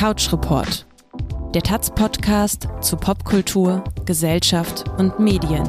Couch 0.00 0.32
Report, 0.32 0.86
der 1.54 1.60
Taz-Podcast 1.60 2.68
zu 2.80 2.96
Popkultur, 2.96 3.84
Gesellschaft 4.06 4.88
und 4.96 5.20
Medien. 5.20 5.68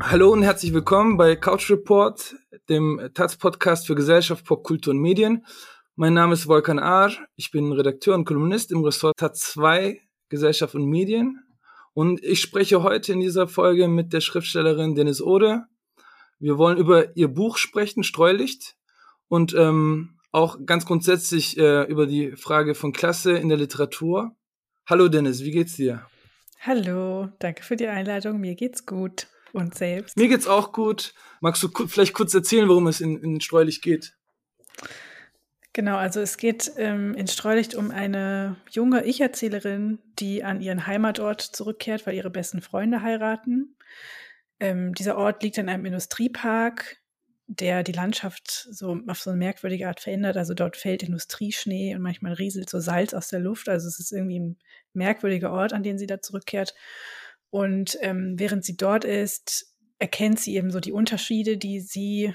Hallo 0.00 0.32
und 0.32 0.42
herzlich 0.42 0.74
willkommen 0.74 1.16
bei 1.16 1.36
Couch 1.36 1.70
Report, 1.70 2.34
dem 2.68 3.00
Taz-Podcast 3.14 3.86
für 3.86 3.94
Gesellschaft, 3.94 4.44
Popkultur 4.44 4.94
und 4.94 4.98
Medien. 4.98 5.46
Mein 5.94 6.14
Name 6.14 6.32
ist 6.32 6.48
Volkan 6.48 6.80
Ahr, 6.80 7.12
ich 7.36 7.52
bin 7.52 7.70
Redakteur 7.70 8.16
und 8.16 8.24
Kolumnist 8.24 8.72
im 8.72 8.82
Ressort 8.82 9.16
Taz 9.18 9.52
2 9.52 10.00
Gesellschaft 10.28 10.74
und 10.74 10.86
Medien 10.86 11.43
und 11.94 12.22
ich 12.22 12.40
spreche 12.40 12.82
heute 12.82 13.12
in 13.12 13.20
dieser 13.20 13.48
Folge 13.48 13.88
mit 13.88 14.12
der 14.12 14.20
Schriftstellerin 14.20 14.94
Dennis 14.94 15.22
Ode. 15.22 15.62
Wir 16.38 16.58
wollen 16.58 16.76
über 16.76 17.16
ihr 17.16 17.28
Buch 17.28 17.56
sprechen, 17.56 18.02
Streulicht, 18.02 18.76
und 19.28 19.54
ähm, 19.54 20.18
auch 20.32 20.58
ganz 20.66 20.84
grundsätzlich 20.84 21.56
äh, 21.56 21.84
über 21.84 22.06
die 22.06 22.32
Frage 22.32 22.74
von 22.74 22.92
Klasse 22.92 23.32
in 23.38 23.48
der 23.48 23.58
Literatur. 23.58 24.36
Hallo 24.86 25.08
Dennis, 25.08 25.42
wie 25.42 25.52
geht's 25.52 25.76
dir? 25.76 26.06
Hallo, 26.60 27.28
danke 27.38 27.62
für 27.62 27.76
die 27.76 27.86
Einladung. 27.86 28.40
Mir 28.40 28.54
geht's 28.54 28.84
gut. 28.84 29.28
Und 29.52 29.76
selbst? 29.76 30.16
Mir 30.16 30.28
geht's 30.28 30.48
auch 30.48 30.72
gut. 30.72 31.14
Magst 31.40 31.62
du 31.62 31.68
vielleicht 31.86 32.12
kurz 32.12 32.34
erzählen, 32.34 32.68
worum 32.68 32.88
es 32.88 33.00
in, 33.00 33.18
in 33.22 33.40
Streulicht 33.40 33.82
geht? 33.82 34.16
Genau, 35.74 35.96
also 35.96 36.20
es 36.20 36.36
geht 36.36 36.70
ähm, 36.76 37.14
in 37.14 37.26
Streulicht 37.26 37.74
um 37.74 37.90
eine 37.90 38.54
junge 38.70 39.04
Ich-Erzählerin, 39.04 39.98
die 40.20 40.44
an 40.44 40.60
ihren 40.60 40.86
Heimatort 40.86 41.40
zurückkehrt, 41.40 42.06
weil 42.06 42.14
ihre 42.14 42.30
besten 42.30 42.62
Freunde 42.62 43.02
heiraten. 43.02 43.76
Ähm, 44.60 44.94
dieser 44.94 45.18
Ort 45.18 45.42
liegt 45.42 45.58
in 45.58 45.68
einem 45.68 45.84
Industriepark, 45.84 46.98
der 47.48 47.82
die 47.82 47.90
Landschaft 47.90 48.68
so 48.70 49.00
auf 49.08 49.18
so 49.18 49.30
eine 49.30 49.38
merkwürdige 49.40 49.88
Art 49.88 49.98
verändert. 49.98 50.36
Also 50.36 50.54
dort 50.54 50.76
fällt 50.76 51.02
Industrieschnee 51.02 51.96
und 51.96 52.02
manchmal 52.02 52.34
rieselt 52.34 52.70
so 52.70 52.78
Salz 52.78 53.12
aus 53.12 53.26
der 53.26 53.40
Luft. 53.40 53.68
Also 53.68 53.88
es 53.88 53.98
ist 53.98 54.12
irgendwie 54.12 54.38
ein 54.38 54.58
merkwürdiger 54.92 55.50
Ort, 55.50 55.72
an 55.72 55.82
den 55.82 55.98
sie 55.98 56.06
da 56.06 56.20
zurückkehrt. 56.20 56.72
Und 57.50 57.98
ähm, 58.00 58.34
während 58.38 58.64
sie 58.64 58.76
dort 58.76 59.04
ist, 59.04 59.74
erkennt 59.98 60.38
sie 60.38 60.54
eben 60.54 60.70
so 60.70 60.78
die 60.78 60.92
Unterschiede, 60.92 61.56
die 61.56 61.80
sie 61.80 62.32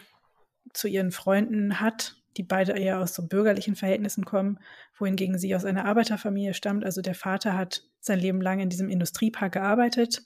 zu 0.73 0.89
ihren 0.89 1.11
Freunden 1.11 1.79
hat 1.79 2.18
die 2.37 2.43
beide 2.43 2.73
eher 2.73 2.99
aus 2.99 3.13
so 3.13 3.27
bürgerlichen 3.27 3.75
Verhältnissen 3.75 4.25
kommen, 4.25 4.59
wohingegen 4.97 5.37
sie 5.37 5.55
aus 5.55 5.65
einer 5.65 5.85
Arbeiterfamilie 5.85 6.53
stammt. 6.53 6.85
Also 6.85 7.01
der 7.01 7.15
Vater 7.15 7.57
hat 7.57 7.83
sein 7.99 8.19
Leben 8.19 8.41
lang 8.41 8.59
in 8.59 8.69
diesem 8.69 8.89
Industriepark 8.89 9.53
gearbeitet. 9.53 10.23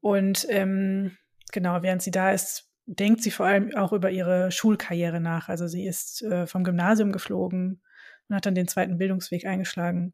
Und 0.00 0.46
ähm, 0.50 1.16
genau, 1.52 1.82
während 1.82 2.02
sie 2.02 2.10
da 2.10 2.32
ist, 2.32 2.70
denkt 2.86 3.22
sie 3.22 3.30
vor 3.30 3.46
allem 3.46 3.74
auch 3.74 3.92
über 3.92 4.10
ihre 4.10 4.50
Schulkarriere 4.50 5.20
nach. 5.20 5.48
Also 5.48 5.66
sie 5.66 5.86
ist 5.86 6.22
äh, 6.22 6.46
vom 6.46 6.64
Gymnasium 6.64 7.12
geflogen 7.12 7.80
und 8.28 8.36
hat 8.36 8.46
dann 8.46 8.54
den 8.54 8.68
zweiten 8.68 8.98
Bildungsweg 8.98 9.46
eingeschlagen 9.46 10.12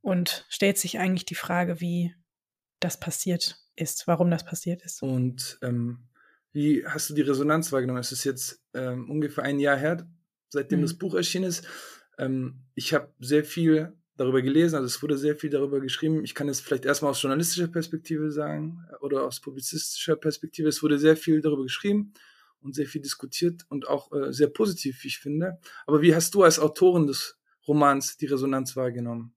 und 0.00 0.46
stellt 0.48 0.78
sich 0.78 0.98
eigentlich 0.98 1.26
die 1.26 1.34
Frage, 1.34 1.80
wie 1.80 2.14
das 2.80 2.98
passiert 2.98 3.58
ist, 3.76 4.06
warum 4.06 4.30
das 4.30 4.44
passiert 4.44 4.82
ist. 4.82 5.02
Und 5.02 5.58
ähm, 5.62 6.08
wie 6.52 6.84
hast 6.86 7.10
du 7.10 7.14
die 7.14 7.22
Resonanz 7.22 7.70
wahrgenommen? 7.72 8.00
Es 8.00 8.12
ist 8.12 8.24
jetzt 8.24 8.62
ähm, 8.74 9.08
ungefähr 9.08 9.44
ein 9.44 9.60
Jahr 9.60 9.76
her, 9.76 10.08
seitdem 10.50 10.80
mhm. 10.80 10.82
das 10.82 10.94
Buch 10.94 11.14
erschienen 11.14 11.46
ist. 11.46 11.66
Ähm, 12.18 12.60
ich 12.74 12.92
habe 12.92 13.12
sehr 13.18 13.44
viel 13.44 13.94
darüber 14.16 14.42
gelesen, 14.42 14.76
also 14.76 14.86
es 14.86 15.02
wurde 15.02 15.16
sehr 15.16 15.36
viel 15.36 15.48
darüber 15.48 15.80
geschrieben. 15.80 16.22
Ich 16.24 16.34
kann 16.34 16.48
es 16.48 16.60
vielleicht 16.60 16.84
erstmal 16.84 17.12
aus 17.12 17.22
journalistischer 17.22 17.68
Perspektive 17.68 18.30
sagen 18.30 18.84
äh, 18.90 18.96
oder 18.96 19.24
aus 19.24 19.40
publizistischer 19.40 20.16
Perspektive. 20.16 20.68
Es 20.68 20.82
wurde 20.82 20.98
sehr 20.98 21.16
viel 21.16 21.40
darüber 21.40 21.62
geschrieben 21.62 22.12
und 22.60 22.74
sehr 22.74 22.86
viel 22.86 23.00
diskutiert 23.00 23.64
und 23.68 23.88
auch 23.88 24.12
äh, 24.12 24.32
sehr 24.32 24.48
positiv, 24.48 25.02
wie 25.02 25.08
ich 25.08 25.18
finde. 25.18 25.58
Aber 25.86 26.02
wie 26.02 26.14
hast 26.14 26.34
du 26.34 26.42
als 26.42 26.58
Autorin 26.58 27.06
des 27.06 27.38
Romans 27.66 28.18
die 28.18 28.26
Resonanz 28.26 28.76
wahrgenommen? 28.76 29.32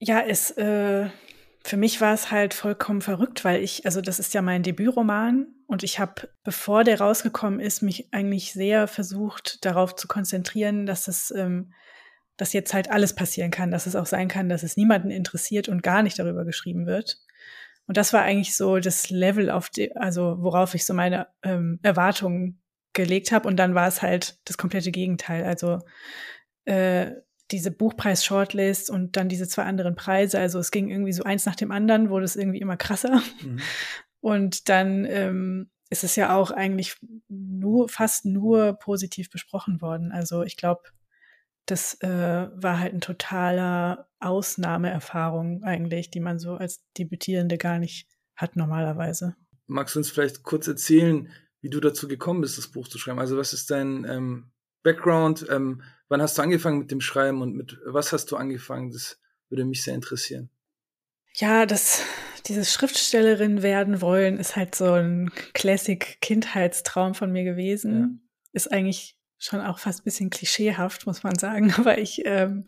Ja, 0.00 0.20
es 0.20 0.52
äh, 0.52 1.08
für 1.68 1.76
mich 1.76 2.00
war 2.00 2.14
es 2.14 2.30
halt 2.30 2.54
vollkommen 2.54 3.02
verrückt, 3.02 3.44
weil 3.44 3.62
ich, 3.62 3.84
also 3.84 4.00
das 4.00 4.18
ist 4.18 4.32
ja 4.32 4.40
mein 4.40 4.62
Debütroman 4.62 5.48
und 5.66 5.82
ich 5.82 5.98
habe, 5.98 6.30
bevor 6.42 6.82
der 6.82 6.98
rausgekommen 6.98 7.60
ist, 7.60 7.82
mich 7.82 8.08
eigentlich 8.12 8.54
sehr 8.54 8.88
versucht, 8.88 9.64
darauf 9.66 9.94
zu 9.94 10.08
konzentrieren, 10.08 10.86
dass 10.86 11.08
es, 11.08 11.30
ähm, 11.30 11.74
dass 12.38 12.54
jetzt 12.54 12.72
halt 12.72 12.90
alles 12.90 13.14
passieren 13.14 13.50
kann, 13.50 13.70
dass 13.70 13.86
es 13.86 13.96
auch 13.96 14.06
sein 14.06 14.28
kann, 14.28 14.48
dass 14.48 14.62
es 14.62 14.78
niemanden 14.78 15.10
interessiert 15.10 15.68
und 15.68 15.82
gar 15.82 16.02
nicht 16.02 16.18
darüber 16.18 16.46
geschrieben 16.46 16.86
wird. 16.86 17.18
Und 17.86 17.98
das 17.98 18.14
war 18.14 18.22
eigentlich 18.22 18.56
so 18.56 18.78
das 18.78 19.10
Level, 19.10 19.50
auf 19.50 19.68
die, 19.68 19.94
also 19.94 20.36
worauf 20.40 20.74
ich 20.74 20.86
so 20.86 20.94
meine 20.94 21.26
ähm, 21.42 21.80
Erwartungen 21.82 22.62
gelegt 22.94 23.30
habe. 23.30 23.46
Und 23.46 23.56
dann 23.56 23.74
war 23.74 23.88
es 23.88 24.00
halt 24.00 24.38
das 24.48 24.56
komplette 24.56 24.90
Gegenteil. 24.90 25.44
Also 25.44 25.80
äh, 26.64 27.12
diese 27.50 27.70
Buchpreis-Shortlist 27.70 28.90
und 28.90 29.16
dann 29.16 29.28
diese 29.28 29.48
zwei 29.48 29.64
anderen 29.64 29.94
Preise. 29.94 30.38
Also 30.38 30.58
es 30.58 30.70
ging 30.70 30.88
irgendwie 30.88 31.12
so 31.12 31.22
eins 31.22 31.46
nach 31.46 31.56
dem 31.56 31.70
anderen, 31.70 32.10
wurde 32.10 32.24
es 32.24 32.36
irgendwie 32.36 32.60
immer 32.60 32.76
krasser. 32.76 33.22
Mhm. 33.42 33.60
Und 34.20 34.68
dann 34.68 35.04
ähm, 35.06 35.70
ist 35.90 36.04
es 36.04 36.16
ja 36.16 36.34
auch 36.34 36.50
eigentlich 36.50 36.96
nur, 37.28 37.88
fast 37.88 38.24
nur 38.24 38.74
positiv 38.74 39.30
besprochen 39.30 39.80
worden. 39.80 40.12
Also 40.12 40.42
ich 40.42 40.56
glaube, 40.56 40.82
das 41.66 42.00
äh, 42.00 42.08
war 42.54 42.78
halt 42.78 42.94
ein 42.94 43.00
totaler 43.00 44.08
Ausnahmeerfahrung 44.20 45.62
eigentlich, 45.62 46.10
die 46.10 46.20
man 46.20 46.38
so 46.38 46.54
als 46.54 46.84
Debütierende 46.96 47.58
gar 47.58 47.78
nicht 47.78 48.08
hat 48.36 48.56
normalerweise. 48.56 49.36
Magst 49.66 49.94
du 49.94 50.00
uns 50.00 50.10
vielleicht 50.10 50.42
kurz 50.42 50.66
erzählen, 50.66 51.30
wie 51.60 51.70
du 51.70 51.80
dazu 51.80 52.08
gekommen 52.08 52.40
bist, 52.40 52.56
das 52.56 52.68
Buch 52.68 52.88
zu 52.88 52.98
schreiben? 52.98 53.18
Also 53.18 53.36
was 53.36 53.52
ist 53.52 53.70
dein 53.70 54.04
ähm, 54.04 54.50
Background? 54.82 55.46
Ähm, 55.50 55.82
wann 56.08 56.22
hast 56.22 56.38
du 56.38 56.42
angefangen 56.42 56.78
mit 56.78 56.90
dem 56.90 57.00
Schreiben 57.00 57.42
und 57.42 57.54
mit 57.54 57.78
was 57.84 58.12
hast 58.12 58.30
du 58.30 58.36
angefangen? 58.36 58.90
Das 58.90 59.18
würde 59.48 59.64
mich 59.64 59.82
sehr 59.82 59.94
interessieren. 59.94 60.50
Ja, 61.34 61.66
das, 61.66 62.02
dieses 62.46 62.72
Schriftstellerin 62.72 63.62
werden 63.62 64.00
wollen, 64.00 64.38
ist 64.38 64.56
halt 64.56 64.74
so 64.74 64.92
ein 64.92 65.30
Classic-Kindheitstraum 65.54 67.14
von 67.14 67.30
mir 67.30 67.44
gewesen. 67.44 68.00
Ja. 68.00 68.08
Ist 68.52 68.72
eigentlich 68.72 69.16
schon 69.38 69.60
auch 69.60 69.78
fast 69.78 70.00
ein 70.00 70.04
bisschen 70.04 70.30
klischeehaft, 70.30 71.06
muss 71.06 71.22
man 71.22 71.38
sagen. 71.38 71.72
Aber 71.78 71.98
ich, 71.98 72.22
ähm, 72.24 72.66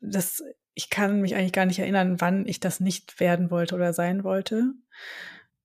das, 0.00 0.42
ich 0.74 0.90
kann 0.90 1.20
mich 1.20 1.34
eigentlich 1.34 1.52
gar 1.52 1.66
nicht 1.66 1.78
erinnern, 1.78 2.20
wann 2.20 2.46
ich 2.46 2.60
das 2.60 2.80
nicht 2.80 3.20
werden 3.20 3.50
wollte 3.50 3.74
oder 3.74 3.92
sein 3.92 4.24
wollte. 4.24 4.72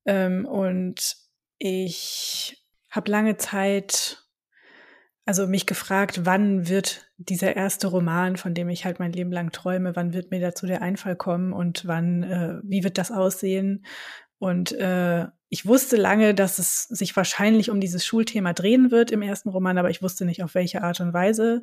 Ähm, 0.05 0.45
und 0.45 1.17
ich 1.57 2.65
habe 2.89 3.11
lange 3.11 3.37
Zeit 3.37 4.23
also 5.29 5.45
mich 5.45 5.67
gefragt, 5.67 6.25
wann 6.25 6.69
wird 6.69 7.07
dieser 7.17 7.55
erste 7.55 7.85
Roman, 7.85 8.35
von 8.35 8.55
dem 8.55 8.67
ich 8.67 8.83
halt 8.83 8.97
mein 8.97 9.13
Leben 9.13 9.31
lang 9.31 9.51
träume, 9.51 9.95
wann 9.95 10.11
wird 10.11 10.31
mir 10.31 10.39
dazu 10.39 10.65
der 10.65 10.81
Einfall 10.81 11.15
kommen 11.15 11.53
und 11.53 11.85
wann, 11.85 12.23
äh, 12.23 12.55
wie 12.63 12.83
wird 12.83 12.97
das 12.97 13.11
aussehen? 13.11 13.85
Und 14.39 14.71
äh, 14.71 15.27
ich 15.49 15.67
wusste 15.67 15.97
lange, 15.97 16.33
dass 16.33 16.57
es 16.57 16.85
sich 16.85 17.15
wahrscheinlich 17.15 17.69
um 17.69 17.79
dieses 17.79 18.07
Schulthema 18.07 18.53
drehen 18.53 18.89
wird 18.89 19.11
im 19.11 19.21
ersten 19.21 19.49
Roman, 19.49 19.77
aber 19.77 19.91
ich 19.91 20.01
wusste 20.01 20.25
nicht 20.25 20.41
auf 20.41 20.55
welche 20.55 20.81
Art 20.81 20.99
und 20.99 21.13
Weise 21.13 21.61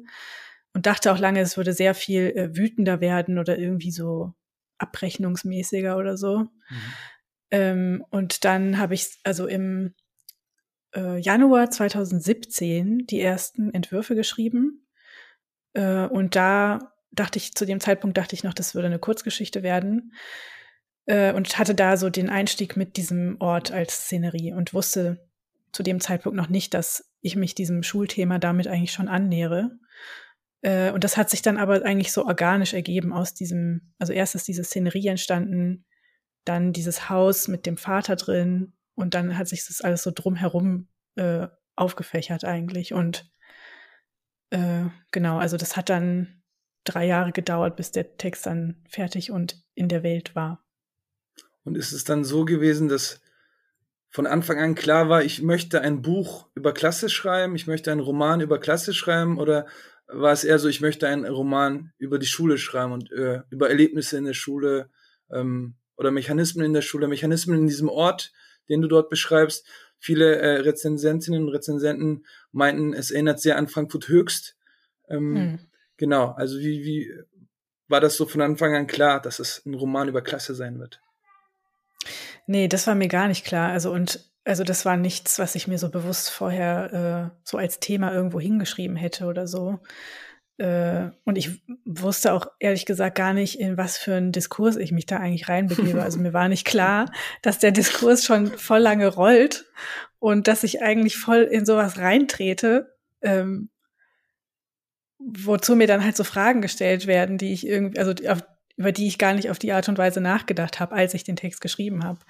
und 0.73 0.87
dachte 0.87 1.11
auch 1.11 1.19
lange, 1.19 1.41
es 1.41 1.57
würde 1.57 1.73
sehr 1.73 1.97
viel 1.97 2.35
äh, 2.37 2.57
wütender 2.57 3.01
werden 3.01 3.37
oder 3.37 3.59
irgendwie 3.59 3.91
so 3.91 4.33
abrechnungsmäßiger 4.79 5.97
oder 5.97 6.17
so. 6.17 6.39
Mhm. 6.39 6.49
Ähm, 7.51 8.05
und 8.11 8.45
dann 8.45 8.79
habe 8.79 8.95
ich 8.95 9.09
also 9.25 9.49
im 9.49 9.93
äh, 10.97 11.19
Januar 11.19 11.71
2017 11.71 13.07
die 13.07 13.21
ersten 13.21 13.73
Entwürfe 13.73 14.15
geschrieben. 14.15 14.87
Äh, 15.75 16.07
und 16.07 16.35
da 16.35 16.93
dachte 17.13 17.39
ich, 17.39 17.55
zu 17.55 17.67
dem 17.67 17.81
Zeitpunkt 17.81 18.17
dachte 18.17 18.35
ich 18.35 18.45
noch, 18.45 18.55
das 18.55 18.75
würde 18.75 18.87
eine 18.87 18.99
Kurzgeschichte 18.99 19.63
werden. 19.63 20.13
Äh, 21.05 21.33
und 21.33 21.59
hatte 21.59 21.75
da 21.75 21.97
so 21.97 22.11
den 22.11 22.31
Einstieg 22.31 22.77
mit 22.77 22.97
diesem 22.97 23.37
Ort 23.41 23.71
als 23.71 24.05
Szenerie 24.05 24.53
und 24.53 24.75
wusste 24.75 25.29
zu 25.73 25.83
dem 25.83 26.01
Zeitpunkt 26.01 26.37
noch 26.37 26.49
nicht, 26.49 26.75
dass 26.75 27.13
ich 27.21 27.37
mich 27.37 27.55
diesem 27.55 27.83
Schulthema 27.83 28.39
damit 28.39 28.67
eigentlich 28.67 28.93
schon 28.93 29.09
annähere. 29.09 29.79
Äh, 30.63 30.91
und 30.93 31.05
das 31.05 31.17
hat 31.17 31.31
sich 31.31 31.43
dann 31.43 31.59
aber 31.59 31.85
eigentlich 31.85 32.13
so 32.13 32.25
organisch 32.25 32.73
ergeben 32.73 33.13
aus 33.13 33.35
diesem, 33.35 33.93
also 33.99 34.13
erst 34.13 34.35
ist 34.35 34.49
diese 34.49 34.65
Szenerie 34.65 35.07
entstanden, 35.09 35.85
dann 36.45 36.73
dieses 36.73 37.11
Haus 37.11 37.49
mit 37.49 37.67
dem 37.67 37.77
Vater 37.77 38.17
drin, 38.17 38.73
und 38.97 39.15
dann 39.15 39.39
hat 39.39 39.47
sich 39.47 39.65
das 39.67 39.83
alles 39.83 40.03
so 40.03 40.11
drumherum 40.11 40.89
äh, 41.17 41.49
aufgefächert 41.75 42.45
eigentlich. 42.45 42.93
Und 42.93 43.31
äh, 44.51 44.85
genau, 45.11 45.39
also 45.39 45.57
das 45.57 45.77
hat 45.77 45.89
dann 45.89 46.43
drei 46.85 47.07
Jahre 47.07 47.33
gedauert, 47.33 47.77
bis 47.77 47.91
der 47.91 48.17
Text 48.17 48.47
dann 48.47 48.77
fertig 48.89 49.31
und 49.31 49.63
in 49.75 49.89
der 49.89 50.03
Welt 50.03 50.35
war. 50.35 50.65
Und 51.65 51.77
ist 51.77 51.93
es 51.93 52.05
dann 52.05 52.25
so 52.25 52.45
gewesen, 52.45 52.89
dass 52.89 53.21
von 54.09 54.27
Anfang 54.27 54.59
an 54.59 54.75
klar 54.75 55.09
war, 55.09 55.23
ich 55.23 55.43
möchte 55.43 55.81
ein 55.81 56.01
Buch 56.01 56.49
über 56.55 56.73
Klasse 56.73 57.11
schreiben, 57.11 57.55
ich 57.57 57.67
möchte 57.67 57.91
einen 57.91 58.01
Roman 58.01 58.41
über 58.41 58.59
Klasse 58.59 58.95
schreiben 58.95 59.39
oder 59.39 59.67
war 60.07 60.33
es 60.33 60.45
eher 60.45 60.59
so, 60.59 60.69
ich 60.69 60.81
möchte 60.81 61.09
einen 61.09 61.27
Roman 61.27 61.93
über 61.99 62.19
die 62.19 62.27
Schule 62.27 62.59
schreiben 62.59 62.93
und 62.93 63.11
äh, 63.13 63.43
über 63.51 63.69
Erlebnisse 63.69 64.17
in 64.17 64.25
der 64.25 64.35
Schule 64.35 64.89
ähm, 65.31 65.75
oder 65.97 66.13
Mechanismen 66.13 66.65
in 66.65 66.73
der 66.73 66.83
Schule, 66.83 67.09
Mechanismen 67.09 67.59
in 67.59 67.67
diesem 67.67 67.89
Ort, 67.89 68.33
den 68.69 68.81
du 68.81 68.89
dort 68.89 69.11
beschreibst. 69.11 69.67
Viele 69.99 70.37
äh, 70.37 70.61
Rezensentinnen 70.61 71.43
und 71.43 71.49
Rezensenten 71.49 72.27
meinten, 72.53 72.93
es 72.93 73.11
erinnert 73.11 73.41
sehr 73.41 73.57
an 73.57 73.69
Frankfurt 73.69 74.09
Höchst. 74.09 74.57
Ähm, 75.09 75.37
hm. 75.37 75.59
Genau, 75.97 76.33
also 76.33 76.59
wie, 76.59 76.85
wie 76.85 77.13
war 77.89 78.01
das 78.01 78.17
so 78.17 78.27
von 78.27 78.43
Anfang 78.43 78.75
an 78.75 78.87
klar, 78.87 79.21
dass 79.21 79.39
es 79.39 79.65
ein 79.65 79.75
Roman 79.75 80.09
über 80.09 80.23
Klasse 80.23 80.55
sein 80.55 80.79
wird? 80.79 81.01
Nee, 82.47 82.69
das 82.69 82.87
war 82.87 82.95
mir 82.95 83.09
gar 83.09 83.29
nicht 83.29 83.45
klar. 83.45 83.71
Also 83.71 83.93
und 83.93 84.21
also 84.45 84.63
das 84.63 84.85
war 84.85 84.97
nichts, 84.97 85.41
was 85.41 85.57
ich 85.57 85.67
mir 85.67 85.79
so 85.79 85.91
bewusst 85.91 86.31
vorher 86.31 87.33
äh, 87.33 87.39
so 87.43 87.59
als 87.59 87.81
Thema 87.81 88.13
irgendwo 88.13 88.39
hingeschrieben 88.39 88.97
hätte 88.97 89.27
oder 89.27 89.49
so. 89.49 89.81
Äh, 90.59 91.11
und 91.25 91.37
ich 91.37 91.61
wusste 91.85 92.33
auch 92.33 92.47
ehrlich 92.59 92.87
gesagt 92.87 93.17
gar 93.17 93.35
nicht, 93.35 93.61
in 93.61 93.77
was 93.77 93.99
für 93.99 94.15
einen 94.15 94.33
Diskurs 94.33 94.77
ich 94.77 94.91
mich 94.91 95.07
da 95.07 95.19
eigentlich 95.19 95.49
reinbegebe. 95.49 96.03
Also 96.03 96.19
mir 96.19 96.33
war 96.33 96.49
nicht 96.49 96.67
klar, 96.67 97.11
dass 97.43 97.59
der 97.59 97.73
Diskurs 97.73 98.25
schon 98.25 98.47
voll 98.47 98.81
lange 98.81 99.09
rollt 99.09 99.67
und 100.19 100.49
dass 100.49 100.65
ich 100.65 100.83
eigentlich 100.83 101.17
voll 101.17 101.43
in 101.43 101.67
sowas 101.67 101.99
reintrete, 101.99 102.97
ähm, 103.23 103.71
wozu 105.19 105.77
mir 105.77 105.87
dann 105.87 106.05
halt 106.05 106.17
so 106.17 106.25
Fragen 106.25 106.63
gestellt 106.63 107.07
werden, 107.07 107.37
die 107.37 107.53
ich 107.53 107.67
irgendwie, 107.67 107.99
also 107.99 108.13
auf, 108.29 108.43
über 108.77 108.93
die 108.93 109.07
ich 109.09 109.19
gar 109.19 109.35
nicht 109.35 109.51
auf 109.51 109.59
die 109.59 109.73
Art 109.73 109.89
und 109.89 109.99
Weise 109.99 110.21
nachgedacht 110.21 110.81
habe, 110.81 110.95
als 110.95 111.15
ich 111.15 111.25
den 111.25 111.37
Text 111.37 111.61
geschrieben 111.61 112.05
habe. 112.05 112.21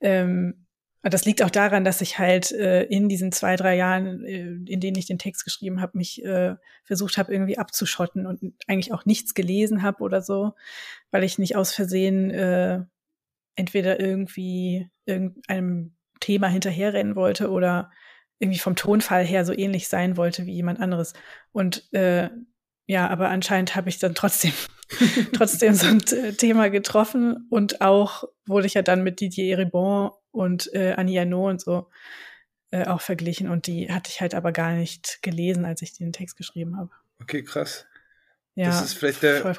Ähm, 0.00 0.66
das 1.10 1.24
liegt 1.24 1.42
auch 1.42 1.50
daran, 1.50 1.84
dass 1.84 2.00
ich 2.00 2.18
halt 2.18 2.50
äh, 2.52 2.82
in 2.84 3.08
diesen 3.08 3.30
zwei, 3.32 3.56
drei 3.56 3.76
Jahren, 3.76 4.24
äh, 4.24 4.72
in 4.72 4.80
denen 4.80 4.96
ich 4.96 5.06
den 5.06 5.18
Text 5.18 5.44
geschrieben 5.44 5.80
habe, 5.80 5.96
mich 5.96 6.24
äh, 6.24 6.56
versucht 6.84 7.18
habe, 7.18 7.32
irgendwie 7.32 7.58
abzuschotten 7.58 8.26
und 8.26 8.54
eigentlich 8.66 8.92
auch 8.92 9.04
nichts 9.04 9.34
gelesen 9.34 9.82
habe 9.82 10.02
oder 10.02 10.22
so, 10.22 10.54
weil 11.10 11.24
ich 11.24 11.38
nicht 11.38 11.56
aus 11.56 11.72
Versehen 11.72 12.30
äh, 12.30 12.82
entweder 13.54 14.00
irgendwie 14.00 14.88
irgendeinem 15.06 15.94
Thema 16.20 16.48
hinterherrennen 16.48 17.16
wollte 17.16 17.50
oder 17.50 17.90
irgendwie 18.38 18.58
vom 18.58 18.76
Tonfall 18.76 19.24
her 19.24 19.44
so 19.44 19.52
ähnlich 19.52 19.88
sein 19.88 20.16
wollte 20.16 20.46
wie 20.46 20.54
jemand 20.54 20.80
anderes. 20.80 21.12
Und 21.52 21.92
äh, 21.92 22.30
ja, 22.88 23.06
aber 23.08 23.28
anscheinend 23.28 23.76
habe 23.76 23.90
ich 23.90 23.98
dann 23.98 24.14
trotzdem 24.14 24.52
trotzdem 25.34 25.74
so 25.74 25.86
ein 25.86 26.00
Thema 26.38 26.70
getroffen 26.70 27.46
und 27.50 27.82
auch 27.82 28.24
wurde 28.46 28.66
ich 28.66 28.74
ja 28.74 28.82
dann 28.82 29.04
mit 29.04 29.20
Didier 29.20 29.58
Ribon 29.58 30.10
und 30.30 30.72
äh, 30.72 30.94
Annie 30.96 31.20
Arnaud 31.20 31.50
und 31.50 31.60
so 31.60 31.90
äh, 32.70 32.86
auch 32.86 33.02
verglichen 33.02 33.48
und 33.48 33.66
die 33.66 33.92
hatte 33.92 34.10
ich 34.10 34.22
halt 34.22 34.34
aber 34.34 34.52
gar 34.52 34.72
nicht 34.72 35.22
gelesen, 35.22 35.66
als 35.66 35.82
ich 35.82 35.92
den 35.92 36.14
Text 36.14 36.38
geschrieben 36.38 36.78
habe. 36.78 36.90
Okay, 37.20 37.42
krass. 37.42 37.86
Ja, 38.54 38.70
das 38.70 38.82
ist 38.82 38.94
vielleicht 38.94 39.22
der, 39.22 39.54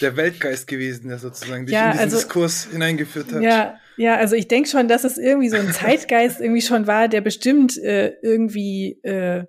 der 0.00 0.16
Weltgeist 0.16 0.68
gewesen, 0.68 1.08
der 1.08 1.18
sozusagen 1.18 1.66
dich 1.66 1.74
ja, 1.74 1.86
in 1.86 1.90
diesen 1.92 2.04
also, 2.04 2.16
Diskurs 2.16 2.68
hineingeführt 2.70 3.32
hat. 3.32 3.42
Ja, 3.42 3.78
ja, 3.96 4.16
also 4.16 4.36
ich 4.36 4.48
denke 4.48 4.70
schon, 4.70 4.88
dass 4.88 5.04
es 5.04 5.18
irgendwie 5.18 5.50
so 5.50 5.56
ein 5.56 5.72
Zeitgeist 5.72 6.40
irgendwie 6.40 6.62
schon 6.62 6.86
war, 6.86 7.08
der 7.08 7.20
bestimmt 7.20 7.76
äh, 7.76 8.14
irgendwie 8.22 9.00
äh, 9.02 9.44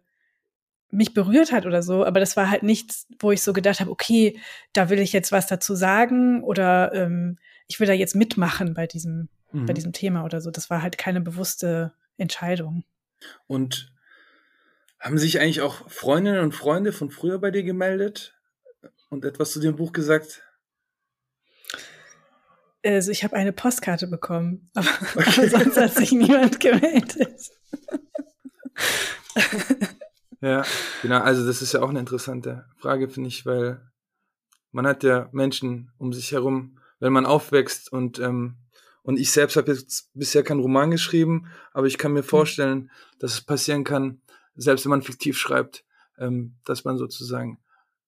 mich 0.90 1.14
berührt 1.14 1.52
hat 1.52 1.66
oder 1.66 1.84
so, 1.84 2.06
aber 2.06 2.20
das 2.20 2.38
war 2.38 2.50
halt 2.50 2.64
nichts, 2.64 3.08
wo 3.20 3.32
ich 3.32 3.44
so 3.44 3.54
gedacht 3.54 3.80
habe, 3.80 3.92
okay, 3.92 4.40
da 4.74 4.90
will 4.90 5.00
ich 5.00 5.14
jetzt 5.14 5.32
was 5.32 5.48
dazu 5.48 5.76
sagen 5.76 6.44
oder 6.44 6.94
ähm, 6.94 7.38
ich 7.68 7.80
will 7.80 7.88
da 7.88 7.94
jetzt 7.94 8.16
mitmachen 8.16 8.74
bei 8.74 8.88
diesem, 8.88 9.30
mhm. 9.52 9.66
bei 9.66 9.74
diesem 9.74 9.92
Thema 9.92 10.24
oder 10.24 10.40
so. 10.40 10.50
Das 10.50 10.70
war 10.70 10.82
halt 10.82 10.98
keine 10.98 11.22
bewusste 11.22 11.94
Entscheidung. 12.18 12.84
Und 13.48 13.92
haben 15.00 15.18
sich 15.18 15.40
eigentlich 15.40 15.62
auch 15.62 15.90
Freundinnen 15.90 16.40
und 16.40 16.54
Freunde 16.54 16.94
von 16.94 17.12
früher 17.12 17.40
bei 17.40 17.52
dir 17.52 17.64
gemeldet 17.64 18.36
und 19.10 19.26
etwas 19.26 19.52
zu 19.52 19.60
dem 19.60 19.76
Buch 19.76 19.92
gesagt? 19.92 20.44
Also 22.84 23.12
ich 23.12 23.24
habe 23.24 23.36
eine 23.36 23.52
Postkarte 23.52 24.08
bekommen, 24.08 24.70
aber, 24.76 24.88
okay. 25.16 25.42
aber 25.42 25.50
sonst 25.50 25.78
hat 25.78 25.96
sich 25.96 26.12
niemand 26.12 26.60
gemeldet. 26.60 27.52
Ja, 30.42 30.64
genau. 31.02 31.20
Also 31.20 31.46
das 31.46 31.62
ist 31.62 31.74
ja 31.74 31.82
auch 31.82 31.90
eine 31.90 32.00
interessante 32.00 32.66
Frage, 32.78 33.10
finde 33.10 33.30
ich, 33.30 33.46
weil 33.46 33.82
man 34.72 34.86
hat 34.86 35.04
ja 35.04 35.30
Menschen 35.32 35.92
um 35.98 36.14
sich 36.14 36.32
herum, 36.32 36.80
wenn 37.00 37.14
man 37.14 37.26
aufwächst 37.26 37.92
und 37.92 38.20
ähm, 38.20 38.58
und 39.04 39.18
ich 39.18 39.32
selbst 39.32 39.56
habe 39.56 39.72
jetzt 39.72 40.12
bisher 40.16 40.44
keinen 40.44 40.60
Roman 40.60 40.92
geschrieben, 40.92 41.48
aber 41.72 41.88
ich 41.88 41.98
kann 41.98 42.12
mir 42.12 42.24
hm. 42.24 42.28
vorstellen, 42.28 42.92
dass 43.20 43.36
es 43.36 43.42
passieren 43.42 43.86
kann, 43.86 44.22
selbst 44.56 44.84
wenn 44.84 44.90
man 44.90 45.02
fiktiv 45.02 45.38
schreibt, 45.38 45.86
ähm, 46.18 46.58
dass 46.66 46.84
man 46.84 46.98
sozusagen 46.98 47.60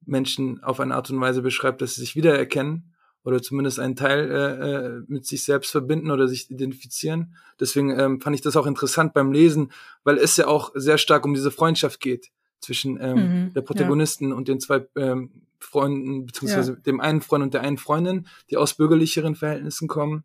Menschen 0.05 0.61
auf 0.61 0.81
eine 0.81 0.95
Art 0.95 1.09
und 1.09 1.21
Weise 1.21 1.41
beschreibt, 1.41 1.81
dass 1.81 1.95
sie 1.95 2.01
sich 2.01 2.17
wiedererkennen 2.17 2.93
oder 3.23 3.41
zumindest 3.41 3.79
einen 3.79 3.95
Teil 3.95 4.31
äh, 4.31 4.75
äh, 4.75 5.03
mit 5.07 5.25
sich 5.25 5.43
selbst 5.43 5.71
verbinden 5.71 6.11
oder 6.11 6.27
sich 6.27 6.49
identifizieren. 6.49 7.35
Deswegen 7.59 7.97
ähm, 7.97 8.21
fand 8.21 8.35
ich 8.35 8.41
das 8.41 8.55
auch 8.55 8.65
interessant 8.65 9.13
beim 9.13 9.31
Lesen, 9.31 9.71
weil 10.03 10.17
es 10.17 10.37
ja 10.37 10.47
auch 10.47 10.71
sehr 10.73 10.97
stark 10.97 11.25
um 11.25 11.33
diese 11.33 11.51
Freundschaft 11.51 11.99
geht 11.99 12.31
zwischen 12.61 12.99
ähm, 13.01 13.15
mhm, 13.15 13.53
der 13.53 13.61
Protagonisten 13.61 14.29
ja. 14.29 14.35
und 14.35 14.47
den 14.47 14.59
zwei 14.59 14.87
ähm, 14.95 15.31
Freunden, 15.59 16.25
beziehungsweise 16.25 16.73
ja. 16.73 16.79
dem 16.79 17.01
einen 17.01 17.21
Freund 17.21 17.43
und 17.43 17.53
der 17.53 17.61
einen 17.61 17.77
Freundin, 17.77 18.27
die 18.49 18.57
aus 18.57 18.75
bürgerlicheren 18.75 19.35
Verhältnissen 19.35 19.87
kommen. 19.87 20.23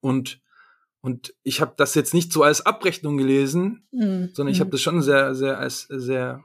Und 0.00 0.40
und 1.04 1.34
ich 1.42 1.60
habe 1.60 1.74
das 1.76 1.96
jetzt 1.96 2.14
nicht 2.14 2.32
so 2.32 2.44
als 2.44 2.64
Abrechnung 2.64 3.16
gelesen, 3.16 3.82
mhm. 3.90 4.30
sondern 4.34 4.52
ich 4.52 4.60
habe 4.60 4.68
mhm. 4.68 4.72
das 4.72 4.80
schon 4.82 5.02
sehr, 5.02 5.34
sehr 5.34 5.58
als 5.58 5.88
sehr 5.90 6.44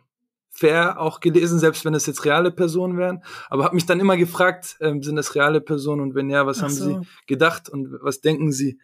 fair 0.57 1.00
auch 1.00 1.19
gelesen, 1.19 1.59
selbst 1.59 1.86
wenn 1.86 1.94
es 1.94 2.07
jetzt 2.07 2.25
reale 2.25 2.51
Personen 2.51 2.98
wären. 2.98 3.24
Aber 3.50 3.63
habe 3.63 3.75
mich 3.75 3.86
dann 3.86 4.00
immer 4.00 4.18
gefragt, 4.18 4.77
ähm, 4.81 5.04
sind 5.04 5.15
das 5.15 5.36
reale 5.36 5.62
Personen 5.62 6.01
und 6.01 6.15
wenn 6.15 6.30
ja, 6.30 6.48
was 6.48 6.59
Ach 6.59 6.63
haben 6.63 6.74
so. 6.74 7.01
sie 7.01 7.07
gedacht 7.27 7.69
und 7.69 8.00
was 8.01 8.21
denken 8.21 8.51
sie 8.51 8.80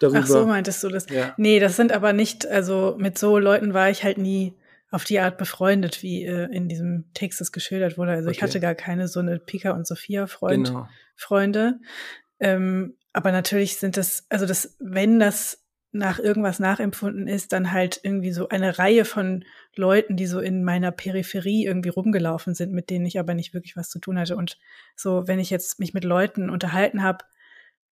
darüber? 0.00 0.20
Ach 0.20 0.26
so, 0.26 0.46
meintest 0.46 0.84
du 0.84 0.88
das? 0.90 1.08
Ja. 1.08 1.32
Nee, 1.38 1.60
das 1.60 1.76
sind 1.76 1.92
aber 1.92 2.12
nicht, 2.12 2.46
also 2.46 2.96
mit 2.98 3.16
so 3.16 3.38
Leuten 3.38 3.72
war 3.72 3.88
ich 3.88 4.04
halt 4.04 4.18
nie 4.18 4.54
auf 4.90 5.04
die 5.04 5.18
Art 5.18 5.38
befreundet, 5.38 6.02
wie 6.02 6.24
äh, 6.24 6.44
in 6.52 6.68
diesem 6.68 7.06
Text 7.14 7.40
es 7.40 7.52
geschildert 7.52 7.96
wurde. 7.96 8.12
Also 8.12 8.28
okay. 8.28 8.36
ich 8.36 8.42
hatte 8.42 8.60
gar 8.60 8.74
keine 8.74 9.08
so 9.08 9.20
eine 9.20 9.38
Pika 9.38 9.70
und 9.70 9.86
Sophia 9.86 10.26
Freund, 10.26 10.68
genau. 10.68 10.88
Freunde. 11.16 11.80
Ähm, 12.38 12.96
aber 13.14 13.32
natürlich 13.32 13.78
sind 13.78 13.96
das, 13.96 14.26
also 14.28 14.44
das, 14.44 14.76
wenn 14.78 15.18
das 15.18 15.63
nach 15.94 16.18
irgendwas 16.18 16.58
nachempfunden 16.58 17.28
ist, 17.28 17.52
dann 17.52 17.72
halt 17.72 18.00
irgendwie 18.02 18.32
so 18.32 18.48
eine 18.48 18.78
Reihe 18.78 19.04
von 19.04 19.44
Leuten, 19.76 20.16
die 20.16 20.26
so 20.26 20.40
in 20.40 20.64
meiner 20.64 20.90
Peripherie 20.90 21.64
irgendwie 21.64 21.88
rumgelaufen 21.88 22.54
sind, 22.54 22.72
mit 22.72 22.90
denen 22.90 23.06
ich 23.06 23.18
aber 23.18 23.34
nicht 23.34 23.54
wirklich 23.54 23.76
was 23.76 23.90
zu 23.90 23.98
tun 23.98 24.18
hatte. 24.18 24.36
Und 24.36 24.58
so, 24.96 25.28
wenn 25.28 25.38
ich 25.38 25.50
jetzt 25.50 25.78
mich 25.78 25.94
mit 25.94 26.04
Leuten 26.04 26.50
unterhalten 26.50 27.02
habe, 27.02 27.24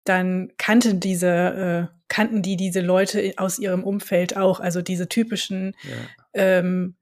dann 0.06 0.51
kannten 0.58 1.00
diese, 1.00 1.27
äh, 1.27 1.96
kannten 2.08 2.41
die 2.41 2.56
diese 2.56 2.82
Leute 2.82 3.34
aus 3.38 3.60
ihrem 3.60 3.84
Umfeld 3.84 4.38
auch, 4.38 4.60
also 4.60 4.82
diese 4.82 5.10
typischen 5.10 5.75
ja. 5.84 5.98
ähm, 6.34 6.96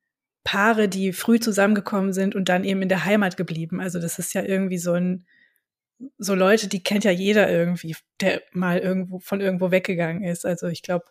Paare, 0.43 0.89
die 0.89 1.13
früh 1.13 1.39
zusammengekommen 1.39 2.13
sind 2.13 2.33
und 2.33 2.49
dann 2.49 2.63
eben 2.63 2.81
in 2.81 2.89
der 2.89 3.05
Heimat 3.05 3.37
geblieben. 3.37 3.81
Also 3.81 3.99
das 3.99 4.17
ist 4.17 4.33
ja 4.33 4.43
irgendwie 4.43 4.77
so 4.77 4.93
ein 4.93 5.25
so 6.17 6.35
Leute, 6.35 6.67
die 6.67 6.83
kennt 6.83 7.03
ja 7.03 7.11
jeder 7.11 7.49
irgendwie, 7.49 7.95
der 8.21 8.41
mal 8.51 8.79
irgendwo 8.79 9.19
von 9.19 9.41
irgendwo 9.41 9.71
weggegangen 9.71 10.23
ist. 10.23 10.45
Also 10.45 10.67
ich 10.67 10.83
glaube, 10.83 11.05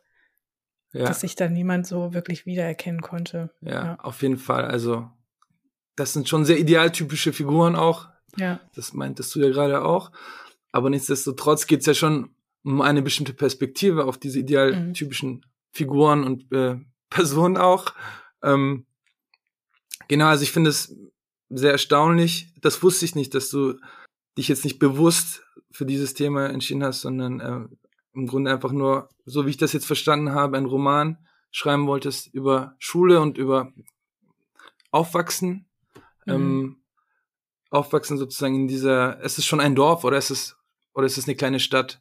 ja. 0.92 1.04
dass 1.04 1.20
sich 1.20 1.34
da 1.34 1.48
niemand 1.48 1.86
so 1.86 2.14
wirklich 2.14 2.46
wiedererkennen 2.46 3.00
konnte. 3.00 3.50
Ja, 3.60 3.72
ja, 3.72 3.98
auf 4.00 4.22
jeden 4.22 4.38
Fall. 4.38 4.64
Also 4.64 5.10
das 5.96 6.12
sind 6.12 6.28
schon 6.28 6.44
sehr 6.44 6.58
idealtypische 6.58 7.32
Figuren 7.32 7.74
auch. 7.74 8.08
Ja. 8.36 8.60
Das 8.74 8.92
meintest 8.92 9.34
du 9.34 9.40
ja 9.40 9.48
gerade 9.48 9.82
auch. 9.82 10.12
Aber 10.72 10.90
nichtsdestotrotz 10.90 11.66
geht 11.66 11.80
es 11.80 11.86
ja 11.86 11.94
schon 11.94 12.34
um 12.62 12.80
eine 12.80 13.02
bestimmte 13.02 13.32
Perspektive 13.32 14.04
auf 14.04 14.18
diese 14.18 14.40
idealtypischen 14.40 15.30
mhm. 15.30 15.40
Figuren 15.72 16.24
und 16.24 16.52
äh, 16.52 16.76
Personen 17.10 17.56
auch. 17.56 17.94
Ähm, 18.42 18.86
genau, 20.08 20.26
also 20.26 20.42
ich 20.42 20.52
finde 20.52 20.70
es 20.70 20.94
sehr 21.48 21.72
erstaunlich. 21.72 22.52
Das 22.60 22.82
wusste 22.82 23.04
ich 23.04 23.14
nicht, 23.14 23.34
dass 23.34 23.48
du 23.50 23.78
dich 24.36 24.48
jetzt 24.48 24.64
nicht 24.64 24.78
bewusst 24.78 25.42
für 25.70 25.86
dieses 25.86 26.14
Thema 26.14 26.46
entschieden 26.48 26.84
hast, 26.84 27.00
sondern 27.00 27.40
äh, 27.40 27.68
im 28.14 28.26
Grunde 28.26 28.50
einfach 28.50 28.72
nur, 28.72 29.08
so 29.24 29.46
wie 29.46 29.50
ich 29.50 29.56
das 29.56 29.72
jetzt 29.72 29.86
verstanden 29.86 30.32
habe, 30.32 30.56
einen 30.56 30.66
Roman 30.66 31.18
schreiben 31.50 31.86
wolltest 31.86 32.32
über 32.34 32.74
Schule 32.78 33.20
und 33.20 33.38
über 33.38 33.72
Aufwachsen. 34.90 35.66
Mhm. 36.24 36.32
Ähm, 36.32 36.82
aufwachsen 37.70 38.16
sozusagen 38.16 38.54
in 38.54 38.68
dieser, 38.68 39.22
es 39.22 39.38
ist 39.38 39.46
schon 39.46 39.60
ein 39.60 39.74
Dorf 39.74 40.04
oder 40.04 40.16
ist 40.16 40.30
es, 40.30 40.56
oder 40.94 41.06
ist 41.06 41.18
es 41.18 41.26
eine 41.26 41.36
kleine 41.36 41.60
Stadt? 41.60 42.00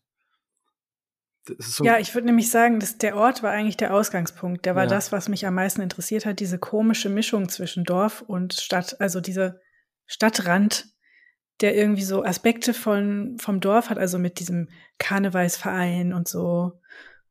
So 1.60 1.84
ja, 1.84 2.00
ich 2.00 2.14
würde 2.16 2.26
nämlich 2.26 2.50
sagen, 2.50 2.80
dass 2.80 2.98
der 2.98 3.16
Ort 3.16 3.44
war 3.44 3.52
eigentlich 3.52 3.78
der 3.78 3.94
Ausgangspunkt. 3.94 4.66
Der 4.66 4.76
war 4.76 4.84
ja. 4.84 4.90
das, 4.90 5.12
was 5.12 5.30
mich 5.30 5.46
am 5.46 5.54
meisten 5.54 5.82
interessiert 5.82 6.26
hat, 6.26 6.40
diese 6.40 6.58
komische 6.58 7.10
Mischung 7.10 7.50
zwischen 7.50 7.84
Dorf 7.84 8.22
und 8.22 8.54
Stadt, 8.54 9.00
also 9.00 9.22
diese 9.22 9.62
Stadtrand 10.08 10.95
der 11.62 11.76
irgendwie 11.76 12.04
so 12.04 12.24
Aspekte 12.24 12.74
von, 12.74 13.38
vom 13.40 13.60
Dorf 13.60 13.90
hat, 13.90 13.98
also 13.98 14.20
mit 14.20 14.40
diesem 14.40 14.70
Karnevalsverein 14.98 16.14
und 16.14 16.28
so. 16.28 16.80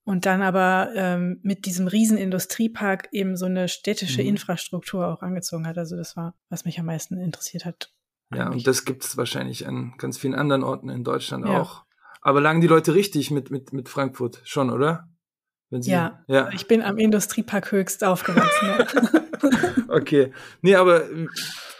Und 0.05 0.27
dann 0.27 0.43
aber 0.43 0.91
ähm, 0.95 1.41
mit 1.43 1.65
diesem 1.65 1.87
riesen 1.87 2.19
Industriepark 2.19 3.09
eben 3.13 3.37
so 3.37 3.47
eine 3.47 3.69
städtische 3.69 4.23
mhm. 4.23 4.29
Infrastruktur 4.29 5.09
auch 5.09 5.23
angezogen 5.23 5.67
hat. 5.67 5.79
Also 5.79 5.97
das 5.97 6.17
war, 6.17 6.35
was 6.51 6.65
mich 6.65 6.79
am 6.79 6.87
meisten 6.87 7.19
interessiert 7.19 7.65
hat. 7.65 7.91
Ja, 8.35 8.51
und 8.51 8.67
das 8.67 8.85
gibt 8.85 9.05
es 9.05 9.17
wahrscheinlich 9.17 9.67
an 9.67 9.95
ganz 9.97 10.19
vielen 10.19 10.35
anderen 10.35 10.63
Orten 10.63 10.89
in 10.89 11.05
Deutschland 11.05 11.47
ja. 11.47 11.61
auch. 11.61 11.85
Aber 12.21 12.41
lagen 12.41 12.61
die 12.61 12.67
Leute 12.67 12.95
richtig 12.95 13.31
mit, 13.31 13.51
mit, 13.51 13.73
mit 13.73 13.89
Frankfurt 13.89 14.41
schon, 14.45 14.71
oder? 14.71 15.09
Sie, 15.71 15.91
ja, 15.91 16.23
ja, 16.29 16.51
ich 16.53 16.69
bin 16.69 16.83
am 16.83 16.99
Industriepark 16.99 17.73
Höchst 17.73 18.05
aufgewachsen. 18.05 19.85
okay. 19.89 20.33
Nee, 20.63 20.77
aber 20.77 21.05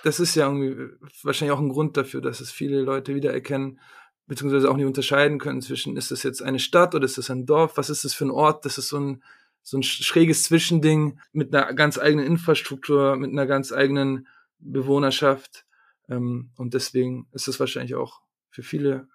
das 0.05 0.21
ist 0.21 0.35
ja 0.35 0.47
irgendwie 0.47 0.95
wahrscheinlich 1.23 1.57
auch 1.57 1.61
ein 1.61 1.71
Grund 1.71 1.97
dafür, 1.97 2.21
dass 2.21 2.43
es 2.43 2.53
viele 2.53 2.83
Leute 2.83 3.15
wiedererkennen, 3.15 3.81
beziehungsweise 4.27 4.71
auch 4.71 4.77
nicht 4.77 4.85
unterscheiden 4.85 5.39
können 5.39 5.63
zwischen, 5.63 5.97
ist 5.97 6.11
das 6.11 6.23
jetzt 6.23 6.43
eine 6.43 6.59
Stadt 6.59 6.95
oder 6.95 7.07
ist 7.07 7.17
das 7.17 7.31
ein 7.31 7.47
Dorf? 7.47 7.79
Was 7.79 7.89
ist 7.89 8.05
das 8.05 8.13
für 8.13 8.27
ein 8.27 8.31
Ort? 8.31 8.67
Das 8.67 8.77
ist 8.77 8.89
so 8.89 8.99
ein, 8.99 9.23
so 9.63 9.79
ein 9.79 9.83
schräges 9.83 10.43
Zwischending 10.43 11.19
mit 11.33 11.55
einer 11.55 11.73
ganz 11.73 11.99
eigenen 11.99 12.27
Infrastruktur, 12.27 13.17
mit 13.17 13.31
einer 13.31 13.47
ganz 13.47 13.73
eigenen 13.73 14.29
Bewohnerschaft. 14.59 15.65
Ähm, 16.11 16.51
und 16.57 16.75
deswegen 16.75 17.27
ist 17.33 17.49
es 17.49 17.59
wahrscheinlich 17.59 17.95
auch 17.95 18.21
für 18.51 18.63
viele, 18.63 19.09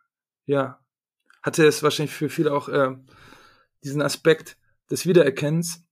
ja, 0.48 0.80
hatte 1.44 1.68
es 1.68 1.84
wahrscheinlich 1.84 2.16
für 2.16 2.30
viele 2.30 2.52
auch 2.52 2.68
äh, 2.68 2.96
diesen 3.84 4.02
Aspekt 4.02 4.58
des 4.90 5.06
Wiedererkennens. 5.06 5.84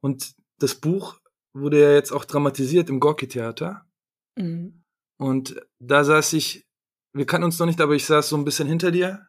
Und 0.00 0.34
das 0.58 0.74
Buch 0.74 1.18
wurde 1.54 1.80
ja 1.80 1.92
jetzt 1.92 2.12
auch 2.12 2.26
dramatisiert 2.26 2.90
im 2.90 3.00
Gorki-Theater. 3.00 3.87
Mhm. 4.38 4.84
Und 5.18 5.60
da 5.80 6.04
saß 6.04 6.32
ich, 6.34 6.66
wir 7.12 7.26
kannten 7.26 7.46
uns 7.46 7.58
noch 7.58 7.66
nicht, 7.66 7.80
aber 7.80 7.94
ich 7.94 8.06
saß 8.06 8.28
so 8.28 8.36
ein 8.36 8.44
bisschen 8.44 8.68
hinter 8.68 8.90
dir. 8.90 9.26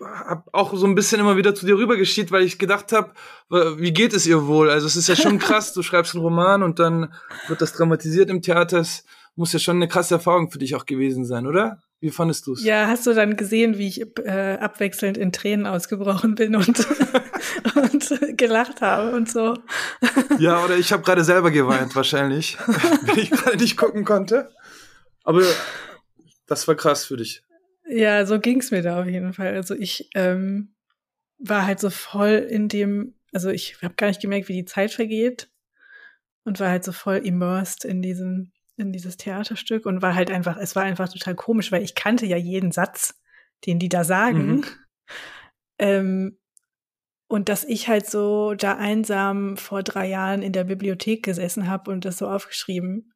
Hab 0.00 0.48
auch 0.52 0.74
so 0.74 0.86
ein 0.86 0.94
bisschen 0.94 1.20
immer 1.20 1.36
wieder 1.36 1.54
zu 1.54 1.64
dir 1.64 1.76
rübergeschielt, 1.76 2.30
weil 2.30 2.42
ich 2.42 2.58
gedacht 2.58 2.92
habe, 2.92 3.12
wie 3.48 3.92
geht 3.92 4.12
es 4.12 4.26
ihr 4.26 4.46
wohl? 4.46 4.70
Also 4.70 4.86
es 4.86 4.96
ist 4.96 5.08
ja 5.08 5.16
schon 5.16 5.38
krass, 5.38 5.72
du 5.72 5.82
schreibst 5.82 6.14
einen 6.14 6.24
Roman 6.24 6.62
und 6.62 6.78
dann 6.78 7.14
wird 7.48 7.62
das 7.62 7.72
dramatisiert 7.72 8.28
im 8.28 8.42
Theater. 8.42 8.80
Es 8.80 9.04
muss 9.36 9.52
ja 9.52 9.58
schon 9.58 9.76
eine 9.76 9.88
krasse 9.88 10.14
Erfahrung 10.14 10.50
für 10.50 10.58
dich 10.58 10.74
auch 10.74 10.86
gewesen 10.86 11.24
sein, 11.24 11.46
oder? 11.46 11.82
Wie 12.00 12.10
fandest 12.10 12.46
du 12.46 12.54
es? 12.54 12.64
Ja, 12.64 12.88
hast 12.88 13.06
du 13.06 13.14
dann 13.14 13.36
gesehen, 13.36 13.78
wie 13.78 13.88
ich 13.88 14.02
äh, 14.24 14.56
abwechselnd 14.60 15.16
in 15.16 15.32
Tränen 15.32 15.66
ausgebrochen 15.66 16.34
bin 16.34 16.56
und, 16.56 16.86
und 17.74 18.36
gelacht 18.36 18.80
habe 18.80 19.14
und 19.16 19.30
so? 19.30 19.54
Ja, 20.38 20.64
oder 20.64 20.76
ich 20.76 20.92
habe 20.92 21.02
gerade 21.02 21.24
selber 21.24 21.50
geweint 21.50 21.94
wahrscheinlich, 21.94 22.58
wenn 23.02 23.18
ich 23.18 23.30
gerade 23.30 23.56
nicht 23.56 23.76
gucken 23.76 24.04
konnte. 24.04 24.50
Aber 25.24 25.42
das 26.46 26.66
war 26.68 26.74
krass 26.74 27.04
für 27.04 27.16
dich. 27.16 27.42
Ja, 27.88 28.26
so 28.26 28.40
ging's 28.40 28.70
mir 28.70 28.82
da 28.82 29.00
auf 29.00 29.06
jeden 29.06 29.32
Fall. 29.32 29.54
Also 29.54 29.74
ich 29.74 30.10
ähm, 30.14 30.74
war 31.38 31.66
halt 31.66 31.80
so 31.80 31.90
voll 31.90 32.46
in 32.48 32.68
dem, 32.68 33.14
also 33.32 33.50
ich 33.50 33.82
habe 33.82 33.94
gar 33.94 34.08
nicht 34.08 34.20
gemerkt, 34.20 34.48
wie 34.48 34.54
die 34.54 34.64
Zeit 34.64 34.92
vergeht 34.92 35.48
und 36.44 36.60
war 36.60 36.70
halt 36.70 36.84
so 36.84 36.92
voll 36.92 37.16
immersed 37.16 37.84
in 37.84 38.02
diesem 38.02 38.52
in 38.76 38.92
dieses 38.92 39.16
Theaterstück 39.16 39.86
und 39.86 40.02
war 40.02 40.14
halt 40.14 40.30
einfach, 40.30 40.56
es 40.56 40.76
war 40.76 40.82
einfach 40.82 41.08
total 41.08 41.34
komisch, 41.34 41.72
weil 41.72 41.82
ich 41.82 41.94
kannte 41.94 42.26
ja 42.26 42.36
jeden 42.36 42.72
Satz, 42.72 43.18
den 43.66 43.78
die 43.78 43.88
da 43.88 44.04
sagen. 44.04 44.48
Mhm. 44.48 44.64
Ähm, 45.78 46.38
und 47.28 47.50
dass 47.50 47.62
ich 47.62 47.86
halt 47.86 48.08
so 48.08 48.54
da 48.54 48.76
einsam 48.76 49.58
vor 49.58 49.82
drei 49.82 50.08
Jahren 50.08 50.40
in 50.40 50.54
der 50.54 50.64
Bibliothek 50.64 51.22
gesessen 51.22 51.68
habe 51.68 51.90
und 51.90 52.06
das 52.06 52.16
so 52.16 52.28
aufgeschrieben 52.28 53.12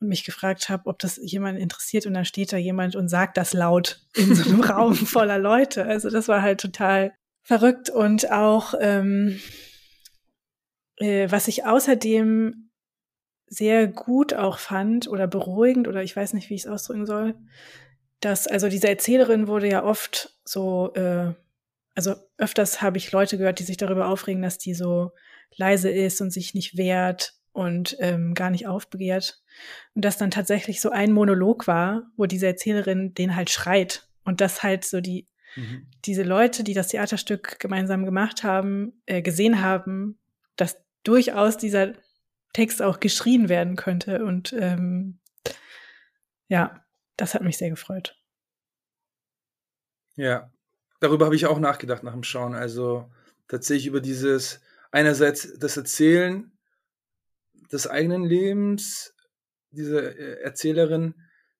und 0.00 0.08
mich 0.08 0.24
gefragt 0.24 0.68
habe, 0.68 0.86
ob 0.86 0.98
das 1.00 1.18
jemand 1.22 1.58
interessiert 1.58 2.06
und 2.06 2.14
dann 2.14 2.24
steht 2.24 2.52
da 2.52 2.56
jemand 2.56 2.96
und 2.96 3.08
sagt 3.08 3.36
das 3.36 3.52
laut 3.52 4.00
in 4.14 4.34
so 4.34 4.48
einem 4.48 4.60
Raum 4.62 4.94
voller 4.94 5.38
Leute. 5.38 5.84
Also 5.84 6.08
das 6.08 6.28
war 6.28 6.40
halt 6.40 6.60
total 6.60 7.12
verrückt 7.42 7.90
und 7.90 8.30
auch 8.30 8.74
ähm, 8.80 9.40
äh, 10.96 11.30
was 11.30 11.48
ich 11.48 11.66
außerdem 11.66 12.65
sehr 13.46 13.86
gut 13.86 14.34
auch 14.34 14.58
fand 14.58 15.08
oder 15.08 15.26
beruhigend 15.26 15.88
oder 15.88 16.02
ich 16.02 16.16
weiß 16.16 16.32
nicht, 16.32 16.50
wie 16.50 16.54
ich 16.54 16.62
es 16.62 16.66
ausdrücken 16.66 17.06
soll, 17.06 17.34
dass 18.20 18.46
also 18.46 18.68
diese 18.68 18.88
Erzählerin 18.88 19.46
wurde 19.46 19.68
ja 19.68 19.84
oft 19.84 20.36
so, 20.44 20.92
äh, 20.94 21.32
also 21.94 22.14
öfters 22.38 22.82
habe 22.82 22.98
ich 22.98 23.12
Leute 23.12 23.38
gehört, 23.38 23.58
die 23.58 23.64
sich 23.64 23.76
darüber 23.76 24.08
aufregen, 24.08 24.42
dass 24.42 24.58
die 24.58 24.74
so 24.74 25.12
leise 25.54 25.90
ist 25.90 26.20
und 26.20 26.30
sich 26.30 26.54
nicht 26.54 26.76
wehrt 26.76 27.34
und 27.52 27.96
ähm, 28.00 28.34
gar 28.34 28.50
nicht 28.50 28.66
aufbegehrt. 28.66 29.42
Und 29.94 30.04
dass 30.04 30.18
dann 30.18 30.30
tatsächlich 30.30 30.80
so 30.80 30.90
ein 30.90 31.12
Monolog 31.12 31.66
war, 31.66 32.10
wo 32.16 32.26
diese 32.26 32.46
Erzählerin 32.46 33.14
den 33.14 33.36
halt 33.36 33.50
schreit 33.50 34.08
und 34.24 34.40
das 34.40 34.62
halt 34.62 34.84
so 34.84 35.00
die 35.00 35.26
mhm. 35.54 35.86
diese 36.04 36.22
Leute, 36.22 36.64
die 36.64 36.74
das 36.74 36.88
Theaterstück 36.88 37.58
gemeinsam 37.58 38.04
gemacht 38.04 38.42
haben, 38.42 39.00
äh, 39.06 39.22
gesehen 39.22 39.62
haben, 39.62 40.18
dass 40.56 40.76
durchaus 41.04 41.56
dieser 41.56 41.94
Text 42.56 42.80
auch 42.80 43.00
geschrien 43.00 43.50
werden 43.50 43.76
könnte. 43.76 44.24
Und 44.24 44.54
ähm, 44.54 45.18
ja, 46.48 46.82
das 47.18 47.34
hat 47.34 47.42
mich 47.42 47.58
sehr 47.58 47.68
gefreut. 47.68 48.18
Ja, 50.14 50.50
darüber 51.00 51.26
habe 51.26 51.36
ich 51.36 51.44
auch 51.44 51.58
nachgedacht 51.58 52.02
nach 52.02 52.14
dem 52.14 52.22
Schauen. 52.22 52.54
Also 52.54 53.12
tatsächlich 53.46 53.88
über 53.88 54.00
dieses 54.00 54.62
einerseits 54.90 55.58
das 55.58 55.76
Erzählen 55.76 56.50
des 57.70 57.86
eigenen 57.88 58.24
Lebens, 58.24 59.12
diese 59.70 60.16
äh, 60.16 60.40
Erzählerin, 60.40 61.14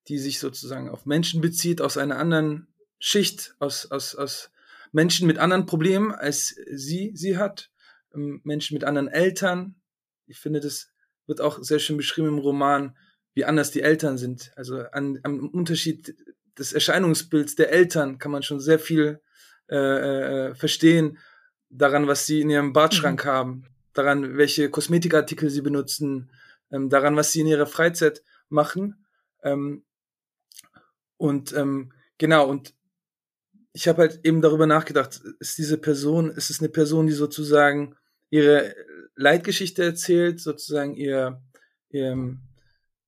die 0.09 0.17
sich 0.17 0.39
sozusagen 0.39 0.89
auf 0.89 1.05
Menschen 1.05 1.43
bezieht 1.43 1.83
aus 1.83 1.99
einer 1.99 2.17
anderen 2.17 2.69
Schicht, 2.99 3.55
aus, 3.59 3.91
aus, 3.91 4.15
aus 4.15 4.51
Menschen 4.93 5.27
mit 5.27 5.37
anderen 5.37 5.67
Problemen, 5.67 6.11
als 6.11 6.57
sie 6.73 7.13
sie 7.15 7.37
hat, 7.37 7.71
ähm, 8.15 8.41
Menschen 8.45 8.73
mit 8.73 8.85
anderen 8.85 9.09
Eltern, 9.09 9.75
ich 10.27 10.39
finde, 10.39 10.61
das 10.61 10.89
wird 11.27 11.41
auch 11.41 11.63
sehr 11.63 11.79
schön 11.79 11.97
beschrieben 11.97 12.29
im 12.29 12.39
Roman, 12.39 12.97
wie 13.35 13.45
anders 13.45 13.71
die 13.71 13.83
Eltern 13.83 14.19
sind. 14.19 14.53
Also 14.57 14.81
an, 14.93 15.21
am 15.23 15.49
Unterschied 15.49 16.17
des 16.59 16.73
Erscheinungsbilds 16.73 17.55
der 17.55 17.73
Eltern 17.73 18.19
kann 18.19 18.33
man 18.33 18.43
schon 18.43 18.61
sehr 18.61 18.79
viel 18.79 19.21
äh, 19.69 19.77
äh, 19.77 20.55
verstehen 20.55 21.19
daran, 21.69 22.07
was 22.07 22.27
sie 22.27 22.41
in 22.41 22.51
ihrem 22.51 22.73
Badschrank 22.73 23.25
mhm. 23.25 23.29
haben, 23.29 23.65
daran, 23.93 24.37
welche 24.37 24.71
Kosmetikartikel 24.71 25.51
sie 25.51 25.61
benutzen, 25.61 26.31
ähm, 26.71 26.89
daran, 26.89 27.17
was 27.17 27.33
sie 27.33 27.41
in 27.41 27.47
ihrer 27.47 27.67
Freizeit 27.67 28.23
machen. 28.49 29.05
Ähm, 29.43 29.85
und 31.17 31.53
ähm, 31.55 31.93
genau, 32.19 32.49
und 32.49 32.75
ich 33.73 33.89
habe 33.89 34.03
halt 34.03 34.21
eben 34.25 34.41
darüber 34.41 34.67
nachgedacht, 34.67 35.21
ist 35.39 35.59
diese 35.59 35.77
Person, 35.77 36.31
ist 36.31 36.51
es 36.51 36.61
eine 36.61 36.69
Person, 36.69 37.07
die 37.07 37.13
sozusagen 37.13 37.95
ihre 38.31 38.75
Leitgeschichte 39.15 39.83
erzählt, 39.83 40.41
sozusagen 40.41 40.95
ihr, 40.95 41.41
ihr 41.91 42.37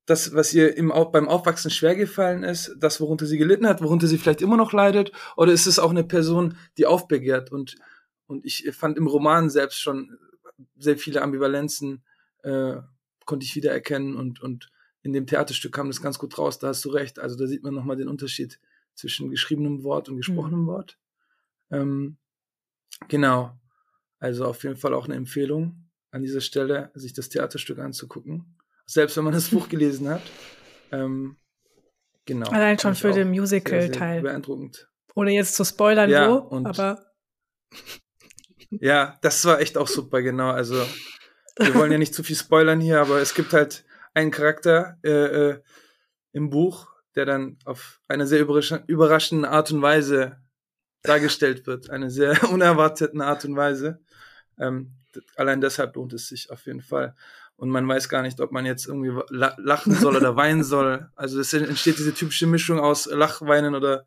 das, 0.06 0.32
was 0.32 0.54
ihr 0.54 0.76
im, 0.76 0.92
beim 1.12 1.28
Aufwachsen 1.28 1.70
schwergefallen 1.70 2.42
ist, 2.42 2.74
das, 2.78 3.00
worunter 3.00 3.26
sie 3.26 3.36
gelitten 3.36 3.66
hat, 3.66 3.82
worunter 3.82 4.06
sie 4.06 4.16
vielleicht 4.16 4.40
immer 4.40 4.56
noch 4.56 4.72
leidet, 4.72 5.12
oder 5.36 5.52
ist 5.52 5.66
es 5.66 5.78
auch 5.78 5.90
eine 5.90 6.04
Person, 6.04 6.56
die 6.78 6.86
aufbegehrt? 6.86 7.52
Und, 7.52 7.76
und 8.26 8.46
ich 8.46 8.70
fand 8.72 8.96
im 8.96 9.06
Roman 9.06 9.50
selbst 9.50 9.80
schon 9.80 10.16
sehr 10.76 10.96
viele 10.96 11.20
Ambivalenzen, 11.20 12.04
äh, 12.42 12.76
konnte 13.26 13.44
ich 13.44 13.54
wiedererkennen 13.54 14.16
und, 14.16 14.40
und 14.40 14.70
in 15.02 15.12
dem 15.12 15.26
Theaterstück 15.26 15.72
kam 15.72 15.88
das 15.88 16.00
ganz 16.00 16.18
gut 16.18 16.38
raus, 16.38 16.58
da 16.58 16.68
hast 16.68 16.84
du 16.84 16.88
recht. 16.88 17.18
Also 17.18 17.36
da 17.36 17.46
sieht 17.46 17.62
man 17.62 17.74
nochmal 17.74 17.96
den 17.96 18.08
Unterschied 18.08 18.58
zwischen 18.94 19.30
geschriebenem 19.30 19.84
Wort 19.84 20.08
und 20.08 20.16
gesprochenem 20.16 20.62
mhm. 20.62 20.66
Wort. 20.66 20.98
Ähm, 21.70 22.16
genau. 23.08 23.58
Also 24.18 24.44
auf 24.44 24.62
jeden 24.64 24.76
Fall 24.76 24.94
auch 24.94 25.04
eine 25.04 25.14
Empfehlung 25.14 25.88
an 26.10 26.22
dieser 26.22 26.40
Stelle, 26.40 26.90
sich 26.94 27.12
das 27.12 27.28
Theaterstück 27.28 27.78
anzugucken. 27.78 28.56
Selbst 28.86 29.16
wenn 29.16 29.24
man 29.24 29.34
das 29.34 29.48
Buch 29.48 29.68
gelesen 29.68 30.08
hat. 30.08 30.22
Ähm, 30.90 31.36
genau. 32.24 32.50
Allein 32.50 32.78
schon 32.78 32.94
für 32.94 33.12
den 33.12 33.28
Musical-Teil. 33.28 34.22
Beeindruckend. 34.22 34.88
Ohne 35.14 35.32
jetzt 35.32 35.54
zu 35.54 35.64
spoilern, 35.64 36.10
ja, 36.10 36.28
wo, 36.30 36.64
aber. 36.64 37.04
Ja, 38.70 39.18
das 39.22 39.44
war 39.44 39.60
echt 39.60 39.76
auch 39.76 39.88
super, 39.88 40.22
genau. 40.22 40.50
Also, 40.50 40.76
wir 41.58 41.74
wollen 41.74 41.92
ja 41.92 41.98
nicht 41.98 42.14
zu 42.14 42.22
viel 42.22 42.36
spoilern 42.36 42.80
hier, 42.80 43.00
aber 43.00 43.20
es 43.20 43.34
gibt 43.34 43.52
halt 43.52 43.84
einen 44.14 44.30
Charakter 44.30 44.96
äh, 45.02 45.10
äh, 45.10 45.62
im 46.32 46.50
Buch, 46.50 46.88
der 47.14 47.26
dann 47.26 47.58
auf 47.64 48.00
eine 48.08 48.26
sehr 48.26 48.40
überraschende 48.40 49.50
Art 49.50 49.72
und 49.72 49.82
Weise 49.82 50.38
dargestellt 51.02 51.66
wird. 51.66 51.90
Eine 51.90 52.10
sehr 52.10 52.36
unerwarteten 52.50 53.20
Art 53.20 53.44
und 53.44 53.56
Weise. 53.56 54.00
Ähm, 54.60 54.92
allein 55.36 55.60
deshalb 55.60 55.96
lohnt 55.96 56.12
es 56.12 56.28
sich 56.28 56.50
auf 56.50 56.66
jeden 56.66 56.82
Fall. 56.82 57.14
Und 57.56 57.70
man 57.70 57.88
weiß 57.88 58.08
gar 58.08 58.22
nicht, 58.22 58.40
ob 58.40 58.52
man 58.52 58.66
jetzt 58.66 58.86
irgendwie 58.86 59.12
lachen 59.30 59.94
soll 59.94 60.16
oder 60.16 60.36
weinen 60.36 60.62
soll. 60.62 61.08
Also 61.16 61.40
es 61.40 61.52
entsteht 61.52 61.98
diese 61.98 62.14
typische 62.14 62.46
Mischung 62.46 62.78
aus 62.78 63.06
Lachweinen 63.06 63.74
oder 63.74 64.06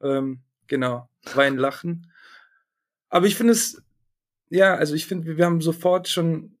ähm, 0.00 0.40
genau, 0.68 1.08
Weinen, 1.34 1.58
Lachen. 1.58 2.12
Aber 3.08 3.26
ich 3.26 3.34
finde 3.34 3.52
es, 3.54 3.82
ja, 4.50 4.74
also 4.74 4.94
ich 4.94 5.06
finde, 5.06 5.36
wir 5.36 5.44
haben 5.44 5.60
sofort 5.60 6.08
schon 6.08 6.56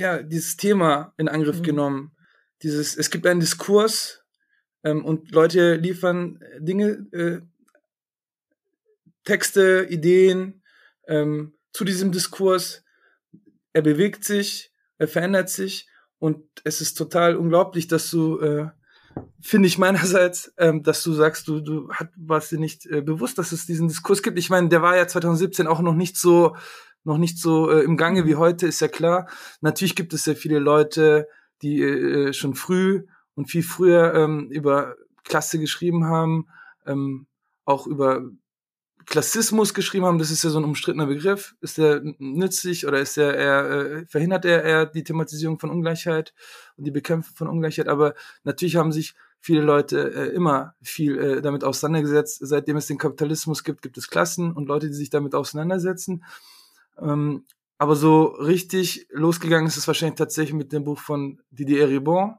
ja, 0.00 0.22
dieses 0.22 0.56
Thema 0.56 1.12
in 1.18 1.28
Angriff 1.28 1.58
mhm. 1.58 1.64
genommen. 1.64 2.12
Dieses, 2.62 2.96
es 2.96 3.10
gibt 3.10 3.26
einen 3.26 3.40
Diskurs 3.40 4.24
ähm, 4.82 5.04
und 5.04 5.30
Leute 5.30 5.74
liefern 5.74 6.42
Dinge, 6.58 7.06
äh, 7.12 7.40
Texte, 9.24 9.86
Ideen, 9.90 10.59
ähm, 11.10 11.52
zu 11.72 11.84
diesem 11.84 12.12
Diskurs. 12.12 12.82
Er 13.74 13.82
bewegt 13.82 14.24
sich, 14.24 14.72
er 14.96 15.08
verändert 15.08 15.50
sich 15.50 15.88
und 16.18 16.44
es 16.64 16.80
ist 16.80 16.94
total 16.94 17.36
unglaublich, 17.36 17.88
dass 17.88 18.10
du 18.10 18.38
äh, 18.38 18.68
finde 19.40 19.68
ich 19.68 19.78
meinerseits, 19.78 20.52
ähm, 20.58 20.82
dass 20.82 21.02
du 21.02 21.12
sagst, 21.12 21.48
du, 21.48 21.60
du 21.60 21.90
hat, 21.92 22.10
warst 22.16 22.52
dir 22.52 22.58
nicht 22.58 22.86
äh, 22.86 23.02
bewusst, 23.02 23.38
dass 23.38 23.52
es 23.52 23.66
diesen 23.66 23.88
Diskurs 23.88 24.22
gibt. 24.22 24.38
Ich 24.38 24.50
meine, 24.50 24.68
der 24.68 24.82
war 24.82 24.96
ja 24.96 25.06
2017 25.06 25.66
auch 25.66 25.80
noch 25.80 25.94
nicht 25.94 26.16
so, 26.16 26.56
noch 27.04 27.18
nicht 27.18 27.38
so 27.38 27.70
äh, 27.70 27.82
im 27.82 27.96
Gange 27.96 28.26
wie 28.26 28.36
heute, 28.36 28.66
ist 28.66 28.80
ja 28.80 28.88
klar. 28.88 29.28
Natürlich 29.60 29.96
gibt 29.96 30.12
es 30.12 30.24
sehr 30.24 30.36
viele 30.36 30.58
Leute, 30.58 31.28
die 31.62 31.82
äh, 31.82 32.32
schon 32.32 32.54
früh 32.54 33.06
und 33.34 33.50
viel 33.50 33.62
früher 33.62 34.14
ähm, 34.14 34.50
über 34.50 34.96
Klasse 35.24 35.58
geschrieben 35.58 36.04
haben, 36.06 36.46
ähm, 36.86 37.26
auch 37.64 37.86
über 37.86 38.22
Klassismus 39.06 39.74
geschrieben 39.74 40.04
haben, 40.04 40.18
das 40.18 40.30
ist 40.30 40.44
ja 40.44 40.50
so 40.50 40.58
ein 40.58 40.64
umstrittener 40.64 41.06
Begriff. 41.06 41.54
Ist 41.60 41.78
der 41.78 42.02
nützlich 42.18 42.86
oder 42.86 43.00
ist 43.00 43.16
der 43.16 43.34
eher, 43.34 43.70
äh, 43.70 44.06
verhindert 44.06 44.44
er 44.44 44.62
eher 44.62 44.86
die 44.86 45.04
Thematisierung 45.04 45.58
von 45.58 45.70
Ungleichheit 45.70 46.34
und 46.76 46.84
die 46.84 46.90
Bekämpfung 46.90 47.34
von 47.36 47.48
Ungleichheit? 47.48 47.88
Aber 47.88 48.14
natürlich 48.44 48.76
haben 48.76 48.92
sich 48.92 49.14
viele 49.40 49.62
Leute 49.62 50.14
äh, 50.14 50.34
immer 50.34 50.74
viel 50.82 51.18
äh, 51.18 51.42
damit 51.42 51.64
auseinandergesetzt. 51.64 52.38
Seitdem 52.42 52.76
es 52.76 52.86
den 52.86 52.98
Kapitalismus 52.98 53.64
gibt, 53.64 53.82
gibt 53.82 53.96
es 53.98 54.08
Klassen 54.08 54.52
und 54.52 54.68
Leute, 54.68 54.88
die 54.88 54.94
sich 54.94 55.10
damit 55.10 55.34
auseinandersetzen. 55.34 56.24
Ähm, 57.00 57.44
aber 57.78 57.96
so 57.96 58.24
richtig 58.24 59.06
losgegangen 59.10 59.66
ist 59.66 59.78
es 59.78 59.86
wahrscheinlich 59.86 60.18
tatsächlich 60.18 60.54
mit 60.54 60.72
dem 60.72 60.84
Buch 60.84 60.98
von 60.98 61.40
Didier 61.50 61.88
Ribon, 61.88 62.34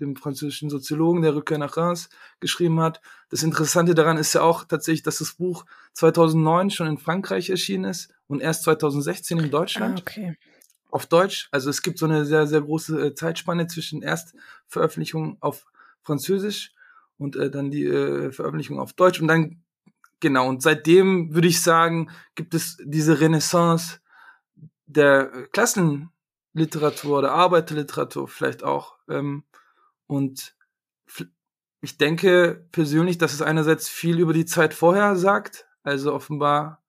dem 0.00 0.16
französischen 0.16 0.70
Soziologen, 0.70 1.22
der 1.22 1.34
Rückkehr 1.34 1.58
nach 1.58 1.76
Reims 1.76 2.08
geschrieben 2.40 2.80
hat. 2.80 3.00
Das 3.30 3.42
Interessante 3.42 3.94
daran 3.94 4.16
ist 4.16 4.32
ja 4.32 4.42
auch 4.42 4.64
tatsächlich, 4.64 5.02
dass 5.02 5.18
das 5.18 5.34
Buch 5.34 5.64
2009 5.94 6.70
schon 6.70 6.86
in 6.86 6.98
Frankreich 6.98 7.50
erschienen 7.50 7.84
ist 7.84 8.14
und 8.26 8.40
erst 8.40 8.64
2016 8.64 9.38
in 9.38 9.50
Deutschland. 9.50 9.98
Ah, 9.98 10.02
okay. 10.02 10.38
Auf 10.90 11.06
Deutsch. 11.06 11.48
Also 11.50 11.68
es 11.68 11.82
gibt 11.82 11.98
so 11.98 12.06
eine 12.06 12.24
sehr, 12.24 12.46
sehr 12.46 12.62
große 12.62 13.08
äh, 13.08 13.14
Zeitspanne 13.14 13.66
zwischen 13.66 14.02
Erstveröffentlichung 14.02 15.36
auf 15.40 15.66
Französisch 16.02 16.72
und 17.18 17.36
äh, 17.36 17.50
dann 17.50 17.70
die 17.70 17.84
äh, 17.84 18.32
Veröffentlichung 18.32 18.78
auf 18.78 18.94
Deutsch. 18.94 19.20
Und 19.20 19.28
dann, 19.28 19.62
genau, 20.20 20.48
und 20.48 20.62
seitdem 20.62 21.34
würde 21.34 21.48
ich 21.48 21.62
sagen, 21.62 22.10
gibt 22.34 22.54
es 22.54 22.78
diese 22.82 23.20
Renaissance 23.20 24.00
der 24.86 25.48
Klassenliteratur 25.52 27.18
oder 27.18 27.32
Arbeiterliteratur 27.32 28.28
vielleicht 28.28 28.62
auch. 28.62 28.96
Ähm, 29.08 29.44
und 30.08 30.56
ich 31.80 31.96
denke 31.96 32.66
persönlich, 32.72 33.18
dass 33.18 33.32
es 33.32 33.42
einerseits 33.42 33.88
viel 33.88 34.18
über 34.18 34.32
die 34.32 34.46
Zeit 34.46 34.74
vorher 34.74 35.14
sagt. 35.14 35.68
Also 35.84 36.12
offenbar 36.12 36.82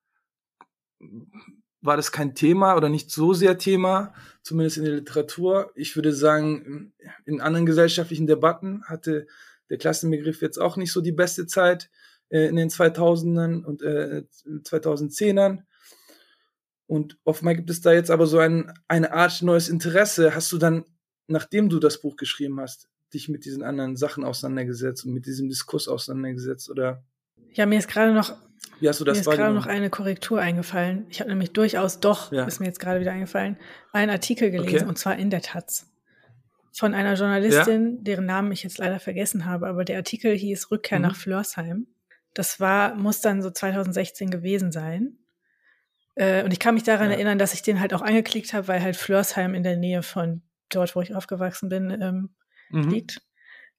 war 1.82 1.96
das 1.96 2.12
kein 2.12 2.34
Thema 2.34 2.76
oder 2.76 2.90
nicht 2.90 3.12
so 3.12 3.34
sehr 3.34 3.58
Thema, 3.58 4.14
zumindest 4.42 4.78
in 4.78 4.86
der 4.86 4.96
Literatur. 4.96 5.72
Ich 5.76 5.96
würde 5.96 6.14
sagen, 6.14 6.94
in 7.26 7.40
anderen 7.40 7.66
gesellschaftlichen 7.66 8.26
Debatten 8.26 8.84
hatte 8.86 9.28
der 9.70 9.78
Klassenbegriff 9.78 10.42
jetzt 10.42 10.58
auch 10.58 10.76
nicht 10.76 10.92
so 10.92 11.02
die 11.02 11.12
beste 11.12 11.46
Zeit 11.46 11.92
äh, 12.30 12.48
in 12.48 12.56
den 12.56 12.70
2000ern 12.70 13.64
und 13.64 13.84
äh, 13.84 14.24
2010ern. 14.46 15.64
Und 16.88 17.20
offenbar 17.24 17.54
gibt 17.54 17.70
es 17.70 17.82
da 17.82 17.94
jetzt 17.94 18.10
aber 18.10 18.26
so 18.26 18.40
ein, 18.40 18.74
eine 18.88 19.14
Art 19.14 19.44
neues 19.44 19.70
Interesse. 19.70 20.34
Hast 20.34 20.52
du 20.52 20.58
dann, 20.58 20.86
nachdem 21.28 21.70
du 21.70 21.80
das 21.80 22.02
Buch 22.02 22.16
geschrieben 22.16 22.60
hast, 22.60 22.90
dich 23.14 23.30
mit 23.30 23.46
diesen 23.46 23.64
anderen 23.64 23.96
Sachen 23.96 24.24
auseinandergesetzt 24.24 25.06
und 25.06 25.14
mit 25.14 25.26
diesem 25.26 25.50
Diskurs 25.50 25.88
auseinandergesetzt 25.88 26.70
oder? 26.70 27.04
Ja, 27.54 27.66
mir 27.66 27.80
ist 27.80 27.88
gerade 27.88 28.14
noch, 28.14 28.36
mir 28.80 28.92
ist 28.92 29.26
gerade 29.26 29.54
noch 29.54 29.66
eine 29.66 29.90
Korrektur 29.90 30.40
eingefallen. 30.40 31.06
Ich 31.10 31.20
habe 31.20 31.30
nämlich 31.30 31.52
durchaus 31.52 32.00
doch, 32.00 32.32
ja. 32.32 32.46
ist 32.46 32.60
mir 32.60 32.68
jetzt 32.68 32.80
gerade 32.80 33.00
wieder 33.00 33.12
eingefallen, 33.12 33.58
einen 33.92 34.12
Artikel 34.12 34.52
gelesen 34.52 34.82
okay. 34.82 34.86
und 34.86 34.98
zwar 34.98 35.18
in 35.18 35.30
der 35.30 35.42
Taz 35.42 35.90
von 36.72 36.94
einer 36.94 37.16
Journalistin, 37.16 37.98
ja? 37.98 38.02
deren 38.02 38.26
Namen 38.26 38.52
ich 38.52 38.64
jetzt 38.64 38.78
leider 38.78 39.00
vergessen 39.00 39.46
habe, 39.46 39.68
aber 39.68 39.84
der 39.84 39.98
Artikel 39.98 40.36
hieß 40.36 40.72
Rückkehr 40.72 41.00
mhm. 41.00 41.06
nach 41.06 41.16
Flörsheim. 41.16 41.88
Das 42.34 42.60
war, 42.60 42.96
muss 42.96 43.22
dann 43.22 43.42
so 43.42 43.50
2016 43.50 44.30
gewesen 44.30 44.72
sein. 44.72 45.18
Äh, 46.16 46.44
und 46.44 46.54
ich 46.54 46.60
kann 46.60 46.76
mich 46.76 46.84
daran 46.84 47.10
ja. 47.10 47.16
erinnern, 47.16 47.40
dass 47.40 47.54
ich 47.54 47.64
den 47.64 47.80
halt 47.80 47.94
auch 47.94 48.02
angeklickt 48.02 48.54
habe, 48.54 48.68
weil 48.68 48.82
halt 48.82 48.96
Flörsheim 48.96 49.56
in 49.56 49.64
der 49.64 49.78
Nähe 49.78 50.04
von 50.04 50.42
dort, 50.70 50.96
wo 50.96 51.02
ich 51.02 51.16
aufgewachsen 51.16 51.70
bin, 51.70 51.90
ähm, 51.90 52.30
mhm. 52.70 52.90
liegt. 52.90 53.22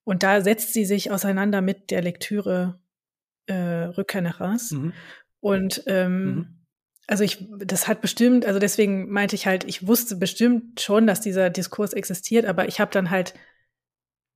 Und 0.03 0.23
da 0.23 0.41
setzt 0.41 0.73
sie 0.73 0.85
sich 0.85 1.11
auseinander 1.11 1.61
mit 1.61 1.91
der 1.91 2.01
Lektüre 2.01 2.79
äh, 3.45 3.53
Rückkehr 3.53 4.21
nach 4.21 4.39
Reims. 4.39 4.71
Mhm. 4.71 4.93
Und 5.39 5.83
ähm, 5.87 6.25
mhm. 6.25 6.47
also 7.07 7.23
ich, 7.23 7.47
das 7.59 7.87
hat 7.87 8.01
bestimmt, 8.01 8.45
also 8.45 8.59
deswegen 8.59 9.09
meinte 9.09 9.35
ich 9.35 9.47
halt, 9.47 9.63
ich 9.65 9.87
wusste 9.87 10.15
bestimmt 10.15 10.81
schon, 10.81 11.07
dass 11.07 11.21
dieser 11.21 11.49
Diskurs 11.49 11.93
existiert, 11.93 12.45
aber 12.45 12.67
ich 12.67 12.79
habe 12.79 12.91
dann 12.91 13.09
halt 13.09 13.33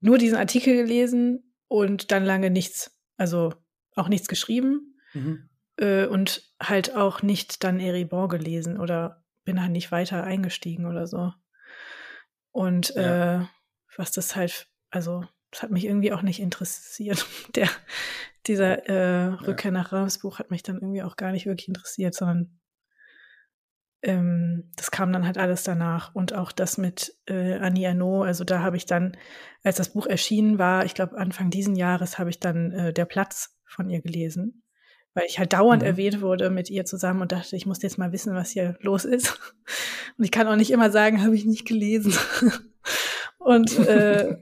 nur 0.02 0.18
diesen 0.18 0.38
Artikel 0.38 0.76
gelesen 0.76 1.54
und 1.68 2.12
dann 2.12 2.26
lange 2.26 2.50
nichts, 2.50 3.00
also 3.18 3.54
auch 3.96 4.08
nichts 4.08 4.28
geschrieben 4.28 4.96
mhm. 5.14 5.50
äh, 5.78 6.06
und 6.06 6.54
halt 6.62 6.96
auch 6.96 7.22
nicht 7.22 7.64
dann 7.64 7.80
Eribon 7.80 8.30
gelesen 8.30 8.80
oder 8.80 9.24
bin 9.46 9.62
halt 9.62 9.72
nicht 9.72 9.92
weiter 9.92 10.24
eingestiegen 10.24 10.86
oder 10.86 11.08
so. 11.08 11.32
Und 12.52 12.94
ja. 12.96 13.42
äh, 13.42 13.46
was 13.98 14.12
das 14.12 14.36
halt, 14.36 14.68
also 14.90 15.24
das 15.52 15.64
hat 15.64 15.72
mich 15.72 15.86
irgendwie 15.86 16.12
auch 16.12 16.22
nicht 16.22 16.40
interessiert. 16.40 17.26
Der, 17.56 17.70
dieser 18.48 18.88
äh, 18.88 19.26
Rückkehr 19.48 19.72
nach 19.72 19.92
Ramsbuch 19.92 20.40
hat 20.40 20.52
mich 20.52 20.64
dann 20.64 20.76
irgendwie 20.76 21.02
auch 21.02 21.16
gar 21.16 21.32
nicht 21.32 21.46
wirklich 21.46 21.68
interessiert, 21.68 22.14
sondern 22.14 22.60
ähm, 24.04 24.72
das 24.76 24.92
kam 24.92 25.12
dann 25.12 25.26
halt 25.26 25.38
alles 25.38 25.64
danach. 25.64 26.14
Und 26.14 26.34
auch 26.34 26.52
das 26.52 26.78
mit 26.78 27.16
äh, 27.26 27.56
Annie 27.56 27.90
Arnaud, 27.90 28.28
also 28.28 28.44
da 28.44 28.62
habe 28.62 28.78
ich 28.78 28.86
dann, 28.86 29.18
als 29.64 29.78
das 29.78 29.94
Buch 29.94 30.06
erschienen 30.06 30.60
war, 30.60 30.86
ich 30.86 30.94
glaube 30.94 31.18
Anfang 31.18 31.50
diesen 31.50 31.76
Jahres, 31.76 32.20
habe 32.20 32.30
ich 32.30 32.40
dann 32.40 32.72
äh, 32.72 32.94
Der 32.94 33.06
Platz 33.06 33.58
von 33.66 33.90
ihr 33.90 34.02
gelesen. 34.02 34.62
Weil 35.16 35.26
ich 35.28 35.40
halt 35.40 35.54
dauernd 35.54 35.82
mhm. 35.82 35.88
erwähnt 35.88 36.22
wurde 36.22 36.50
mit 36.50 36.70
ihr 36.70 36.86
zusammen 36.86 37.22
und 37.22 37.32
dachte, 37.32 37.56
ich 37.56 37.66
muss 37.66 37.82
jetzt 37.82 37.98
mal 37.98 38.12
wissen, 38.12 38.36
was 38.36 38.52
hier 38.52 38.78
los 38.82 39.06
ist. 39.06 39.40
Und 40.18 40.24
ich 40.24 40.32
kann 40.32 40.48
auch 40.48 40.56
nicht 40.56 40.72
immer 40.72 40.92
sagen, 40.92 41.24
habe 41.24 41.36
ich 41.36 41.46
nicht 41.46 41.66
gelesen. 41.66 42.14
Und 43.46 43.78
äh, 43.78 44.38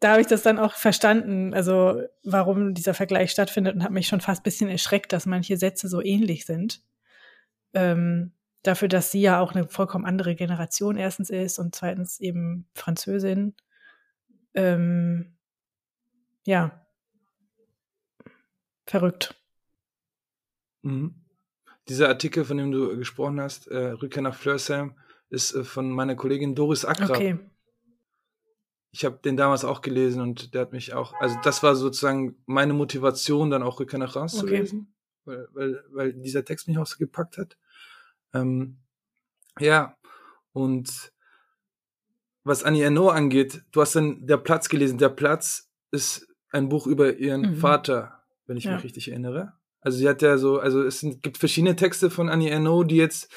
da 0.00 0.12
habe 0.12 0.22
ich 0.22 0.28
das 0.28 0.42
dann 0.42 0.58
auch 0.58 0.72
verstanden, 0.72 1.52
also 1.52 2.00
warum 2.24 2.72
dieser 2.72 2.94
Vergleich 2.94 3.30
stattfindet 3.30 3.74
und 3.74 3.84
habe 3.84 3.92
mich 3.92 4.08
schon 4.08 4.22
fast 4.22 4.40
ein 4.40 4.44
bisschen 4.44 4.70
erschreckt, 4.70 5.12
dass 5.12 5.26
manche 5.26 5.58
Sätze 5.58 5.88
so 5.88 6.02
ähnlich 6.02 6.46
sind. 6.46 6.82
Ähm, 7.74 8.32
dafür, 8.62 8.88
dass 8.88 9.10
sie 9.10 9.20
ja 9.20 9.40
auch 9.40 9.54
eine 9.54 9.68
vollkommen 9.68 10.06
andere 10.06 10.34
Generation 10.34 10.96
erstens 10.96 11.28
ist 11.28 11.58
und 11.58 11.74
zweitens 11.74 12.18
eben 12.18 12.66
Französin. 12.72 13.54
Ähm, 14.54 15.36
ja. 16.46 16.86
Verrückt. 18.86 19.34
Mhm. 20.80 21.14
Dieser 21.90 22.08
Artikel, 22.08 22.46
von 22.46 22.56
dem 22.56 22.72
du 22.72 22.96
gesprochen 22.96 23.38
hast, 23.38 23.66
äh, 23.66 23.76
Rückkehr 23.76 24.22
nach 24.22 24.34
Flörsheim, 24.34 24.94
ist 25.28 25.54
äh, 25.54 25.62
von 25.62 25.90
meiner 25.90 26.14
Kollegin 26.14 26.54
Doris 26.54 26.86
Akrab. 26.86 27.10
Okay 27.10 27.38
ich 28.96 29.04
habe 29.04 29.18
den 29.22 29.36
damals 29.36 29.62
auch 29.66 29.82
gelesen 29.82 30.22
und 30.22 30.54
der 30.54 30.62
hat 30.62 30.72
mich 30.72 30.94
auch, 30.94 31.12
also 31.20 31.36
das 31.44 31.62
war 31.62 31.76
sozusagen 31.76 32.34
meine 32.46 32.72
Motivation, 32.72 33.50
dann 33.50 33.62
auch 33.62 33.78
Rückkehr 33.78 33.98
nach 33.98 34.16
Reims 34.16 34.32
okay. 34.36 34.46
zu 34.46 34.54
lesen, 34.54 34.94
weil, 35.26 35.48
weil, 35.52 35.84
weil 35.90 36.12
dieser 36.14 36.46
Text 36.46 36.66
mich 36.66 36.78
auch 36.78 36.86
so 36.86 36.96
gepackt 36.96 37.36
hat. 37.36 37.58
Ähm, 38.32 38.78
ja, 39.60 39.98
und 40.54 41.12
was 42.42 42.64
Annie 42.64 42.84
Ernaux 42.84 43.12
angeht, 43.12 43.64
du 43.70 43.82
hast 43.82 43.96
dann 43.96 44.26
Der 44.26 44.38
Platz 44.38 44.70
gelesen. 44.70 44.96
Der 44.96 45.10
Platz 45.10 45.68
ist 45.90 46.26
ein 46.50 46.70
Buch 46.70 46.86
über 46.86 47.16
ihren 47.16 47.42
mhm. 47.42 47.56
Vater, 47.56 48.22
wenn 48.46 48.56
ich 48.56 48.64
ja. 48.64 48.76
mich 48.76 48.84
richtig 48.84 49.08
erinnere. 49.10 49.52
Also 49.82 49.98
sie 49.98 50.08
hat 50.08 50.22
ja 50.22 50.38
so, 50.38 50.58
also 50.58 50.82
es 50.82 51.00
sind, 51.00 51.22
gibt 51.22 51.36
verschiedene 51.36 51.76
Texte 51.76 52.08
von 52.08 52.30
Annie 52.30 52.48
Ernaux, 52.48 52.86
die 52.86 52.96
jetzt 52.96 53.30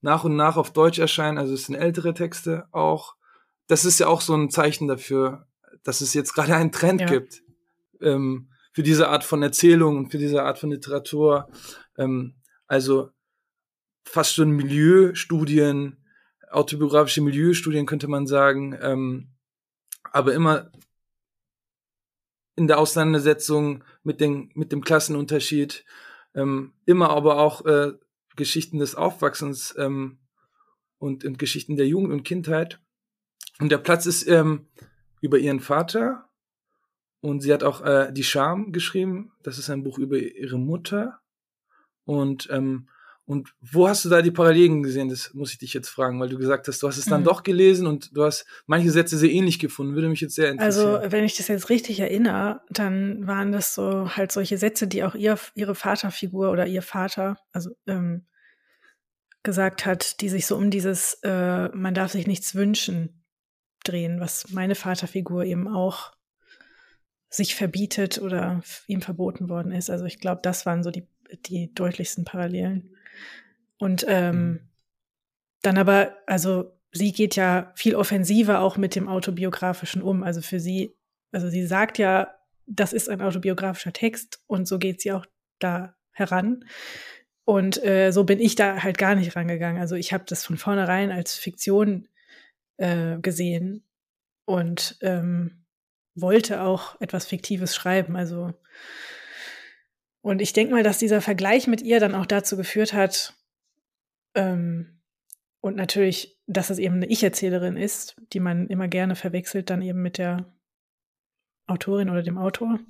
nach 0.00 0.24
und 0.24 0.34
nach 0.34 0.56
auf 0.56 0.72
Deutsch 0.72 0.98
erscheinen. 0.98 1.36
Also 1.36 1.52
es 1.52 1.66
sind 1.66 1.74
ältere 1.74 2.14
Texte 2.14 2.68
auch 2.72 3.16
das 3.66 3.84
ist 3.84 3.98
ja 3.98 4.06
auch 4.06 4.20
so 4.20 4.34
ein 4.34 4.50
Zeichen 4.50 4.88
dafür, 4.88 5.46
dass 5.82 6.00
es 6.00 6.14
jetzt 6.14 6.34
gerade 6.34 6.54
einen 6.54 6.72
Trend 6.72 7.02
ja. 7.02 7.06
gibt 7.06 7.42
ähm, 8.00 8.50
für 8.72 8.82
diese 8.82 9.08
Art 9.08 9.24
von 9.24 9.42
Erzählung 9.42 9.96
und 9.96 10.10
für 10.10 10.18
diese 10.18 10.42
Art 10.42 10.58
von 10.58 10.70
Literatur. 10.70 11.48
Ähm, 11.96 12.34
also 12.66 13.10
fast 14.04 14.34
schon 14.34 14.50
Milieustudien, 14.50 16.04
autobiografische 16.50 17.22
Milieustudien 17.22 17.86
könnte 17.86 18.08
man 18.08 18.26
sagen, 18.26 18.76
ähm, 18.80 19.30
aber 20.12 20.34
immer 20.34 20.70
in 22.56 22.68
der 22.68 22.78
Auseinandersetzung 22.78 23.82
mit, 24.02 24.20
den, 24.20 24.50
mit 24.54 24.70
dem 24.70 24.82
Klassenunterschied, 24.82 25.84
ähm, 26.34 26.72
immer 26.86 27.10
aber 27.10 27.38
auch 27.38 27.64
äh, 27.64 27.92
Geschichten 28.36 28.78
des 28.78 28.94
Aufwachsens 28.94 29.74
ähm, 29.78 30.18
und, 30.98 31.24
und 31.24 31.38
Geschichten 31.38 31.76
der 31.76 31.86
Jugend 31.86 32.12
und 32.12 32.22
Kindheit. 32.22 32.80
Und 33.60 33.70
der 33.70 33.78
Platz 33.78 34.06
ist 34.06 34.26
ähm, 34.28 34.66
über 35.20 35.38
ihren 35.38 35.60
Vater. 35.60 36.28
Und 37.20 37.40
sie 37.40 37.52
hat 37.52 37.62
auch 37.62 37.80
äh, 37.82 38.12
Die 38.12 38.24
Scham 38.24 38.72
geschrieben. 38.72 39.32
Das 39.42 39.58
ist 39.58 39.70
ein 39.70 39.82
Buch 39.82 39.98
über 39.98 40.18
ihre 40.18 40.58
Mutter. 40.58 41.20
Und, 42.04 42.48
ähm, 42.50 42.88
Und 43.24 43.54
wo 43.62 43.88
hast 43.88 44.04
du 44.04 44.10
da 44.10 44.20
die 44.20 44.30
Parallelen 44.30 44.82
gesehen? 44.82 45.08
Das 45.08 45.32
muss 45.32 45.52
ich 45.52 45.58
dich 45.58 45.72
jetzt 45.72 45.88
fragen, 45.88 46.20
weil 46.20 46.28
du 46.28 46.36
gesagt 46.36 46.68
hast, 46.68 46.82
du 46.82 46.88
hast 46.88 46.98
es 46.98 47.06
dann 47.06 47.22
mhm. 47.22 47.24
doch 47.24 47.42
gelesen 47.42 47.86
und 47.86 48.14
du 48.14 48.24
hast 48.24 48.44
manche 48.66 48.90
Sätze 48.90 49.16
sehr 49.16 49.30
ähnlich 49.30 49.58
gefunden. 49.58 49.94
Würde 49.94 50.10
mich 50.10 50.20
jetzt 50.20 50.34
sehr 50.34 50.50
interessieren. 50.50 50.96
Also, 50.96 51.12
wenn 51.12 51.24
ich 51.24 51.38
das 51.38 51.48
jetzt 51.48 51.70
richtig 51.70 52.00
erinnere, 52.00 52.60
dann 52.68 53.26
waren 53.26 53.52
das 53.52 53.74
so 53.74 54.10
halt 54.14 54.30
solche 54.30 54.58
Sätze, 54.58 54.86
die 54.86 55.04
auch 55.04 55.14
ihr, 55.14 55.38
ihre 55.54 55.74
Vaterfigur 55.74 56.50
oder 56.50 56.66
ihr 56.66 56.82
Vater, 56.82 57.38
also 57.52 57.70
ähm, 57.86 58.26
gesagt 59.42 59.86
hat, 59.86 60.20
die 60.20 60.28
sich 60.28 60.46
so 60.46 60.56
um 60.56 60.70
dieses 60.70 61.20
äh, 61.22 61.68
man 61.70 61.94
darf 61.94 62.12
sich 62.12 62.26
nichts 62.26 62.54
wünschen 62.54 63.23
drehen, 63.84 64.20
was 64.20 64.50
meine 64.50 64.74
Vaterfigur 64.74 65.44
eben 65.44 65.68
auch 65.68 66.12
sich 67.30 67.54
verbietet 67.54 68.20
oder 68.20 68.62
ihm 68.86 69.02
verboten 69.02 69.48
worden 69.48 69.72
ist. 69.72 69.90
Also 69.90 70.04
ich 70.04 70.20
glaube, 70.20 70.40
das 70.42 70.66
waren 70.66 70.82
so 70.82 70.90
die, 70.90 71.08
die 71.46 71.74
deutlichsten 71.74 72.24
Parallelen. 72.24 72.94
Und 73.78 74.04
ähm, 74.08 74.36
mhm. 74.36 74.60
dann 75.62 75.78
aber, 75.78 76.16
also 76.26 76.78
sie 76.92 77.12
geht 77.12 77.34
ja 77.34 77.72
viel 77.74 77.96
offensiver 77.96 78.60
auch 78.60 78.76
mit 78.76 78.94
dem 78.94 79.08
autobiografischen 79.08 80.00
um. 80.00 80.22
Also 80.22 80.42
für 80.42 80.60
sie, 80.60 80.96
also 81.32 81.48
sie 81.48 81.66
sagt 81.66 81.98
ja, 81.98 82.32
das 82.66 82.92
ist 82.92 83.08
ein 83.08 83.20
autobiografischer 83.20 83.92
Text 83.92 84.40
und 84.46 84.66
so 84.66 84.78
geht 84.78 85.00
sie 85.00 85.12
auch 85.12 85.26
da 85.58 85.96
heran. 86.12 86.64
Und 87.44 87.84
äh, 87.84 88.10
so 88.10 88.24
bin 88.24 88.40
ich 88.40 88.54
da 88.54 88.82
halt 88.82 88.96
gar 88.96 89.16
nicht 89.16 89.36
rangegangen. 89.36 89.80
Also 89.80 89.96
ich 89.96 90.12
habe 90.12 90.24
das 90.26 90.44
von 90.44 90.56
vornherein 90.56 91.10
als 91.10 91.34
Fiktion 91.34 92.08
äh, 92.76 93.18
gesehen 93.18 93.84
und 94.44 94.96
ähm, 95.00 95.64
wollte 96.14 96.62
auch 96.62 97.00
etwas 97.00 97.26
Fiktives 97.26 97.74
schreiben. 97.74 98.16
Also 98.16 98.52
und 100.20 100.40
ich 100.40 100.52
denke 100.54 100.72
mal, 100.72 100.82
dass 100.82 100.98
dieser 100.98 101.20
Vergleich 101.20 101.66
mit 101.66 101.82
ihr 101.82 102.00
dann 102.00 102.14
auch 102.14 102.26
dazu 102.26 102.56
geführt 102.56 102.94
hat, 102.94 103.34
ähm, 104.34 105.00
und 105.60 105.76
natürlich, 105.76 106.38
dass 106.46 106.68
es 106.68 106.78
eben 106.78 106.96
eine 106.96 107.06
Ich-Erzählerin 107.06 107.78
ist, 107.78 108.20
die 108.34 108.40
man 108.40 108.68
immer 108.68 108.86
gerne 108.86 109.16
verwechselt, 109.16 109.70
dann 109.70 109.80
eben 109.80 110.02
mit 110.02 110.18
der 110.18 110.54
Autorin 111.66 112.10
oder 112.10 112.22
dem 112.22 112.36
Autor, 112.36 112.80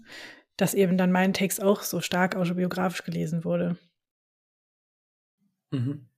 dass 0.57 0.75
eben 0.75 0.99
dann 0.99 1.12
mein 1.12 1.33
Text 1.33 1.62
auch 1.62 1.83
so 1.83 2.01
stark 2.01 2.35
autobiografisch 2.35 3.05
gelesen 3.05 3.44
wurde. 3.44 3.79
Mhm. 5.70 6.09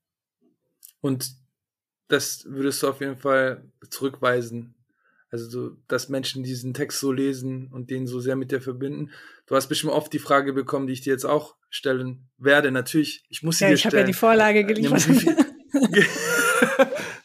Und 1.03 1.37
das 2.09 2.45
würdest 2.49 2.83
du 2.83 2.89
auf 2.89 3.01
jeden 3.01 3.17
Fall 3.17 3.65
zurückweisen. 3.91 4.75
Also, 5.31 5.49
so, 5.49 5.77
dass 5.89 6.09
Menschen 6.09 6.45
diesen 6.45 6.73
Text 6.73 7.01
so 7.01 7.11
lesen 7.11 7.69
und 7.73 7.91
den 7.91 8.07
so 8.07 8.21
sehr 8.21 8.37
mit 8.37 8.53
dir 8.53 8.61
verbinden. 8.61 9.11
Du 9.47 9.57
hast 9.57 9.67
bestimmt 9.69 9.93
oft 9.93 10.13
die 10.13 10.19
Frage 10.19 10.53
bekommen, 10.53 10.87
die 10.87 10.93
ich 10.93 11.01
dir 11.01 11.13
jetzt 11.13 11.27
auch 11.27 11.57
stellen 11.69 12.29
werde. 12.39 12.71
Natürlich, 12.71 13.25
ich 13.29 13.43
muss 13.43 13.59
sie 13.59 13.65
ja, 13.65 13.71
dir 13.71 13.77
stellen. 13.77 13.91
Ich 13.91 13.95
habe 13.95 14.01
ja 14.03 14.07
die 14.07 14.13
Vorlage 14.13 14.65
geliefert. 14.65 15.07
Nämlich, 15.09 16.07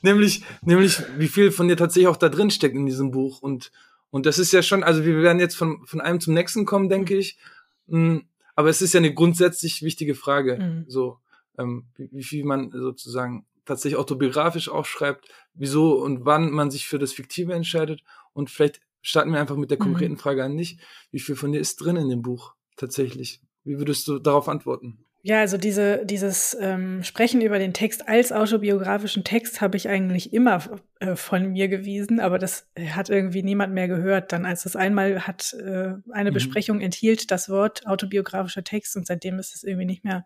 nämlich, 0.01 0.43
nämlich, 0.61 1.01
wie 1.17 1.27
viel 1.27 1.51
von 1.51 1.67
dir 1.67 1.77
tatsächlich 1.77 2.07
auch 2.07 2.17
da 2.17 2.29
drin 2.29 2.49
steckt 2.49 2.75
in 2.75 2.85
diesem 2.87 3.11
Buch. 3.11 3.41
Und, 3.41 3.71
und 4.09 4.25
das 4.25 4.39
ist 4.39 4.51
ja 4.51 4.63
schon, 4.63 4.83
also 4.83 5.05
wir 5.05 5.21
werden 5.21 5.39
jetzt 5.39 5.55
von, 5.55 5.85
von 5.85 6.01
einem 6.01 6.19
zum 6.19 6.33
nächsten 6.33 6.65
kommen, 6.65 6.89
denke 6.89 7.15
ich. 7.15 7.37
Mm, 7.85 8.17
aber 8.55 8.69
es 8.69 8.81
ist 8.81 8.93
ja 8.93 8.99
eine 8.99 9.13
grundsätzlich 9.13 9.83
wichtige 9.83 10.15
Frage. 10.15 10.57
Mhm. 10.57 10.85
So, 10.87 11.19
ähm, 11.57 11.85
wie, 11.95 12.09
wie 12.11 12.23
viel 12.23 12.45
man 12.45 12.71
sozusagen 12.71 13.45
tatsächlich 13.65 13.99
autobiografisch 13.99 14.69
auch 14.69 14.85
schreibt, 14.85 15.27
wieso 15.53 16.01
und 16.01 16.25
wann 16.25 16.51
man 16.51 16.71
sich 16.71 16.87
für 16.87 16.99
das 16.99 17.13
Fiktive 17.13 17.53
entscheidet. 17.53 18.03
Und 18.33 18.49
vielleicht 18.49 18.81
starten 19.01 19.31
wir 19.31 19.39
einfach 19.39 19.57
mit 19.57 19.71
der 19.71 19.77
mhm. 19.77 19.83
konkreten 19.83 20.13
mhm. 20.13 20.19
Frage 20.19 20.43
an 20.43 20.57
dich. 20.57 20.79
Wie 21.11 21.19
viel 21.19 21.35
von 21.35 21.51
dir 21.51 21.59
ist 21.59 21.77
drin 21.77 21.95
in 21.95 22.09
dem 22.09 22.21
Buch 22.21 22.53
tatsächlich? 22.77 23.41
Wie 23.63 23.77
würdest 23.77 24.07
du 24.07 24.19
darauf 24.19 24.49
antworten? 24.49 25.05
Ja, 25.23 25.39
also 25.39 25.57
diese, 25.57 26.03
dieses 26.03 26.57
ähm, 26.59 27.03
Sprechen 27.03 27.41
über 27.41 27.59
den 27.59 27.73
Text 27.73 28.09
als 28.09 28.31
autobiografischen 28.31 29.23
Text 29.23 29.61
habe 29.61 29.77
ich 29.77 29.87
eigentlich 29.87 30.33
immer 30.33 30.63
äh, 30.99 31.15
von 31.15 31.51
mir 31.51 31.67
gewiesen, 31.67 32.19
aber 32.19 32.39
das 32.39 32.67
hat 32.89 33.11
irgendwie 33.11 33.43
niemand 33.43 33.71
mehr 33.71 33.87
gehört. 33.87 34.31
Dann, 34.31 34.47
als 34.47 34.65
es 34.65 34.75
einmal 34.75 35.27
hat, 35.27 35.53
äh, 35.53 35.93
eine 36.11 36.31
mhm. 36.31 36.33
Besprechung 36.33 36.81
enthielt 36.81 37.29
das 37.29 37.49
Wort 37.49 37.85
autobiografischer 37.85 38.63
Text 38.63 38.97
und 38.97 39.05
seitdem 39.05 39.37
ist 39.37 39.53
es 39.53 39.63
irgendwie 39.63 39.85
nicht 39.85 40.03
mehr 40.03 40.25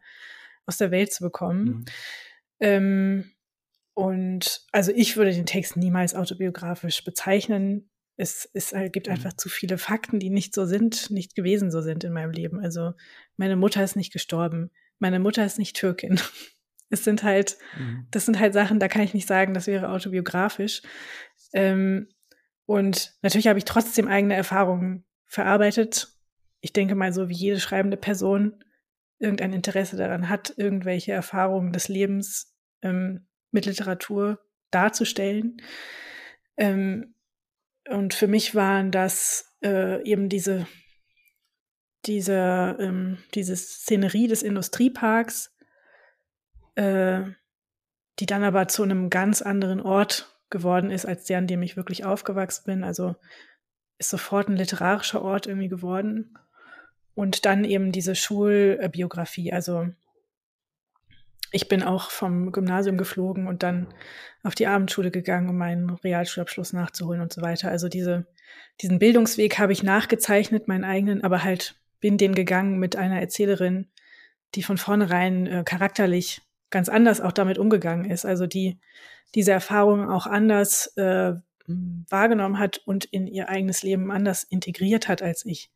aus 0.65 0.78
der 0.78 0.91
Welt 0.91 1.12
zu 1.12 1.24
bekommen. 1.24 1.65
Mhm. 1.65 1.86
Ähm, 2.59 3.31
und 3.93 4.65
also 4.71 4.91
ich 4.93 5.15
würde 5.15 5.33
den 5.33 5.45
Text 5.45 5.77
niemals 5.77 6.15
autobiografisch 6.15 7.03
bezeichnen. 7.03 7.89
Es, 8.17 8.49
es 8.53 8.73
gibt 8.91 9.07
mhm. 9.07 9.13
einfach 9.13 9.33
zu 9.33 9.49
viele 9.49 9.77
Fakten, 9.77 10.19
die 10.19 10.29
nicht 10.29 10.53
so 10.53 10.65
sind, 10.65 11.09
nicht 11.11 11.35
gewesen 11.35 11.71
so 11.71 11.81
sind 11.81 12.03
in 12.03 12.13
meinem 12.13 12.31
Leben. 12.31 12.59
Also 12.59 12.91
meine 13.37 13.55
Mutter 13.55 13.83
ist 13.83 13.95
nicht 13.95 14.13
gestorben. 14.13 14.71
Meine 14.99 15.19
Mutter 15.19 15.45
ist 15.45 15.59
nicht 15.59 15.75
Türkin. 15.75 16.19
Es 16.91 17.03
sind 17.03 17.23
halt, 17.23 17.57
mhm. 17.79 18.07
das 18.11 18.25
sind 18.25 18.39
halt 18.39 18.53
Sachen, 18.53 18.79
da 18.79 18.87
kann 18.87 19.01
ich 19.01 19.15
nicht 19.15 19.27
sagen, 19.27 19.55
das 19.55 19.65
wäre 19.65 19.89
autobiografisch. 19.89 20.83
Ähm, 21.51 22.07
und 22.67 23.15
natürlich 23.23 23.47
habe 23.47 23.57
ich 23.57 23.65
trotzdem 23.65 24.07
eigene 24.07 24.35
Erfahrungen 24.35 25.03
verarbeitet. 25.25 26.09
Ich 26.61 26.73
denke 26.73 26.93
mal, 26.93 27.11
so 27.11 27.27
wie 27.27 27.33
jede 27.33 27.59
schreibende 27.59 27.97
Person 27.97 28.63
irgendein 29.19 29.54
Interesse 29.54 29.97
daran 29.97 30.30
hat, 30.30 30.54
irgendwelche 30.58 31.13
Erfahrungen 31.13 31.71
des 31.71 31.88
Lebens 31.88 32.54
ähm, 32.82 33.28
mit 33.51 33.65
Literatur 33.65 34.39
darzustellen. 34.71 35.58
Ähm, 36.58 37.15
und 37.89 38.13
für 38.13 38.28
mich 38.28 38.56
waren 38.56 38.91
das 38.91 39.56
äh, 39.63 40.04
eben 40.04 40.30
diese, 40.30 40.67
diese, 42.06 42.78
ähm, 42.80 43.19
diese 43.34 43.56
Szenerie 43.56 44.28
des 44.28 44.43
Industrieparks, 44.43 45.56
äh, 46.75 47.21
die 48.19 48.25
dann 48.25 48.43
aber 48.43 48.67
zu 48.67 48.84
einem 48.84 49.10
ganz 49.10 49.41
anderen 49.41 49.82
Ort 49.82 50.32
geworden 50.49 50.91
ist, 50.91 51.06
als 51.06 51.25
der, 51.25 51.39
an 51.39 51.47
dem 51.47 51.62
ich 51.62 51.78
wirklich 51.78 52.06
aufgewachsen 52.06 52.63
bin. 52.65 52.84
Also 52.84 53.15
ist 53.97 54.10
sofort 54.10 54.49
ein 54.49 54.58
literarischer 54.58 55.21
Ort 55.21 55.47
irgendwie 55.47 55.69
geworden. 55.69 56.38
Und 57.15 57.45
dann 57.45 57.63
eben 57.63 57.91
diese 57.91 58.13
Schulbiografie. 58.15 59.51
Also 59.51 59.88
ich 61.51 61.69
bin 61.69 61.84
auch 61.84 62.12
vom 62.12 62.51
Gymnasium 62.51 62.97
geflogen 62.97 63.47
und 63.47 63.63
dann 63.63 63.88
auf 64.43 64.56
die 64.56 64.67
Abendschule 64.67 65.10
gegangen, 65.10 65.49
um 65.49 65.58
meinen 65.58 65.89
Realschulabschluss 65.89 66.73
nachzuholen 66.73 67.21
und 67.21 67.32
so 67.32 67.41
weiter. 67.41 67.69
Also 67.69 67.88
diese, 67.88 68.28
diesen 68.82 68.99
Bildungsweg 68.99 69.58
habe 69.58 69.71
ich 69.71 69.82
nachgezeichnet, 69.82 70.67
meinen 70.67 70.84
eigenen, 70.84 71.23
aber 71.23 71.43
halt 71.43 71.75
bin 72.01 72.17
den 72.17 72.36
gegangen 72.36 72.78
mit 72.78 72.97
einer 72.97 73.19
Erzählerin, 73.19 73.88
die 74.54 74.63
von 74.63 74.78
vornherein 74.78 75.47
äh, 75.47 75.63
charakterlich 75.63 76.41
ganz 76.69 76.89
anders 76.89 77.21
auch 77.21 77.32
damit 77.32 77.58
umgegangen 77.58 78.06
ist. 78.06 78.25
Also 78.25 78.47
die 78.47 78.80
diese 79.34 79.51
Erfahrung 79.51 80.10
auch 80.10 80.28
anders 80.28 80.95
äh, 80.97 81.34
wahrgenommen 81.67 82.60
hat 82.60 82.78
und 82.86 83.06
in 83.06 83.28
ihr 83.28 83.49
eigenes 83.49 83.82
Leben 83.82 84.12
anders 84.12 84.43
integriert 84.43 85.08
hat 85.08 85.21
als 85.21 85.45
ich 85.45 85.71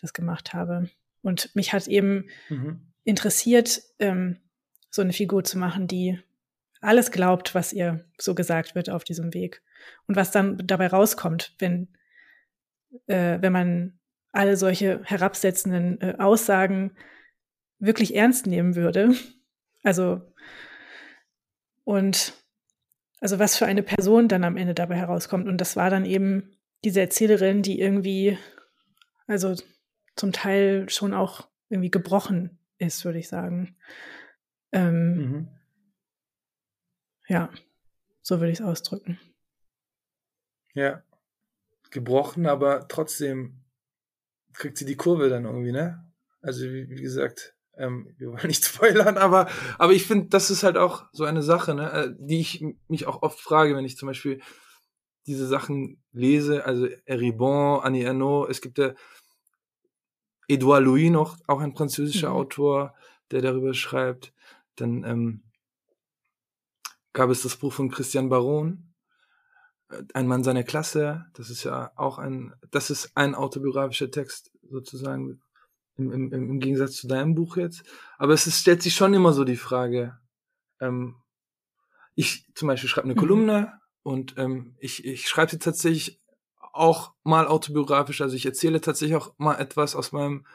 das 0.00 0.12
gemacht 0.12 0.54
habe. 0.54 0.88
Und 1.22 1.54
mich 1.54 1.72
hat 1.72 1.86
eben 1.86 2.26
mhm. 2.48 2.92
interessiert, 3.04 3.82
ähm, 3.98 4.38
so 4.90 5.02
eine 5.02 5.12
Figur 5.12 5.44
zu 5.44 5.58
machen, 5.58 5.86
die 5.86 6.18
alles 6.80 7.10
glaubt, 7.10 7.54
was 7.54 7.72
ihr 7.72 8.04
so 8.18 8.34
gesagt 8.34 8.74
wird 8.74 8.90
auf 8.90 9.04
diesem 9.04 9.34
Weg. 9.34 9.62
Und 10.06 10.16
was 10.16 10.30
dann 10.30 10.58
dabei 10.64 10.88
rauskommt, 10.88 11.54
wenn, 11.58 11.88
äh, 13.06 13.38
wenn 13.40 13.52
man 13.52 13.98
alle 14.32 14.56
solche 14.56 15.02
herabsetzenden 15.04 16.00
äh, 16.00 16.14
Aussagen 16.18 16.92
wirklich 17.78 18.14
ernst 18.14 18.46
nehmen 18.46 18.76
würde. 18.76 19.14
Also, 19.82 20.20
und 21.84 22.34
also 23.20 23.38
was 23.38 23.56
für 23.56 23.66
eine 23.66 23.82
Person 23.82 24.28
dann 24.28 24.44
am 24.44 24.56
Ende 24.56 24.74
dabei 24.74 24.96
herauskommt. 24.96 25.48
Und 25.48 25.58
das 25.58 25.76
war 25.76 25.90
dann 25.90 26.04
eben 26.04 26.56
diese 26.84 27.00
Erzählerin, 27.00 27.62
die 27.62 27.80
irgendwie, 27.80 28.38
also 29.26 29.54
zum 30.16 30.32
Teil 30.32 30.88
schon 30.88 31.14
auch 31.14 31.48
irgendwie 31.68 31.90
gebrochen 31.90 32.58
ist, 32.78 33.04
würde 33.04 33.18
ich 33.18 33.28
sagen. 33.28 33.76
Ähm, 34.72 35.16
mhm. 35.16 35.48
Ja, 37.28 37.50
so 38.22 38.40
würde 38.40 38.52
ich 38.52 38.60
es 38.60 38.64
ausdrücken. 38.64 39.18
Ja, 40.74 41.02
gebrochen, 41.90 42.46
aber 42.46 42.88
trotzdem 42.88 43.64
kriegt 44.52 44.78
sie 44.78 44.84
die 44.84 44.96
Kurve 44.96 45.28
dann 45.28 45.44
irgendwie, 45.44 45.72
ne? 45.72 46.04
Also 46.42 46.64
wie, 46.64 46.88
wie 46.88 47.02
gesagt, 47.02 47.54
ähm, 47.76 48.14
wir 48.18 48.28
wollen 48.28 48.46
nicht 48.46 48.64
spoilern, 48.66 49.16
aber, 49.18 49.48
aber 49.78 49.92
ich 49.92 50.06
finde, 50.06 50.28
das 50.28 50.50
ist 50.50 50.62
halt 50.62 50.76
auch 50.76 51.06
so 51.12 51.24
eine 51.24 51.42
Sache, 51.42 51.74
ne, 51.74 51.92
äh, 51.92 52.14
die 52.18 52.40
ich 52.40 52.64
mich 52.88 53.06
auch 53.06 53.22
oft 53.22 53.40
frage, 53.40 53.76
wenn 53.76 53.84
ich 53.84 53.96
zum 53.96 54.06
Beispiel 54.06 54.40
diese 55.26 55.46
Sachen 55.46 56.02
lese, 56.12 56.64
also 56.64 56.88
Eribon, 57.04 57.80
Annie 57.82 58.04
Ernaux, 58.04 58.48
es 58.48 58.60
gibt 58.60 58.78
ja 58.78 58.94
Edouard 60.50 60.82
Louis 60.82 61.10
noch, 61.10 61.38
auch 61.46 61.60
ein 61.60 61.76
französischer 61.76 62.30
mhm. 62.30 62.36
Autor, 62.36 62.94
der 63.30 63.40
darüber 63.40 63.74
schreibt. 63.74 64.32
Dann 64.76 65.04
ähm, 65.04 65.42
gab 67.12 67.30
es 67.30 67.42
das 67.42 67.56
Buch 67.56 67.72
von 67.72 67.90
Christian 67.90 68.28
Baron, 68.28 68.92
äh, 69.90 70.02
Ein 70.14 70.26
Mann 70.26 70.44
seiner 70.44 70.64
Klasse. 70.64 71.26
Das 71.34 71.50
ist 71.50 71.64
ja 71.64 71.92
auch 71.96 72.18
ein, 72.18 72.54
das 72.70 72.90
ist 72.90 73.12
ein 73.14 73.34
autobiografischer 73.34 74.10
Text 74.10 74.50
sozusagen, 74.68 75.40
im, 75.96 76.12
im, 76.12 76.32
im 76.32 76.60
Gegensatz 76.60 76.96
zu 76.96 77.08
deinem 77.08 77.34
Buch 77.34 77.56
jetzt. 77.56 77.82
Aber 78.18 78.32
es 78.32 78.46
ist, 78.46 78.60
stellt 78.60 78.82
sich 78.82 78.94
schon 78.94 79.14
immer 79.14 79.32
so 79.32 79.44
die 79.44 79.56
Frage, 79.56 80.18
ähm, 80.80 81.16
ich 82.14 82.46
zum 82.54 82.68
Beispiel 82.68 82.88
schreibe 82.88 83.06
eine 83.06 83.14
mhm. 83.14 83.18
Kolumne 83.18 83.80
und 84.02 84.34
ähm, 84.38 84.74
ich, 84.78 85.04
ich 85.04 85.28
schreibe 85.28 85.50
sie 85.50 85.58
tatsächlich 85.58 86.19
auch 86.80 87.12
mal 87.22 87.46
autobiografisch, 87.46 88.20
also 88.20 88.34
ich 88.34 88.46
erzähle 88.46 88.80
tatsächlich 88.80 89.16
auch 89.16 89.34
mal 89.38 89.56
etwas 89.56 89.94
aus 89.94 90.12
meinem 90.12 90.46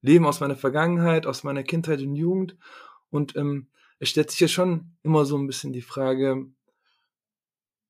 Leben, 0.00 0.26
aus 0.26 0.40
meiner 0.40 0.56
Vergangenheit, 0.56 1.26
aus 1.26 1.44
meiner 1.44 1.62
Kindheit 1.62 2.00
und 2.00 2.14
Jugend. 2.14 2.56
Und 3.10 3.36
ähm, 3.36 3.68
es 3.98 4.10
stellt 4.10 4.30
sich 4.30 4.40
ja 4.40 4.48
schon 4.48 4.96
immer 5.02 5.24
so 5.24 5.36
ein 5.36 5.46
bisschen 5.46 5.72
die 5.72 5.82
Frage, 5.82 6.46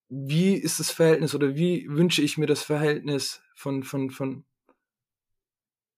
wie 0.09 0.55
ist 0.55 0.81
das 0.81 0.90
Verhältnis 0.90 1.35
oder 1.35 1.55
wie 1.55 1.87
wünsche 1.88 2.22
ich 2.22 2.38
mir 2.38 2.46
das 2.46 2.62
Verhältnis 2.62 3.42
von, 3.55 3.83
von, 3.83 4.11
von 4.11 4.44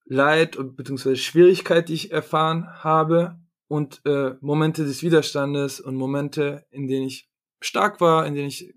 Leid 0.04 0.58
bzw. 0.58 1.14
Schwierigkeit, 1.14 1.88
die 1.88 1.94
ich 1.94 2.10
erfahren 2.10 2.66
habe 2.82 3.38
und 3.68 4.00
äh, 4.04 4.34
Momente 4.40 4.84
des 4.84 5.02
Widerstandes 5.04 5.80
und 5.80 5.94
Momente, 5.94 6.66
in 6.70 6.88
denen 6.88 7.06
ich 7.06 7.28
stark 7.60 8.00
war, 8.00 8.26
in 8.26 8.34
denen 8.34 8.48
ich 8.48 8.74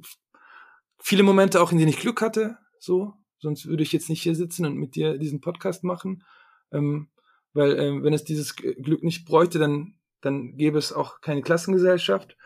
viele 1.00 1.24
Momente 1.24 1.62
auch, 1.62 1.72
in 1.72 1.80
denen 1.80 1.90
ich 1.90 2.00
Glück 2.00 2.22
hatte, 2.22 2.60
so, 2.84 3.14
sonst 3.40 3.66
würde 3.66 3.84
ich 3.84 3.94
jetzt 3.94 4.10
nicht 4.10 4.22
hier 4.22 4.36
sitzen 4.36 4.66
und 4.66 4.78
mit 4.78 4.96
dir 4.96 5.18
diesen 5.18 5.42
Podcast 5.42 5.84
machen, 5.84 6.24
ähm, 6.72 7.10
weil 7.54 7.80
ähm, 7.80 8.04
wenn 8.04 8.14
es 8.14 8.24
dieses 8.24 8.56
Glück 8.56 9.04
nicht 9.04 9.26
bräuchte, 9.26 9.60
dann 9.60 9.96
dann 10.24 10.56
gäbe 10.58 10.78
es 10.78 10.94
auch 10.94 11.22
keine 11.22 11.42
Klassengesellschaft. 11.42 12.38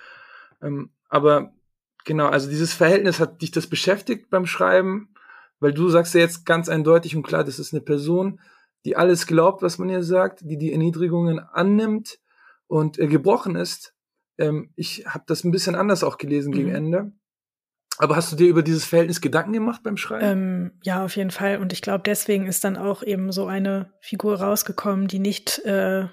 Ähm, 0.62 0.92
aber 1.10 1.54
genau, 2.06 2.28
also 2.28 2.50
dieses 2.50 2.74
Verhältnis 2.74 3.20
hat 3.20 3.42
dich 3.42 3.52
das 3.52 3.68
beschäftigt 3.68 4.30
beim 4.30 4.46
Schreiben, 4.46 5.14
weil 5.60 5.74
du 5.74 5.90
sagst 5.90 6.14
ja 6.14 6.22
jetzt 6.22 6.46
ganz 6.46 6.70
eindeutig 6.70 7.16
und 7.16 7.24
klar, 7.24 7.44
das 7.44 7.60
ist 7.60 7.74
eine 7.74 7.82
Person, 7.82 8.40
die 8.86 8.96
alles 8.96 9.28
glaubt, 9.28 9.62
was 9.62 9.78
man 9.78 9.90
ihr 9.90 10.04
sagt, 10.04 10.42
die 10.42 10.58
die 10.58 10.72
Erniedrigungen 10.72 11.40
annimmt 11.40 12.20
und 12.68 13.00
äh, 13.00 13.08
gebrochen 13.08 13.56
ist. 13.56 13.94
Ähm, 14.38 14.72
ich 14.76 15.06
habe 15.08 15.24
das 15.28 15.44
ein 15.44 15.52
bisschen 15.52 15.76
anders 15.76 16.04
auch 16.04 16.18
gelesen 16.18 16.52
mhm. 16.52 16.56
gegen 16.56 16.70
Ende. 16.70 17.12
Aber 17.98 18.16
hast 18.16 18.32
du 18.32 18.36
dir 18.36 18.48
über 18.48 18.62
dieses 18.64 18.86
Verhältnis 18.86 19.22
Gedanken 19.22 19.54
gemacht 19.54 19.82
beim 19.84 19.98
Schreiben? 19.98 20.26
Ähm, 20.26 20.72
ja, 20.84 21.04
auf 21.04 21.16
jeden 21.16 21.32
Fall. 21.32 21.58
Und 21.58 21.74
ich 21.74 21.82
glaube, 21.82 22.04
deswegen 22.06 22.46
ist 22.46 22.64
dann 22.64 22.78
auch 22.78 23.02
eben 23.02 23.32
so 23.32 23.48
eine 23.48 23.92
Figur 24.02 24.40
rausgekommen, 24.40 25.08
die 25.08 25.20
nicht 25.20 25.60
äh, 25.66 26.08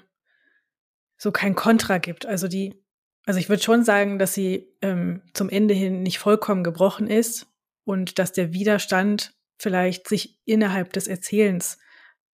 so 1.17 1.31
kein 1.31 1.55
Kontra 1.55 1.99
gibt. 1.99 2.25
Also 2.25 2.47
die, 2.47 2.83
also 3.25 3.39
ich 3.39 3.49
würde 3.49 3.61
schon 3.61 3.83
sagen, 3.83 4.17
dass 4.17 4.33
sie 4.33 4.67
ähm, 4.81 5.21
zum 5.33 5.49
Ende 5.49 5.73
hin 5.73 6.01
nicht 6.01 6.19
vollkommen 6.19 6.63
gebrochen 6.63 7.07
ist 7.07 7.47
und 7.83 8.17
dass 8.17 8.31
der 8.31 8.51
Widerstand 8.51 9.33
vielleicht 9.57 10.07
sich 10.07 10.39
innerhalb 10.45 10.91
des 10.93 11.07
Erzählens 11.07 11.77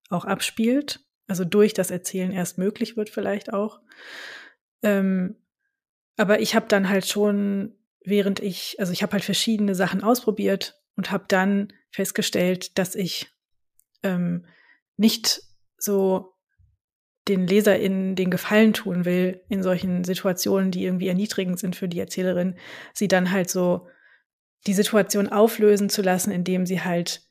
auch 0.09 0.25
abspielt, 0.25 1.05
also 1.27 1.45
durch 1.45 1.73
das 1.73 1.91
Erzählen 1.91 2.31
erst 2.31 2.57
möglich 2.57 2.97
wird 2.97 3.09
vielleicht 3.09 3.53
auch. 3.53 3.79
Ähm, 4.81 5.35
aber 6.17 6.39
ich 6.39 6.55
habe 6.55 6.67
dann 6.67 6.89
halt 6.89 7.05
schon, 7.05 7.75
während 8.03 8.39
ich, 8.39 8.75
also 8.79 8.91
ich 8.91 9.03
habe 9.03 9.13
halt 9.13 9.23
verschiedene 9.23 9.75
Sachen 9.75 10.03
ausprobiert 10.03 10.81
und 10.95 11.11
habe 11.11 11.25
dann 11.27 11.73
festgestellt, 11.91 12.77
dass 12.77 12.95
ich 12.95 13.27
ähm, 14.03 14.45
nicht 14.97 15.41
so 15.77 16.33
den 17.27 17.45
LeserInnen 17.45 18.15
den 18.15 18.31
Gefallen 18.31 18.73
tun 18.73 19.05
will 19.05 19.41
in 19.47 19.61
solchen 19.61 20.03
Situationen, 20.03 20.71
die 20.71 20.85
irgendwie 20.85 21.07
erniedrigend 21.07 21.59
sind 21.59 21.75
für 21.75 21.87
die 21.87 21.99
Erzählerin, 21.99 22.55
sie 22.93 23.07
dann 23.07 23.31
halt 23.31 23.49
so 23.49 23.87
die 24.67 24.73
Situation 24.73 25.27
auflösen 25.29 25.89
zu 25.89 26.01
lassen, 26.01 26.31
indem 26.31 26.65
sie 26.65 26.81
halt 26.81 27.21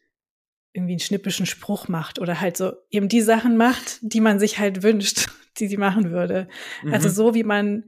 irgendwie 0.73 0.93
einen 0.93 1.01
schnippischen 1.01 1.47
Spruch 1.47 1.89
macht 1.89 2.21
oder 2.21 2.41
halt 2.41 2.57
so 2.57 2.73
eben 2.91 3.09
die 3.09 3.21
Sachen 3.21 3.57
macht, 3.57 3.99
die 4.03 4.21
man 4.21 4.39
sich 4.39 4.59
halt 4.59 4.83
wünscht, 4.83 5.29
die 5.59 5.67
sie 5.67 5.77
machen 5.77 6.11
würde. 6.11 6.49
Also 6.83 6.87
mhm. 6.87 6.95
Also 6.95 7.09
so 7.09 7.35
wie 7.35 7.45
man 7.45 7.85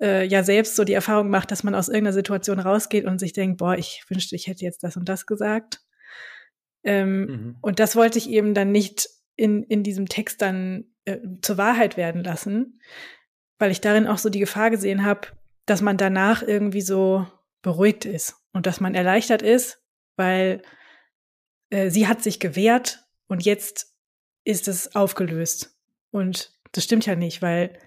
äh, 0.00 0.24
ja 0.26 0.42
selbst 0.42 0.76
so 0.76 0.84
die 0.84 0.92
Erfahrung 0.92 1.30
macht, 1.30 1.50
dass 1.50 1.62
man 1.62 1.74
aus 1.74 1.88
irgendeiner 1.88 2.12
Situation 2.12 2.58
rausgeht 2.58 3.04
und 3.04 3.18
sich 3.18 3.32
denkt, 3.32 3.58
boah, 3.58 3.76
ich 3.76 4.04
wünschte, 4.08 4.36
ich 4.36 4.46
hätte 4.46 4.64
jetzt 4.64 4.82
das 4.82 4.96
und 4.96 5.08
das 5.08 5.26
gesagt. 5.26 5.80
Ähm, 6.84 7.20
mhm. 7.20 7.56
Und 7.60 7.80
das 7.80 7.96
wollte 7.96 8.18
ich 8.18 8.30
eben 8.30 8.54
dann 8.54 8.72
nicht 8.72 9.08
in, 9.36 9.62
in 9.64 9.82
diesem 9.82 10.08
Text 10.08 10.40
dann 10.42 10.84
äh, 11.04 11.18
zur 11.42 11.58
Wahrheit 11.58 11.96
werden 11.96 12.24
lassen, 12.24 12.80
weil 13.58 13.70
ich 13.70 13.80
darin 13.80 14.06
auch 14.06 14.18
so 14.18 14.28
die 14.28 14.40
Gefahr 14.40 14.70
gesehen 14.70 15.04
habe, 15.04 15.28
dass 15.66 15.82
man 15.82 15.96
danach 15.96 16.42
irgendwie 16.42 16.80
so 16.80 17.26
beruhigt 17.62 18.04
ist 18.04 18.36
und 18.52 18.66
dass 18.66 18.80
man 18.80 18.94
erleichtert 18.94 19.42
ist, 19.42 19.82
weil 20.16 20.62
äh, 21.70 21.90
sie 21.90 22.06
hat 22.06 22.22
sich 22.22 22.38
gewehrt 22.38 23.04
und 23.26 23.44
jetzt 23.44 23.94
ist 24.44 24.68
es 24.68 24.94
aufgelöst. 24.94 25.76
Und 26.10 26.56
das 26.72 26.84
stimmt 26.84 27.04
ja 27.06 27.16
nicht, 27.16 27.42
weil 27.42 27.78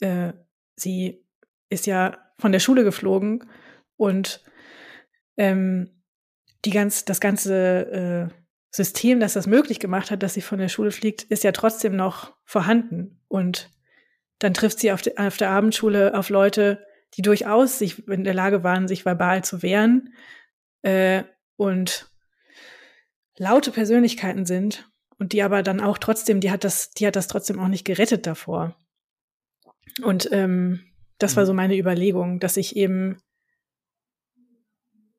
äh, 0.00 0.32
sie 0.76 1.24
ist 1.68 1.86
ja 1.86 2.18
von 2.38 2.52
der 2.52 2.60
Schule 2.60 2.84
geflogen 2.84 3.44
und 3.96 4.42
ähm, 5.36 5.90
die 6.64 6.70
ganz, 6.70 7.04
das 7.04 7.20
ganze 7.20 8.30
äh, 8.32 8.34
System, 8.70 9.20
das 9.20 9.34
das 9.34 9.46
möglich 9.46 9.78
gemacht 9.78 10.10
hat, 10.10 10.22
dass 10.22 10.34
sie 10.34 10.40
von 10.40 10.58
der 10.58 10.68
Schule 10.68 10.90
fliegt, 10.90 11.22
ist 11.22 11.44
ja 11.44 11.52
trotzdem 11.52 11.94
noch 11.94 12.34
vorhanden. 12.44 13.20
Und 13.28 13.70
dann 14.40 14.54
trifft 14.54 14.80
sie 14.80 14.90
auf, 14.90 15.02
de, 15.02 15.16
auf 15.16 15.36
der 15.36 15.50
Abendschule 15.50 16.18
auf 16.18 16.28
Leute, 16.28 16.84
die 17.14 17.22
durchaus 17.22 17.78
sich 17.78 18.08
in 18.08 18.24
der 18.24 18.34
Lage 18.34 18.64
waren, 18.64 18.88
sich 18.88 19.04
verbal 19.04 19.44
zu 19.44 19.62
wehren 19.62 20.14
äh, 20.82 21.22
und 21.56 22.08
laute 23.36 23.70
Persönlichkeiten 23.70 24.44
sind 24.46 24.90
und 25.18 25.32
die 25.32 25.42
aber 25.42 25.62
dann 25.62 25.80
auch 25.80 25.98
trotzdem, 25.98 26.40
die 26.40 26.50
hat 26.50 26.64
das, 26.64 26.90
die 26.90 27.06
hat 27.06 27.16
das 27.16 27.28
trotzdem 27.28 27.60
auch 27.60 27.68
nicht 27.68 27.84
gerettet 27.84 28.26
davor. 28.26 28.76
Und 30.02 30.28
ähm, 30.32 30.80
das 31.18 31.36
war 31.36 31.44
mhm. 31.44 31.46
so 31.46 31.54
meine 31.54 31.78
Überlegung, 31.78 32.40
dass 32.40 32.56
ich 32.56 32.76
eben 32.76 33.18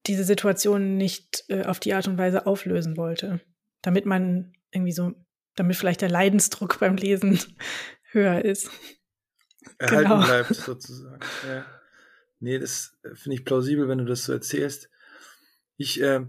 diese 0.06 0.24
Situation 0.24 0.98
nicht 0.98 1.46
äh, 1.48 1.64
auf 1.64 1.80
die 1.80 1.94
Art 1.94 2.08
und 2.08 2.18
Weise 2.18 2.46
auflösen 2.46 2.98
wollte, 2.98 3.42
damit 3.82 4.06
man 4.06 4.54
irgendwie 4.72 4.92
so, 4.92 5.14
damit 5.56 5.76
vielleicht 5.78 6.02
der 6.02 6.10
Leidensdruck 6.10 6.80
beim 6.80 6.98
Lesen 6.98 7.40
höher 8.12 8.44
ist. 8.44 8.70
Erhalten 9.78 10.10
genau. 10.10 10.26
bleibt 10.26 10.56
sozusagen. 10.56 11.20
Ja. 11.48 11.66
Nee, 12.40 12.60
das 12.60 12.98
äh, 13.04 13.16
finde 13.16 13.38
ich 13.38 13.46
plausibel, 13.46 13.88
wenn 13.88 13.98
du 13.98 14.06
das 14.06 14.26
so 14.26 14.34
erzählst. 14.34 14.90
Ich 15.78 16.02
äh, 16.02 16.26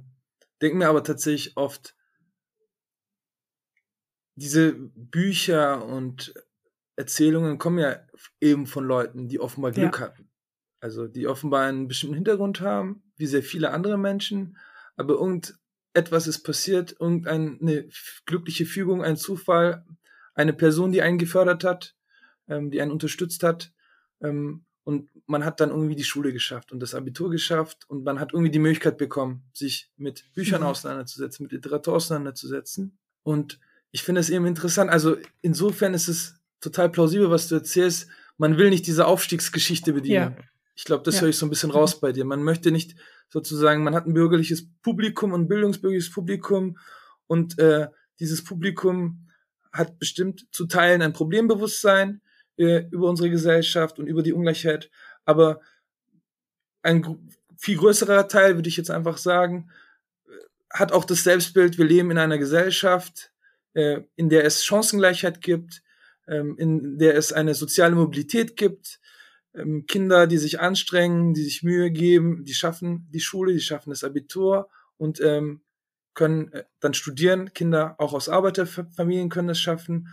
denke 0.62 0.78
mir 0.78 0.88
aber 0.88 1.04
tatsächlich 1.04 1.56
oft, 1.56 1.94
diese 4.38 4.74
Bücher 4.74 5.84
und 5.84 6.34
Erzählungen 6.96 7.58
kommen 7.58 7.78
ja 7.78 8.00
eben 8.40 8.66
von 8.66 8.84
Leuten, 8.84 9.28
die 9.28 9.38
offenbar 9.38 9.72
Glück 9.72 10.00
ja. 10.00 10.06
hatten. 10.06 10.30
Also 10.80 11.06
die 11.06 11.26
offenbar 11.26 11.66
einen 11.66 11.88
bestimmten 11.88 12.16
Hintergrund 12.16 12.60
haben, 12.60 13.02
wie 13.16 13.26
sehr 13.26 13.42
viele 13.42 13.70
andere 13.70 13.98
Menschen, 13.98 14.58
aber 14.96 15.14
irgendetwas 15.14 16.26
ist 16.26 16.42
passiert, 16.42 16.96
irgendeine 16.98 17.88
glückliche 18.24 18.66
Fügung, 18.66 19.02
ein 19.02 19.16
Zufall, 19.16 19.84
eine 20.34 20.52
Person, 20.52 20.92
die 20.92 21.02
einen 21.02 21.18
gefördert 21.18 21.64
hat, 21.64 21.96
ähm, 22.48 22.70
die 22.70 22.80
einen 22.80 22.92
unterstützt 22.92 23.42
hat. 23.42 23.72
Ähm, 24.20 24.64
und 24.84 25.10
man 25.26 25.44
hat 25.44 25.60
dann 25.60 25.70
irgendwie 25.70 25.96
die 25.96 26.04
Schule 26.04 26.32
geschafft 26.32 26.70
und 26.70 26.78
das 26.78 26.94
Abitur 26.94 27.30
geschafft 27.30 27.84
und 27.88 28.04
man 28.04 28.20
hat 28.20 28.32
irgendwie 28.32 28.52
die 28.52 28.60
Möglichkeit 28.60 28.98
bekommen, 28.98 29.42
sich 29.52 29.90
mit 29.96 30.32
Büchern 30.34 30.60
mhm. 30.60 30.68
auseinanderzusetzen, 30.68 31.42
mit 31.42 31.52
Literatur 31.52 31.94
auseinanderzusetzen. 31.94 32.96
Und 33.24 33.58
ich 33.90 34.04
finde 34.04 34.20
es 34.20 34.30
eben 34.30 34.46
interessant. 34.46 34.90
Also 34.90 35.16
insofern 35.42 35.94
ist 35.94 36.06
es 36.06 36.35
total 36.60 36.90
plausibel, 36.90 37.30
was 37.30 37.48
du 37.48 37.56
erzählst. 37.56 38.08
Man 38.38 38.58
will 38.58 38.70
nicht 38.70 38.86
diese 38.86 39.06
Aufstiegsgeschichte 39.06 39.92
bedienen. 39.92 40.34
Ja. 40.36 40.44
Ich 40.74 40.84
glaube, 40.84 41.04
das 41.04 41.16
ja. 41.16 41.22
höre 41.22 41.28
ich 41.30 41.38
so 41.38 41.46
ein 41.46 41.50
bisschen 41.50 41.70
raus 41.70 42.00
bei 42.00 42.12
dir. 42.12 42.24
Man 42.24 42.42
möchte 42.42 42.70
nicht 42.70 42.96
sozusagen, 43.28 43.82
man 43.82 43.94
hat 43.94 44.06
ein 44.06 44.14
bürgerliches 44.14 44.68
Publikum 44.82 45.32
und 45.32 45.42
ein 45.42 45.48
bildungsbürgerliches 45.48 46.12
Publikum 46.12 46.78
und 47.26 47.58
äh, 47.58 47.88
dieses 48.20 48.44
Publikum 48.44 49.28
hat 49.72 49.98
bestimmt 49.98 50.46
zu 50.52 50.66
Teilen 50.66 51.02
ein 51.02 51.12
Problembewusstsein 51.12 52.20
äh, 52.56 52.84
über 52.90 53.08
unsere 53.08 53.30
Gesellschaft 53.30 53.98
und 53.98 54.06
über 54.06 54.22
die 54.22 54.32
Ungleichheit, 54.32 54.90
aber 55.24 55.60
ein 56.82 57.30
viel 57.58 57.78
größerer 57.78 58.28
Teil, 58.28 58.56
würde 58.56 58.68
ich 58.68 58.76
jetzt 58.76 58.90
einfach 58.90 59.18
sagen, 59.18 59.70
hat 60.70 60.92
auch 60.92 61.04
das 61.04 61.24
Selbstbild, 61.24 61.78
wir 61.78 61.84
leben 61.84 62.10
in 62.10 62.18
einer 62.18 62.38
Gesellschaft, 62.38 63.32
äh, 63.74 64.02
in 64.14 64.28
der 64.28 64.44
es 64.44 64.64
Chancengleichheit 64.64 65.40
gibt, 65.40 65.82
ähm, 66.28 66.56
in 66.58 66.98
der 66.98 67.16
es 67.16 67.32
eine 67.32 67.54
soziale 67.54 67.94
Mobilität 67.94 68.56
gibt, 68.56 69.00
ähm, 69.54 69.86
Kinder, 69.86 70.26
die 70.26 70.38
sich 70.38 70.60
anstrengen, 70.60 71.34
die 71.34 71.42
sich 71.42 71.62
Mühe 71.62 71.90
geben, 71.90 72.44
die 72.44 72.54
schaffen 72.54 73.08
die 73.10 73.20
Schule, 73.20 73.52
die 73.52 73.60
schaffen 73.60 73.90
das 73.90 74.04
Abitur 74.04 74.68
und 74.96 75.20
ähm, 75.20 75.62
können 76.14 76.52
äh, 76.52 76.64
dann 76.80 76.94
studieren. 76.94 77.52
Kinder 77.52 77.96
auch 77.98 78.12
aus 78.12 78.28
Arbeiterfamilien 78.28 79.28
können 79.28 79.48
das 79.48 79.60
schaffen. 79.60 80.08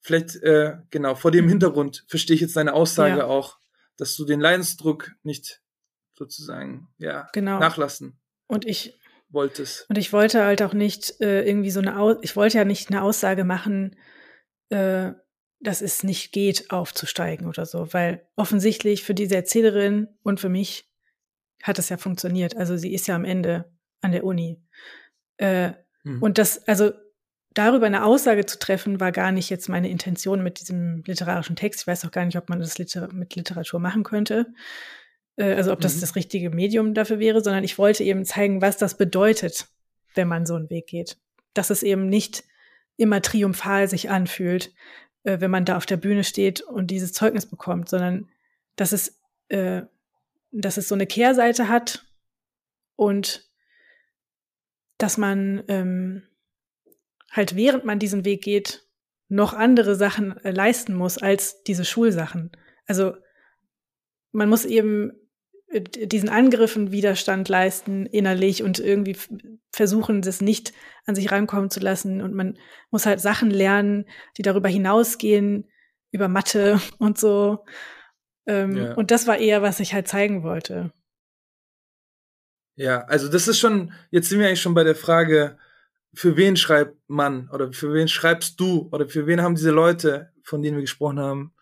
Vielleicht, 0.00 0.36
äh, 0.42 0.78
genau, 0.90 1.14
vor 1.14 1.30
dem 1.30 1.48
Hintergrund 1.48 2.04
verstehe 2.08 2.34
ich 2.34 2.40
jetzt 2.40 2.56
deine 2.56 2.74
Aussage 2.74 3.18
ja. 3.18 3.26
auch, 3.26 3.58
dass 3.96 4.16
du 4.16 4.24
den 4.24 4.40
Leidensdruck 4.40 5.12
nicht 5.22 5.62
sozusagen 6.14 6.88
ja, 6.98 7.28
genau. 7.32 7.58
nachlassen 7.58 8.20
und 8.46 8.66
ich 8.66 8.98
wolltest. 9.30 9.88
Und 9.88 9.96
ich 9.96 10.12
wollte 10.12 10.44
halt 10.44 10.62
auch 10.62 10.74
nicht 10.74 11.20
äh, 11.20 11.42
irgendwie 11.46 11.70
so 11.70 11.80
eine, 11.80 11.98
Aus 11.98 12.16
ich 12.22 12.36
wollte 12.36 12.58
ja 12.58 12.64
nicht 12.64 12.90
eine 12.90 13.02
Aussage 13.02 13.44
machen, 13.44 13.96
äh, 14.70 15.12
dass 15.60 15.80
es 15.80 16.02
nicht 16.02 16.32
geht, 16.32 16.70
aufzusteigen 16.70 17.46
oder 17.46 17.66
so, 17.66 17.92
weil 17.92 18.26
offensichtlich 18.36 19.04
für 19.04 19.14
diese 19.14 19.36
Erzählerin 19.36 20.08
und 20.22 20.40
für 20.40 20.48
mich 20.48 20.90
hat 21.62 21.78
es 21.78 21.88
ja 21.88 21.96
funktioniert. 21.96 22.56
Also 22.56 22.76
sie 22.76 22.92
ist 22.92 23.06
ja 23.06 23.14
am 23.14 23.24
Ende 23.24 23.70
an 24.00 24.12
der 24.12 24.24
Uni. 24.24 24.60
Äh, 25.36 25.72
mhm. 26.02 26.20
Und 26.20 26.38
das, 26.38 26.66
also 26.66 26.90
darüber 27.54 27.86
eine 27.86 28.04
Aussage 28.04 28.46
zu 28.46 28.58
treffen, 28.58 28.98
war 28.98 29.12
gar 29.12 29.30
nicht 29.30 29.50
jetzt 29.50 29.68
meine 29.68 29.88
Intention 29.88 30.42
mit 30.42 30.60
diesem 30.60 31.02
literarischen 31.06 31.54
Text. 31.56 31.82
Ich 31.82 31.86
weiß 31.86 32.04
auch 32.04 32.10
gar 32.10 32.24
nicht, 32.24 32.36
ob 32.36 32.48
man 32.48 32.58
das 32.58 32.78
Liter 32.78 33.12
mit 33.12 33.36
Literatur 33.36 33.78
machen 33.78 34.02
könnte. 34.02 34.52
Äh, 35.36 35.54
also 35.54 35.72
ob 35.72 35.80
das 35.80 35.96
mhm. 35.96 36.00
das 36.00 36.16
richtige 36.16 36.50
Medium 36.50 36.94
dafür 36.94 37.18
wäre, 37.20 37.42
sondern 37.42 37.64
ich 37.64 37.78
wollte 37.78 38.02
eben 38.02 38.24
zeigen, 38.24 38.60
was 38.60 38.76
das 38.76 38.96
bedeutet, 38.96 39.68
wenn 40.14 40.28
man 40.28 40.46
so 40.46 40.54
einen 40.54 40.70
Weg 40.70 40.88
geht. 40.88 41.18
Dass 41.54 41.70
es 41.70 41.82
eben 41.82 42.08
nicht 42.08 42.44
immer 42.96 43.22
triumphal 43.22 43.88
sich 43.88 44.10
anfühlt, 44.10 44.72
äh, 45.24 45.40
wenn 45.40 45.50
man 45.50 45.64
da 45.64 45.76
auf 45.76 45.86
der 45.86 45.96
Bühne 45.96 46.24
steht 46.24 46.60
und 46.60 46.90
dieses 46.90 47.12
Zeugnis 47.12 47.46
bekommt, 47.46 47.88
sondern 47.88 48.28
dass 48.76 48.92
es, 48.92 49.20
äh, 49.48 49.82
dass 50.50 50.76
es 50.76 50.88
so 50.88 50.94
eine 50.94 51.06
Kehrseite 51.06 51.68
hat 51.68 52.06
und 52.96 53.50
dass 54.98 55.18
man 55.18 55.64
ähm, 55.68 56.22
halt 57.30 57.56
während 57.56 57.84
man 57.84 57.98
diesen 57.98 58.24
Weg 58.24 58.42
geht, 58.42 58.86
noch 59.28 59.54
andere 59.54 59.96
Sachen 59.96 60.36
äh, 60.44 60.50
leisten 60.50 60.94
muss 60.94 61.18
als 61.18 61.62
diese 61.64 61.84
Schulsachen. 61.84 62.52
Also 62.86 63.16
man 64.30 64.48
muss 64.48 64.64
eben 64.64 65.12
diesen 65.80 66.28
Angriffen 66.28 66.92
Widerstand 66.92 67.48
leisten 67.48 68.06
innerlich 68.06 68.62
und 68.62 68.78
irgendwie 68.78 69.16
versuchen, 69.72 70.20
das 70.20 70.40
nicht 70.40 70.72
an 71.06 71.14
sich 71.14 71.32
rankommen 71.32 71.70
zu 71.70 71.80
lassen. 71.80 72.20
Und 72.20 72.34
man 72.34 72.58
muss 72.90 73.06
halt 73.06 73.20
Sachen 73.20 73.50
lernen, 73.50 74.06
die 74.36 74.42
darüber 74.42 74.68
hinausgehen, 74.68 75.70
über 76.10 76.28
Mathe 76.28 76.80
und 76.98 77.18
so. 77.18 77.64
Ähm, 78.46 78.76
ja. 78.76 78.94
Und 78.94 79.10
das 79.10 79.26
war 79.26 79.38
eher, 79.38 79.62
was 79.62 79.80
ich 79.80 79.94
halt 79.94 80.08
zeigen 80.08 80.42
wollte. 80.42 80.92
Ja, 82.74 83.02
also 83.04 83.28
das 83.28 83.48
ist 83.48 83.58
schon, 83.58 83.92
jetzt 84.10 84.28
sind 84.28 84.40
wir 84.40 84.46
eigentlich 84.46 84.62
schon 84.62 84.74
bei 84.74 84.84
der 84.84 84.96
Frage, 84.96 85.58
für 86.14 86.36
wen 86.36 86.56
schreibt 86.56 86.96
man 87.06 87.48
oder 87.50 87.72
für 87.72 87.94
wen 87.94 88.08
schreibst 88.08 88.60
du 88.60 88.88
oder 88.92 89.08
für 89.08 89.26
wen 89.26 89.42
haben 89.42 89.54
diese 89.54 89.70
Leute, 89.70 90.32
von 90.42 90.62
denen 90.62 90.76
wir 90.76 90.82
gesprochen 90.82 91.18
haben, 91.18 91.54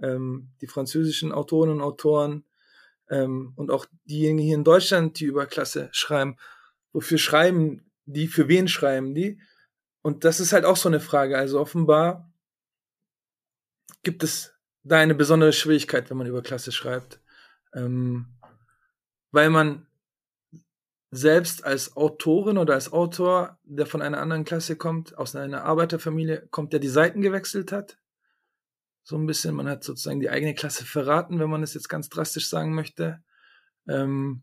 ähm, 0.00 0.50
die 0.60 0.66
französischen 0.66 1.30
Autorinnen 1.32 1.76
und 1.76 1.82
Autoren 1.82 2.44
ähm, 3.12 3.52
und 3.56 3.70
auch 3.70 3.86
diejenigen 4.06 4.38
hier 4.38 4.56
in 4.56 4.64
Deutschland, 4.64 5.20
die 5.20 5.26
über 5.26 5.46
Klasse 5.46 5.90
schreiben, 5.92 6.38
wofür 6.92 7.18
schreiben 7.18 7.90
die, 8.06 8.26
für 8.26 8.48
wen 8.48 8.66
schreiben 8.66 9.14
die? 9.14 9.40
Und 10.00 10.24
das 10.24 10.40
ist 10.40 10.52
halt 10.52 10.64
auch 10.64 10.76
so 10.76 10.88
eine 10.88 10.98
Frage. 10.98 11.36
Also 11.38 11.60
offenbar 11.60 12.32
gibt 14.02 14.24
es 14.24 14.54
da 14.82 14.96
eine 14.96 15.14
besondere 15.14 15.52
Schwierigkeit, 15.52 16.10
wenn 16.10 16.16
man 16.16 16.26
über 16.26 16.42
Klasse 16.42 16.72
schreibt. 16.72 17.20
Ähm, 17.74 18.26
weil 19.30 19.50
man 19.50 19.86
selbst 21.10 21.64
als 21.64 21.94
Autorin 21.96 22.56
oder 22.56 22.74
als 22.74 22.92
Autor, 22.92 23.58
der 23.64 23.86
von 23.86 24.00
einer 24.00 24.18
anderen 24.18 24.44
Klasse 24.44 24.76
kommt, 24.76 25.16
aus 25.18 25.36
einer 25.36 25.64
Arbeiterfamilie 25.64 26.48
kommt, 26.50 26.72
der 26.72 26.80
die 26.80 26.88
Seiten 26.88 27.20
gewechselt 27.20 27.70
hat. 27.70 27.98
So 29.04 29.16
ein 29.16 29.26
bisschen, 29.26 29.54
man 29.54 29.68
hat 29.68 29.84
sozusagen 29.84 30.20
die 30.20 30.30
eigene 30.30 30.54
Klasse 30.54 30.84
verraten, 30.84 31.40
wenn 31.40 31.50
man 31.50 31.62
es 31.62 31.74
jetzt 31.74 31.88
ganz 31.88 32.08
drastisch 32.08 32.48
sagen 32.48 32.74
möchte. 32.74 33.22
Ähm, 33.88 34.42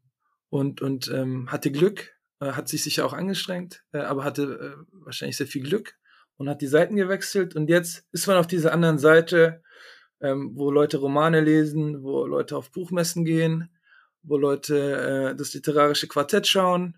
und 0.49 0.81
und 0.81 1.09
ähm, 1.09 1.51
hatte 1.51 1.71
Glück, 1.71 2.11
äh, 2.39 2.51
hat 2.51 2.67
sich 2.67 2.83
sicher 2.83 3.05
auch 3.05 3.13
angestrengt, 3.13 3.83
äh, 3.93 3.99
aber 3.99 4.23
hatte 4.23 4.43
äh, 4.43 4.95
wahrscheinlich 5.05 5.37
sehr 5.37 5.47
viel 5.47 5.63
Glück 5.63 5.95
und 6.37 6.49
hat 6.49 6.61
die 6.61 6.67
Seiten 6.67 6.95
gewechselt. 6.95 7.55
Und 7.55 7.69
jetzt 7.69 8.05
ist 8.11 8.27
man 8.27 8.37
auf 8.37 8.47
dieser 8.47 8.73
anderen 8.73 8.97
Seite, 8.97 9.61
ähm, 10.21 10.51
wo 10.55 10.71
Leute 10.71 10.97
Romane 10.97 11.41
lesen, 11.41 12.01
wo 12.01 12.25
Leute 12.25 12.57
auf 12.57 12.71
Buchmessen 12.71 13.25
gehen, 13.25 13.69
wo 14.23 14.37
Leute 14.37 15.31
äh, 15.31 15.35
das 15.35 15.53
literarische 15.53 16.07
Quartett 16.07 16.47
schauen, 16.47 16.97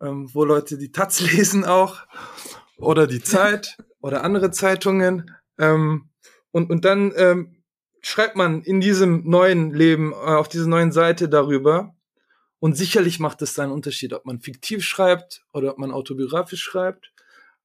ähm, 0.00 0.32
wo 0.32 0.44
Leute 0.44 0.78
die 0.78 0.92
Taz 0.92 1.20
lesen 1.32 1.64
auch 1.64 2.06
oder 2.76 3.06
die 3.06 3.22
Zeit 3.22 3.76
oder 4.00 4.22
andere 4.22 4.50
Zeitungen. 4.50 5.30
Ähm, 5.58 6.10
und, 6.52 6.70
und 6.70 6.84
dann 6.84 7.12
ähm, 7.16 7.56
schreibt 8.00 8.36
man 8.36 8.62
in 8.62 8.80
diesem 8.80 9.28
neuen 9.28 9.72
Leben, 9.74 10.12
äh, 10.12 10.14
auf 10.14 10.48
dieser 10.48 10.68
neuen 10.68 10.92
Seite 10.92 11.28
darüber. 11.28 11.94
Und 12.58 12.76
sicherlich 12.76 13.20
macht 13.20 13.42
es 13.42 13.58
einen 13.58 13.72
Unterschied, 13.72 14.12
ob 14.12 14.24
man 14.24 14.40
fiktiv 14.40 14.82
schreibt 14.84 15.44
oder 15.52 15.72
ob 15.72 15.78
man 15.78 15.90
autobiografisch 15.90 16.62
schreibt. 16.62 17.12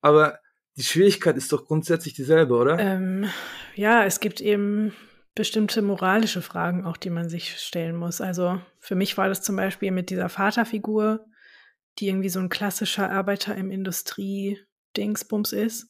Aber 0.02 0.40
die 0.76 0.84
Schwierigkeit 0.84 1.38
ist 1.38 1.52
doch 1.54 1.66
grundsätzlich 1.66 2.14
dieselbe, 2.14 2.56
oder? 2.56 2.78
Ähm, 2.80 3.30
ja, 3.76 4.04
es 4.04 4.20
gibt 4.20 4.42
eben 4.42 4.94
bestimmte 5.36 5.82
moralische 5.82 6.42
Fragen 6.42 6.86
auch, 6.86 6.98
die 6.98 7.10
man 7.10 7.30
sich 7.30 7.58
stellen 7.58 7.96
muss. 7.96 8.20
Also 8.20 8.62
für 8.80 8.96
mich 8.96 9.18
war 9.18 9.30
das 9.30 9.42
zum 9.42 9.56
Beispiel 9.56 9.92
mit 9.92 10.10
dieser 10.10 10.30
Vaterfigur, 10.30 11.26
die 12.00 12.08
irgendwie 12.08 12.30
so 12.30 12.40
ein 12.40 12.50
klassischer 12.50 13.10
Arbeiter 13.10 13.56
im 13.56 13.72
Industrie-Dingsbums 13.72 15.54
ist, 15.54 15.90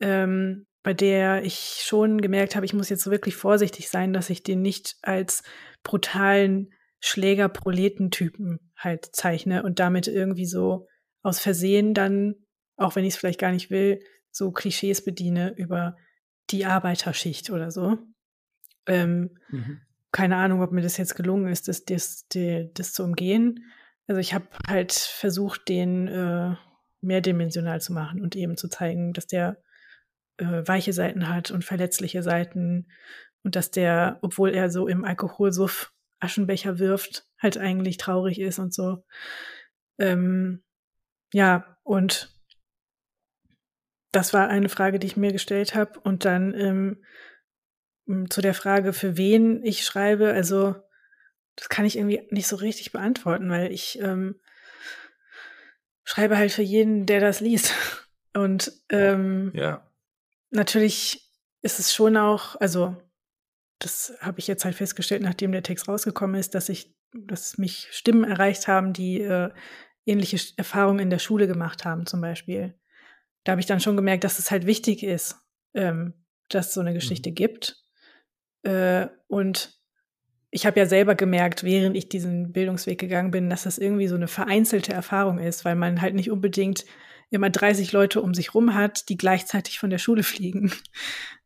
ähm, 0.00 0.66
bei 0.84 0.94
der 0.94 1.42
ich 1.42 1.80
schon 1.82 2.20
gemerkt 2.20 2.54
habe, 2.54 2.66
ich 2.66 2.74
muss 2.74 2.90
jetzt 2.90 3.10
wirklich 3.10 3.34
vorsichtig 3.34 3.88
sein, 3.88 4.12
dass 4.12 4.30
ich 4.30 4.42
den 4.42 4.60
nicht 4.60 4.96
als 5.02 5.42
brutalen 5.82 6.72
Schläger-Proletentypen 7.00 8.70
halt 8.76 9.06
zeichne 9.16 9.62
und 9.62 9.80
damit 9.80 10.06
irgendwie 10.06 10.46
so 10.46 10.86
aus 11.22 11.40
Versehen 11.40 11.94
dann, 11.94 12.34
auch 12.76 12.94
wenn 12.94 13.04
ich 13.04 13.14
es 13.14 13.16
vielleicht 13.18 13.40
gar 13.40 13.50
nicht 13.50 13.70
will, 13.70 14.00
so 14.30 14.52
Klischees 14.52 15.02
bediene 15.02 15.54
über 15.56 15.96
die 16.50 16.66
Arbeiterschicht 16.66 17.48
oder 17.50 17.70
so. 17.70 17.96
Ähm, 18.86 19.38
mhm. 19.48 19.80
Keine 20.12 20.36
Ahnung, 20.36 20.60
ob 20.60 20.70
mir 20.70 20.82
das 20.82 20.98
jetzt 20.98 21.16
gelungen 21.16 21.48
ist, 21.48 21.66
das, 21.66 21.84
das, 21.84 22.26
das, 22.28 22.70
das 22.74 22.92
zu 22.92 23.04
umgehen. 23.04 23.64
Also 24.06 24.20
ich 24.20 24.34
habe 24.34 24.46
halt 24.68 24.92
versucht, 24.92 25.66
den 25.68 26.08
äh, 26.08 26.54
mehrdimensional 27.00 27.80
zu 27.80 27.94
machen 27.94 28.20
und 28.20 28.36
eben 28.36 28.58
zu 28.58 28.68
zeigen, 28.68 29.14
dass 29.14 29.26
der 29.26 29.63
äh, 30.38 30.62
weiche 30.66 30.92
Seiten 30.92 31.28
hat 31.28 31.50
und 31.50 31.64
verletzliche 31.64 32.22
Seiten 32.22 32.88
und 33.42 33.56
dass 33.56 33.70
der, 33.70 34.18
obwohl 34.22 34.50
er 34.50 34.70
so 34.70 34.88
im 34.88 35.04
Alkoholsuff 35.04 35.92
Aschenbecher 36.20 36.78
wirft, 36.78 37.26
halt 37.38 37.58
eigentlich 37.58 37.98
traurig 37.98 38.40
ist 38.40 38.58
und 38.58 38.72
so. 38.72 39.04
Ähm, 39.98 40.62
ja, 41.32 41.76
und 41.82 42.34
das 44.12 44.32
war 44.32 44.48
eine 44.48 44.68
Frage, 44.68 44.98
die 44.98 45.06
ich 45.06 45.16
mir 45.16 45.32
gestellt 45.32 45.74
habe. 45.74 45.98
Und 46.00 46.24
dann 46.24 46.54
ähm, 46.54 48.28
zu 48.30 48.40
der 48.40 48.54
Frage, 48.54 48.92
für 48.92 49.16
wen 49.16 49.62
ich 49.64 49.84
schreibe, 49.84 50.32
also 50.32 50.74
das 51.56 51.68
kann 51.68 51.84
ich 51.84 51.96
irgendwie 51.96 52.26
nicht 52.30 52.46
so 52.46 52.56
richtig 52.56 52.92
beantworten, 52.92 53.50
weil 53.50 53.72
ich 53.72 54.00
ähm, 54.00 54.40
schreibe 56.04 56.36
halt 56.36 56.52
für 56.52 56.62
jeden, 56.62 57.06
der 57.06 57.20
das 57.20 57.40
liest. 57.40 57.74
Und 58.34 58.72
ähm, 58.88 59.52
ja. 59.54 59.88
Natürlich 60.54 61.30
ist 61.62 61.80
es 61.80 61.94
schon 61.94 62.16
auch, 62.16 62.56
also 62.60 62.96
das 63.78 64.14
habe 64.20 64.38
ich 64.38 64.46
jetzt 64.46 64.64
halt 64.64 64.74
festgestellt, 64.74 65.22
nachdem 65.22 65.52
der 65.52 65.62
Text 65.62 65.88
rausgekommen 65.88 66.38
ist, 66.38 66.54
dass 66.54 66.68
ich, 66.68 66.94
dass 67.12 67.58
mich 67.58 67.88
Stimmen 67.90 68.24
erreicht 68.24 68.68
haben, 68.68 68.92
die 68.92 69.20
äh, 69.20 69.50
ähnliche 70.06 70.38
Erfahrungen 70.56 71.00
in 71.00 71.10
der 71.10 71.18
Schule 71.18 71.46
gemacht 71.46 71.84
haben, 71.84 72.06
zum 72.06 72.20
Beispiel. 72.20 72.74
Da 73.44 73.52
habe 73.52 73.60
ich 73.60 73.66
dann 73.66 73.80
schon 73.80 73.96
gemerkt, 73.96 74.24
dass 74.24 74.38
es 74.38 74.50
halt 74.50 74.66
wichtig 74.66 75.02
ist, 75.02 75.36
ähm, 75.74 76.14
dass 76.48 76.68
es 76.68 76.74
so 76.74 76.80
eine 76.80 76.94
Geschichte 76.94 77.30
mhm. 77.30 77.34
gibt 77.34 77.84
äh, 78.62 79.08
und 79.28 79.78
ich 80.50 80.66
habe 80.66 80.78
ja 80.78 80.86
selber 80.86 81.16
gemerkt, 81.16 81.64
während 81.64 81.96
ich 81.96 82.08
diesen 82.08 82.52
Bildungsweg 82.52 83.00
gegangen 83.00 83.32
bin, 83.32 83.50
dass 83.50 83.64
das 83.64 83.76
irgendwie 83.76 84.06
so 84.06 84.14
eine 84.14 84.28
vereinzelte 84.28 84.92
Erfahrung 84.92 85.38
ist, 85.38 85.64
weil 85.64 85.74
man 85.74 86.00
halt 86.00 86.14
nicht 86.14 86.30
unbedingt 86.30 86.84
immer 87.34 87.50
30 87.50 87.92
Leute 87.92 88.22
um 88.22 88.34
sich 88.34 88.54
rum 88.54 88.74
hat, 88.74 89.08
die 89.08 89.16
gleichzeitig 89.16 89.78
von 89.78 89.90
der 89.90 89.98
Schule 89.98 90.22
fliegen. 90.22 90.72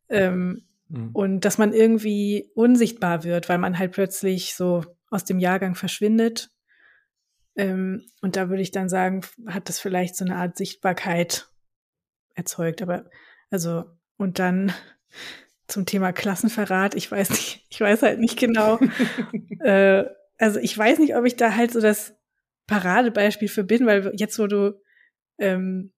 ähm, 0.09 0.63
mhm. 0.89 1.11
Und 1.13 1.41
dass 1.45 1.59
man 1.59 1.73
irgendwie 1.73 2.51
unsichtbar 2.55 3.25
wird, 3.25 3.49
weil 3.49 3.59
man 3.59 3.79
halt 3.79 3.93
plötzlich 3.93 4.55
so 4.55 4.85
aus 5.11 5.25
dem 5.25 5.39
Jahrgang 5.39 5.75
verschwindet. 5.75 6.51
Ähm, 7.57 8.07
und 8.21 8.37
da 8.37 8.49
würde 8.49 8.63
ich 8.63 8.71
dann 8.71 8.89
sagen, 8.89 9.23
hat 9.47 9.69
das 9.69 9.81
vielleicht 9.81 10.17
so 10.17 10.25
eine 10.25 10.37
Art 10.37 10.57
Sichtbarkeit 10.57 11.49
erzeugt. 12.35 12.83
Aber 12.83 13.05
also, 13.51 13.85
und 14.17 14.39
dann 14.39 14.73
zum 15.67 15.87
Thema 15.87 16.13
Klassenverrat. 16.13 16.95
Ich 16.95 17.11
weiß 17.11 17.31
nicht, 17.31 17.67
ich 17.71 17.81
weiß 17.81 18.03
halt 18.03 18.21
nicht 18.21 18.39
genau. 18.39 18.79
äh, 19.61 20.05
also 20.39 20.61
ich 20.61 20.77
weiß 20.77 20.99
nicht, 21.01 21.17
ob 21.17 21.25
ich 21.25 21.37
da 21.37 21.55
halt 21.57 21.73
so 21.73 21.81
das 21.81 22.15
Paradebeispiel 22.67 23.49
für 23.49 23.65
bin, 23.65 23.87
weil 23.87 24.13
jetzt, 24.15 24.39
wo 24.39 24.47
du 24.47 24.81
ähm, 25.39 25.93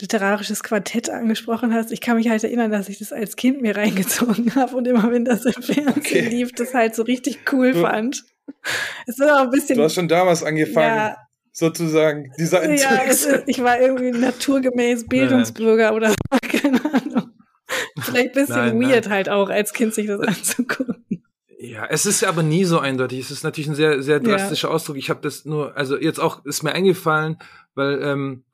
literarisches 0.00 0.62
Quartett 0.62 1.10
angesprochen 1.10 1.74
hast, 1.74 1.92
ich 1.92 2.00
kann 2.00 2.16
mich 2.16 2.28
halt 2.28 2.44
erinnern, 2.44 2.70
dass 2.70 2.88
ich 2.88 2.98
das 2.98 3.12
als 3.12 3.36
Kind 3.36 3.62
mir 3.62 3.76
reingezogen 3.76 4.54
habe 4.54 4.76
und 4.76 4.86
immer, 4.86 5.10
wenn 5.10 5.24
das 5.24 5.44
im 5.44 5.62
Fernsehen 5.62 5.88
okay. 5.96 6.28
lief, 6.28 6.52
das 6.52 6.74
halt 6.74 6.94
so 6.94 7.02
richtig 7.02 7.40
cool 7.52 7.72
du, 7.72 7.82
fand. 7.82 8.24
Es 9.06 9.18
ist 9.18 9.28
auch 9.28 9.42
ein 9.42 9.50
bisschen. 9.50 9.76
Du 9.76 9.84
hast 9.84 9.94
schon 9.94 10.08
damals 10.08 10.42
angefangen. 10.42 10.96
Ja, 10.96 11.16
sozusagen, 11.52 12.32
die 12.38 12.46
Seiten 12.46 12.74
ja, 12.74 13.02
ist, 13.02 13.28
ich 13.46 13.62
war 13.62 13.80
irgendwie 13.80 14.12
naturgemäß 14.12 15.06
Bildungsbürger 15.06 15.94
oder 15.94 16.10
so, 16.10 16.14
keine 16.48 16.80
Ahnung. 16.84 17.30
vielleicht 18.00 18.28
ein 18.28 18.32
bisschen 18.32 18.78
nein, 18.78 18.80
weird 18.80 19.04
nein. 19.04 19.14
halt 19.14 19.28
auch, 19.28 19.50
als 19.50 19.72
Kind 19.72 19.92
sich 19.92 20.06
das 20.06 20.20
anzugucken. 20.20 21.24
Ja, 21.60 21.86
es 21.90 22.06
ist 22.06 22.20
ja 22.20 22.28
aber 22.28 22.44
nie 22.44 22.64
so 22.64 22.78
eindeutig. 22.78 23.18
Es 23.18 23.32
ist 23.32 23.42
natürlich 23.42 23.68
ein 23.68 23.74
sehr, 23.74 24.00
sehr 24.00 24.20
drastischer 24.20 24.68
ja. 24.68 24.74
Ausdruck. 24.74 24.96
Ich 24.96 25.10
habe 25.10 25.20
das 25.20 25.44
nur, 25.44 25.76
also 25.76 25.98
jetzt 25.98 26.20
auch, 26.20 26.44
ist 26.44 26.62
mir 26.62 26.72
eingefallen, 26.72 27.36
weil 27.74 28.00
ähm, 28.00 28.44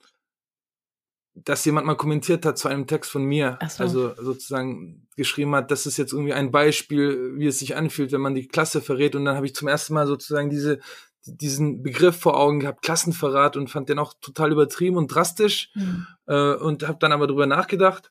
dass 1.35 1.65
jemand 1.65 1.87
mal 1.87 1.97
kommentiert 1.97 2.47
hat 2.47 2.59
zu 2.59 2.69
einem 2.69 2.87
Text 2.87 3.11
von 3.11 3.25
mir, 3.25 3.59
so. 3.69 3.83
also 3.83 4.15
sozusagen 4.15 5.09
geschrieben 5.17 5.55
hat, 5.55 5.71
das 5.71 5.87
ist 5.87 5.97
jetzt 5.97 6.13
irgendwie 6.13 6.33
ein 6.33 6.53
Beispiel, 6.53 7.33
wie 7.37 7.47
es 7.47 7.59
sich 7.59 7.77
anfühlt, 7.77 8.13
wenn 8.13 8.21
man 8.21 8.35
die 8.35 8.47
Klasse 8.47 8.81
verrät. 8.81 9.17
Und 9.17 9.25
dann 9.25 9.37
habe 9.37 9.47
ich 9.47 9.55
zum 9.55 9.69
ersten 9.69 9.95
Mal 9.95 10.07
sozusagen 10.07 10.51
diese 10.51 10.81
diesen 11.27 11.83
Begriff 11.83 12.19
vor 12.19 12.39
Augen 12.39 12.61
gehabt, 12.61 12.83
Klassenverrat, 12.83 13.57
und 13.57 13.71
fand 13.71 13.89
den 13.89 13.99
auch 13.99 14.15
total 14.21 14.53
übertrieben 14.53 14.97
und 14.97 15.09
drastisch 15.09 15.71
mhm. 15.75 16.07
äh, 16.27 16.55
und 16.55 16.87
habe 16.87 16.99
dann 17.01 17.13
aber 17.13 17.27
drüber 17.27 17.47
nachgedacht. 17.47 18.11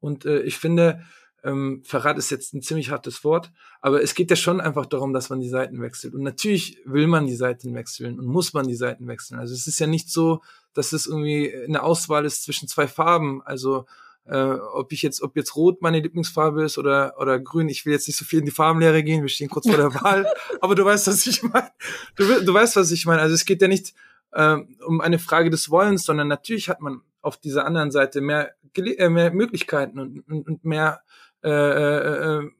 Und 0.00 0.24
äh, 0.24 0.40
ich 0.40 0.58
finde, 0.58 1.04
ähm, 1.44 1.82
Verrat 1.84 2.18
ist 2.18 2.30
jetzt 2.30 2.54
ein 2.54 2.62
ziemlich 2.62 2.90
hartes 2.90 3.24
Wort, 3.24 3.50
aber 3.80 4.02
es 4.02 4.14
geht 4.14 4.30
ja 4.30 4.36
schon 4.36 4.60
einfach 4.60 4.86
darum, 4.86 5.12
dass 5.12 5.30
man 5.30 5.40
die 5.40 5.48
Seiten 5.48 5.80
wechselt. 5.80 6.14
Und 6.14 6.22
natürlich 6.22 6.78
will 6.84 7.06
man 7.06 7.26
die 7.26 7.34
Seiten 7.34 7.74
wechseln 7.74 8.18
und 8.18 8.26
muss 8.26 8.52
man 8.52 8.66
die 8.66 8.74
Seiten 8.74 9.06
wechseln. 9.06 9.38
Also 9.38 9.54
es 9.54 9.66
ist 9.66 9.80
ja 9.80 9.86
nicht 9.86 10.10
so, 10.10 10.42
dass 10.74 10.92
es 10.92 11.06
irgendwie 11.06 11.54
eine 11.54 11.82
Auswahl 11.82 12.24
ist 12.24 12.42
zwischen 12.42 12.68
zwei 12.68 12.86
Farben. 12.86 13.42
Also 13.42 13.86
äh, 14.26 14.54
ob 14.74 14.92
ich 14.92 15.02
jetzt, 15.02 15.22
ob 15.22 15.36
jetzt 15.36 15.56
Rot 15.56 15.82
meine 15.82 16.00
Lieblingsfarbe 16.00 16.64
ist 16.64 16.78
oder 16.78 17.14
oder 17.18 17.38
Grün. 17.40 17.68
Ich 17.68 17.84
will 17.84 17.92
jetzt 17.92 18.06
nicht 18.06 18.16
so 18.16 18.24
viel 18.24 18.40
in 18.40 18.44
die 18.44 18.50
Farbenlehre 18.50 19.02
gehen. 19.02 19.22
Wir 19.22 19.28
stehen 19.28 19.48
kurz 19.48 19.66
vor 19.66 19.76
der 19.76 19.94
Wahl, 20.02 20.26
aber 20.60 20.74
du 20.74 20.84
weißt, 20.84 21.06
was 21.06 21.26
ich 21.26 21.42
meine. 21.42 21.70
Du, 22.16 22.44
du 22.44 22.54
weißt, 22.54 22.76
was 22.76 22.90
ich 22.90 23.06
meine. 23.06 23.22
Also 23.22 23.34
es 23.34 23.44
geht 23.44 23.62
ja 23.62 23.68
nicht 23.68 23.94
äh, 24.32 24.56
um 24.86 25.00
eine 25.00 25.18
Frage 25.18 25.50
des 25.50 25.70
Wollens, 25.70 26.04
sondern 26.04 26.28
natürlich 26.28 26.68
hat 26.68 26.80
man 26.80 27.02
auf 27.22 27.38
dieser 27.38 27.66
anderen 27.66 27.90
Seite 27.90 28.20
mehr, 28.20 28.54
äh, 28.76 29.08
mehr 29.08 29.32
Möglichkeiten 29.32 29.98
und, 29.98 30.20
und, 30.28 30.46
und 30.46 30.64
mehr 30.64 31.02
äh, 31.42 31.50
äh, 31.50 32.38
äh, 32.38 32.50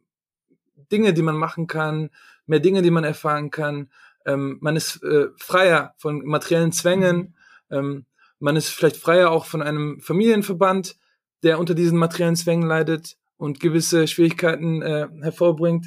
Dinge, 0.93 1.15
die 1.15 1.23
man 1.23 1.37
machen 1.37 1.67
kann, 1.67 2.11
mehr 2.47 2.61
Dinge, 2.61 2.83
die 2.83 2.91
man 2.91 3.05
erfahren 3.05 3.51
kann. 3.51 3.91
Ähm, 4.27 4.59
man 4.61 4.77
ist 4.77 5.03
äh, 5.03 5.29
freier 5.37 5.95
von 5.99 6.25
materiellen 6.25 6.73
Zwängen. 6.73 7.37
Ähm, 7.71 8.07
man 8.39 8.57
ist 8.57 8.71
vielleicht 8.71 8.97
freier 8.97 9.31
auch 9.31 9.47
von 9.47 9.63
einem 9.63 10.01
Familienverband, 10.01 10.97
der 11.43 11.59
unter 11.59 11.75
diesen 11.75 11.99
materiellen 11.99 12.37
Zwängen 12.37 12.69
leidet 12.69 13.17
und 13.37 13.61
gewisse 13.61 14.07
Schwierigkeiten 14.07 14.83
äh, 14.83 15.09
hervorbringt. 15.23 15.87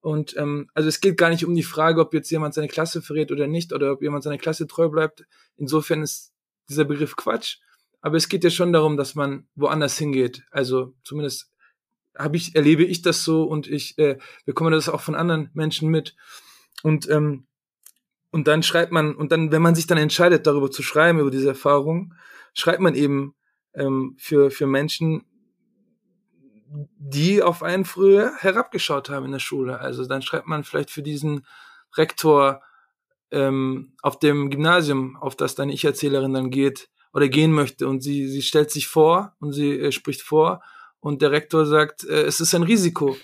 Und 0.00 0.36
ähm, 0.36 0.68
also 0.74 0.88
es 0.88 1.00
geht 1.00 1.16
gar 1.16 1.30
nicht 1.30 1.44
um 1.44 1.54
die 1.54 1.62
Frage, 1.62 2.00
ob 2.00 2.12
jetzt 2.14 2.30
jemand 2.30 2.54
seine 2.54 2.68
Klasse 2.68 3.00
verrät 3.00 3.32
oder 3.32 3.46
nicht, 3.46 3.72
oder 3.72 3.92
ob 3.92 4.02
jemand 4.02 4.22
seiner 4.22 4.38
Klasse 4.38 4.66
treu 4.66 4.88
bleibt. 4.88 5.24
Insofern 5.56 6.02
ist 6.02 6.32
dieser 6.68 6.84
Begriff 6.84 7.16
Quatsch. 7.16 7.58
Aber 8.02 8.18
es 8.18 8.28
geht 8.28 8.44
ja 8.44 8.50
schon 8.50 8.72
darum, 8.72 8.98
dass 8.98 9.14
man 9.14 9.46
woanders 9.54 9.96
hingeht. 9.96 10.44
Also 10.50 10.94
zumindest 11.04 11.50
habe 12.16 12.36
ich, 12.36 12.54
erlebe 12.54 12.84
ich 12.84 13.02
das 13.02 13.24
so 13.24 13.44
und 13.44 13.66
ich 13.66 13.98
äh, 13.98 14.18
bekomme 14.44 14.70
das 14.70 14.88
auch 14.88 15.00
von 15.00 15.14
anderen 15.14 15.50
Menschen 15.54 15.88
mit. 15.90 16.14
Und, 16.82 17.08
ähm, 17.08 17.46
und 18.30 18.48
dann 18.48 18.62
schreibt 18.62 18.92
man, 18.92 19.14
und 19.14 19.32
dann, 19.32 19.52
wenn 19.52 19.62
man 19.62 19.74
sich 19.74 19.86
dann 19.86 19.98
entscheidet, 19.98 20.46
darüber 20.46 20.70
zu 20.70 20.82
schreiben, 20.82 21.18
über 21.18 21.30
diese 21.30 21.48
Erfahrung, 21.48 22.14
schreibt 22.52 22.80
man 22.80 22.94
eben 22.94 23.34
ähm, 23.74 24.16
für, 24.18 24.50
für 24.50 24.66
Menschen, 24.66 25.24
die 26.98 27.42
auf 27.42 27.62
einen 27.62 27.84
früher 27.84 28.32
herabgeschaut 28.38 29.08
haben 29.08 29.26
in 29.26 29.32
der 29.32 29.38
Schule. 29.38 29.80
Also 29.80 30.06
dann 30.06 30.22
schreibt 30.22 30.46
man 30.46 30.64
vielleicht 30.64 30.90
für 30.90 31.02
diesen 31.02 31.46
Rektor 31.96 32.62
ähm, 33.30 33.92
auf 34.02 34.18
dem 34.18 34.50
Gymnasium, 34.50 35.16
auf 35.16 35.36
das 35.36 35.54
deine 35.54 35.72
Ich-Erzählerin 35.72 36.34
dann 36.34 36.50
geht 36.50 36.88
oder 37.12 37.28
gehen 37.28 37.52
möchte 37.52 37.86
und 37.86 38.02
sie, 38.02 38.28
sie 38.28 38.42
stellt 38.42 38.70
sich 38.70 38.88
vor 38.88 39.36
und 39.38 39.52
sie 39.52 39.78
äh, 39.78 39.92
spricht 39.92 40.22
vor 40.22 40.62
und 41.04 41.20
der 41.20 41.32
Rektor 41.32 41.66
sagt, 41.66 42.04
äh, 42.04 42.22
es 42.22 42.40
ist 42.40 42.54
ein 42.54 42.62
Risiko, 42.62 43.14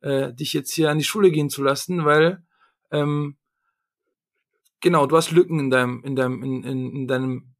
äh, 0.00 0.34
dich 0.34 0.52
jetzt 0.54 0.72
hier 0.72 0.90
an 0.90 0.98
die 0.98 1.04
Schule 1.04 1.30
gehen 1.30 1.50
zu 1.50 1.62
lassen, 1.62 2.04
weil 2.04 2.42
ähm, 2.90 3.36
genau, 4.80 5.06
du 5.06 5.16
hast 5.16 5.30
Lücken 5.30 5.60
in 5.60 5.70
deinem, 5.70 6.02
in 6.02 6.16
deinem, 6.16 6.42
in, 6.42 6.64
in, 6.64 6.90
in 6.90 7.06
deinem 7.06 7.54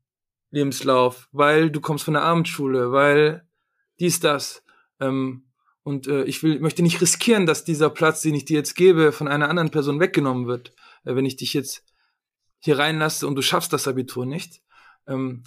Lebenslauf, 0.51 1.29
weil 1.31 1.71
du 1.71 1.81
kommst 1.81 2.05
von 2.05 2.15
der 2.15 2.25
Abendschule, 2.25 2.91
weil 2.91 3.47
dies, 4.01 4.19
das. 4.19 4.65
Ähm, 4.99 5.45
und 5.85 6.09
äh, 6.09 6.25
ich 6.25 6.43
will, 6.43 6.59
möchte 6.59 6.83
nicht 6.83 7.01
riskieren, 7.01 7.47
dass 7.47 7.65
dieser 7.65 7.89
Platz, 7.89 8.21
den 8.21 8.35
ich 8.35 8.45
dir 8.45 8.57
jetzt 8.57 8.75
gebe, 8.75 9.13
von 9.13 9.29
einer 9.29 9.49
anderen 9.49 9.71
Person 9.71 10.01
weggenommen 10.01 10.49
wird, 10.49 10.75
äh, 11.05 11.15
wenn 11.15 11.25
ich 11.25 11.37
dich 11.37 11.55
jetzt 11.55 11.85
hier 12.59 12.81
reinlasse 12.81 13.29
und 13.29 13.37
du 13.37 13.43
schaffst 13.43 13.73
das 13.73 13.87
Abitur 13.87 14.27
nicht. 14.27 14.61
Ähm, 15.07 15.45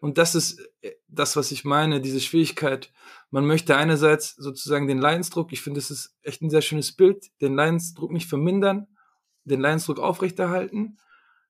und 0.00 0.18
das 0.18 0.34
ist 0.34 0.60
äh, 0.82 0.92
das, 1.08 1.36
was 1.36 1.50
ich 1.50 1.64
meine, 1.64 2.00
diese 2.00 2.20
Schwierigkeit. 2.20 2.92
Man 3.30 3.46
möchte 3.46 3.76
einerseits 3.76 4.34
sozusagen 4.36 4.86
den 4.86 4.98
Leidensdruck, 4.98 5.52
ich 5.52 5.62
finde, 5.62 5.78
das 5.78 5.90
ist 5.90 6.16
echt 6.22 6.42
ein 6.42 6.50
sehr 6.50 6.62
schönes 6.62 6.92
Bild, 6.92 7.26
den 7.40 7.54
Leidensdruck 7.54 8.12
nicht 8.12 8.28
vermindern, 8.28 8.86
den 9.44 9.60
Leidensdruck 9.60 9.98
aufrechterhalten, 9.98 10.98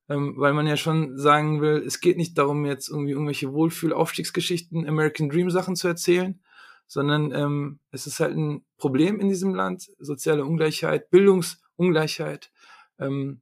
ähm, 0.08 0.34
weil 0.36 0.52
man 0.52 0.66
ja 0.66 0.76
schon 0.76 1.18
sagen 1.18 1.60
will, 1.60 1.82
es 1.86 2.00
geht 2.00 2.16
nicht 2.16 2.38
darum, 2.38 2.64
jetzt 2.64 2.88
irgendwie 2.88 3.12
irgendwelche 3.12 3.52
Wohlfühl-Aufstiegsgeschichten, 3.52 4.86
American 4.86 5.28
Dream 5.28 5.50
Sachen 5.50 5.76
zu 5.76 5.88
erzählen, 5.88 6.40
sondern 6.86 7.32
ähm, 7.32 7.80
es 7.90 8.06
ist 8.06 8.20
halt 8.20 8.36
ein 8.36 8.64
Problem 8.78 9.18
in 9.18 9.28
diesem 9.28 9.54
Land, 9.54 9.90
soziale 9.98 10.44
Ungleichheit, 10.44 11.10
Bildungsungleichheit, 11.10 12.52
ähm, 12.98 13.40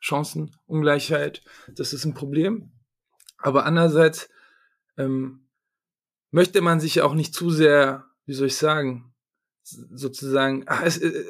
Chancenungleichheit, 0.00 1.42
das 1.68 1.92
ist 1.92 2.04
ein 2.04 2.14
Problem. 2.14 2.72
Aber 3.38 3.64
andererseits 3.64 4.28
ähm, 4.96 5.48
möchte 6.30 6.60
man 6.60 6.80
sich 6.80 7.00
auch 7.02 7.14
nicht 7.14 7.34
zu 7.34 7.50
sehr, 7.50 8.06
wie 8.26 8.34
soll 8.34 8.48
ich 8.48 8.56
sagen, 8.56 9.14
sozusagen, 9.62 10.64
ach, 10.66 10.82
es, 10.82 10.98
äh, 10.98 11.24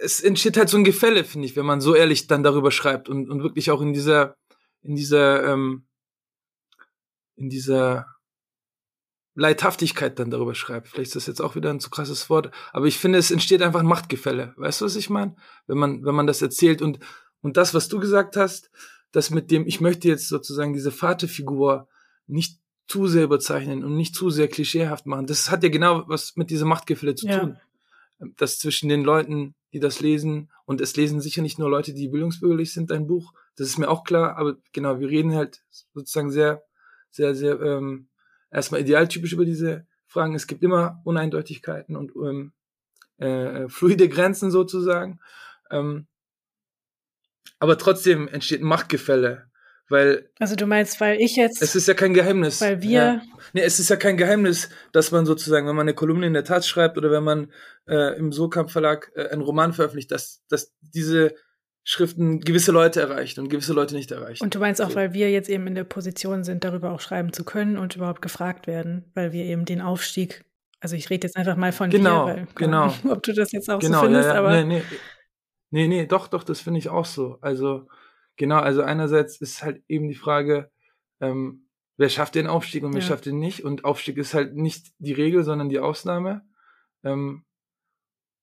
es 0.00 0.20
entsteht 0.20 0.56
halt 0.56 0.68
so 0.68 0.76
ein 0.76 0.84
Gefälle, 0.84 1.24
finde 1.24 1.46
ich, 1.46 1.56
wenn 1.56 1.66
man 1.66 1.80
so 1.80 1.94
ehrlich 1.94 2.26
dann 2.26 2.42
darüber 2.42 2.70
schreibt 2.70 3.08
und, 3.08 3.30
und 3.30 3.42
wirklich 3.42 3.70
auch 3.70 3.80
in 3.80 3.92
dieser, 3.92 4.36
in 4.82 4.96
dieser, 4.96 5.44
ähm, 5.44 5.86
in 7.36 7.48
dieser 7.48 8.06
Leidhaftigkeit 9.34 10.18
dann 10.18 10.30
darüber 10.30 10.54
schreibt. 10.54 10.88
Vielleicht 10.88 11.08
ist 11.08 11.16
das 11.16 11.26
jetzt 11.26 11.40
auch 11.40 11.56
wieder 11.56 11.70
ein 11.70 11.80
zu 11.80 11.90
krasses 11.90 12.30
Wort, 12.30 12.50
aber 12.72 12.86
ich 12.86 12.98
finde, 12.98 13.18
es 13.18 13.30
entsteht 13.30 13.62
einfach 13.62 13.80
ein 13.80 13.86
Machtgefälle. 13.86 14.54
Weißt 14.56 14.80
du, 14.80 14.84
was 14.84 14.96
ich 14.96 15.10
meine? 15.10 15.34
Wenn 15.66 15.78
man, 15.78 16.04
wenn 16.04 16.14
man 16.14 16.26
das 16.26 16.42
erzählt 16.42 16.82
und, 16.82 16.98
und 17.40 17.56
das, 17.56 17.74
was 17.74 17.88
du 17.88 17.98
gesagt 17.98 18.36
hast, 18.36 18.70
das 19.10 19.30
mit 19.30 19.50
dem, 19.50 19.66
ich 19.66 19.80
möchte 19.80 20.08
jetzt 20.08 20.28
sozusagen 20.28 20.72
diese 20.72 20.92
Vaterfigur 20.92 21.88
nicht 22.26 22.60
zu 22.86 23.06
sehr 23.06 23.24
überzeichnen 23.24 23.84
und 23.84 23.96
nicht 23.96 24.14
zu 24.14 24.30
sehr 24.30 24.48
klischeehaft 24.48 25.06
machen. 25.06 25.26
Das 25.26 25.50
hat 25.50 25.62
ja 25.62 25.68
genau 25.68 26.04
was 26.06 26.36
mit 26.36 26.50
dieser 26.50 26.66
Machtgefälle 26.66 27.14
zu 27.14 27.26
ja. 27.26 27.40
tun. 27.40 27.58
Das 28.36 28.58
zwischen 28.58 28.88
den 28.88 29.02
Leuten, 29.02 29.54
die 29.72 29.80
das 29.80 30.00
lesen, 30.00 30.50
und 30.66 30.80
es 30.80 30.96
lesen 30.96 31.20
sicher 31.20 31.42
nicht 31.42 31.58
nur 31.58 31.68
Leute, 31.68 31.92
die 31.92 32.08
bildungsbürgerlich 32.08 32.72
sind, 32.72 32.90
ein 32.90 33.06
Buch. 33.06 33.32
Das 33.56 33.66
ist 33.66 33.78
mir 33.78 33.88
auch 33.88 34.04
klar, 34.04 34.36
aber 34.36 34.56
genau, 34.72 34.98
wir 34.98 35.08
reden 35.08 35.34
halt 35.34 35.62
sozusagen 35.92 36.30
sehr, 36.30 36.62
sehr, 37.10 37.34
sehr 37.34 37.60
ähm, 37.60 38.08
erstmal 38.50 38.80
idealtypisch 38.80 39.32
über 39.32 39.44
diese 39.44 39.86
Fragen. 40.06 40.34
Es 40.34 40.46
gibt 40.46 40.62
immer 40.62 41.00
Uneindeutigkeiten 41.04 41.96
und 41.96 42.12
ähm, 42.16 42.52
äh, 43.18 43.68
fluide 43.68 44.08
Grenzen 44.08 44.50
sozusagen. 44.50 45.20
Ähm, 45.70 46.06
aber 47.58 47.78
trotzdem 47.78 48.28
entsteht 48.28 48.60
ein 48.60 48.66
Machtgefälle 48.66 49.50
weil. 49.88 50.30
Also 50.38 50.56
du 50.56 50.66
meinst, 50.66 51.00
weil 51.00 51.20
ich 51.20 51.36
jetzt. 51.36 51.62
Es 51.62 51.74
ist 51.74 51.88
ja 51.88 51.94
kein 51.94 52.14
Geheimnis. 52.14 52.60
Weil 52.60 52.82
wir. 52.82 52.90
Ja. 52.90 53.22
Nee, 53.52 53.62
es 53.62 53.78
ist 53.78 53.90
ja 53.90 53.96
kein 53.96 54.16
Geheimnis, 54.16 54.70
dass 54.92 55.10
man 55.10 55.26
sozusagen, 55.26 55.66
wenn 55.66 55.76
man 55.76 55.84
eine 55.84 55.94
Kolumne 55.94 56.26
in 56.26 56.32
der 56.32 56.44
Tat 56.44 56.64
schreibt 56.64 56.96
oder 56.98 57.10
wenn 57.10 57.24
man 57.24 57.52
äh, 57.86 58.16
im 58.18 58.32
Sokamp 58.32 58.70
Verlag 58.70 59.12
äh, 59.14 59.28
einen 59.28 59.42
Roman 59.42 59.72
veröffentlicht, 59.72 60.10
dass, 60.10 60.42
dass 60.48 60.74
diese 60.80 61.34
Schriften 61.86 62.40
gewisse 62.40 62.72
Leute 62.72 63.02
erreichen 63.02 63.40
und 63.40 63.50
gewisse 63.50 63.74
Leute 63.74 63.94
nicht 63.94 64.10
erreichen. 64.10 64.42
Und 64.42 64.54
du 64.54 64.58
meinst 64.58 64.80
auch, 64.80 64.90
so. 64.90 64.96
weil 64.96 65.12
wir 65.12 65.30
jetzt 65.30 65.50
eben 65.50 65.66
in 65.66 65.74
der 65.74 65.84
Position 65.84 66.42
sind, 66.42 66.64
darüber 66.64 66.92
auch 66.92 67.00
schreiben 67.00 67.34
zu 67.34 67.44
können 67.44 67.76
und 67.76 67.94
überhaupt 67.94 68.22
gefragt 68.22 68.66
werden, 68.66 69.10
weil 69.14 69.32
wir 69.32 69.44
eben 69.44 69.66
den 69.66 69.82
Aufstieg, 69.82 70.46
also 70.80 70.96
ich 70.96 71.10
rede 71.10 71.26
jetzt 71.26 71.36
einfach 71.36 71.56
mal 71.56 71.72
von 71.72 71.90
genau, 71.90 72.26
dir, 72.26 72.36
weil, 72.36 72.46
genau. 72.54 72.94
ob 73.10 73.22
du 73.22 73.34
das 73.34 73.52
jetzt 73.52 73.68
auch 73.68 73.80
genau, 73.80 73.98
so 73.98 74.04
findest, 74.06 74.28
ja, 74.28 74.34
ja. 74.34 74.40
aber. 74.40 74.64
Nee, 74.64 74.64
nee. 74.64 74.82
nee, 75.70 75.88
nee, 75.88 76.06
doch, 76.06 76.28
doch, 76.28 76.42
das 76.42 76.60
finde 76.60 76.78
ich 76.78 76.88
auch 76.88 77.04
so. 77.04 77.36
Also 77.42 77.86
Genau, 78.36 78.58
also 78.58 78.82
einerseits 78.82 79.40
ist 79.40 79.62
halt 79.62 79.82
eben 79.88 80.08
die 80.08 80.14
Frage, 80.14 80.70
ähm, 81.20 81.66
wer 81.96 82.08
schafft 82.08 82.34
den 82.34 82.46
Aufstieg 82.46 82.82
und 82.82 82.92
wer 82.92 83.00
ja. 83.00 83.06
schafft 83.06 83.26
den 83.26 83.38
nicht. 83.38 83.64
Und 83.64 83.84
Aufstieg 83.84 84.16
ist 84.18 84.34
halt 84.34 84.54
nicht 84.54 84.92
die 84.98 85.12
Regel, 85.12 85.44
sondern 85.44 85.68
die 85.68 85.78
Ausnahme. 85.78 86.42
Ähm, 87.04 87.44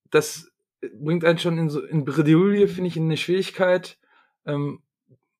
das 0.09 0.51
bringt 0.93 1.25
einen 1.25 1.39
schon 1.39 1.57
in 1.57 1.69
so 1.69 1.81
in 1.81 2.05
Bredouille, 2.05 2.67
finde 2.67 2.87
ich, 2.87 2.97
in 2.97 3.05
eine 3.05 3.17
Schwierigkeit. 3.17 3.97
Ähm, 4.45 4.81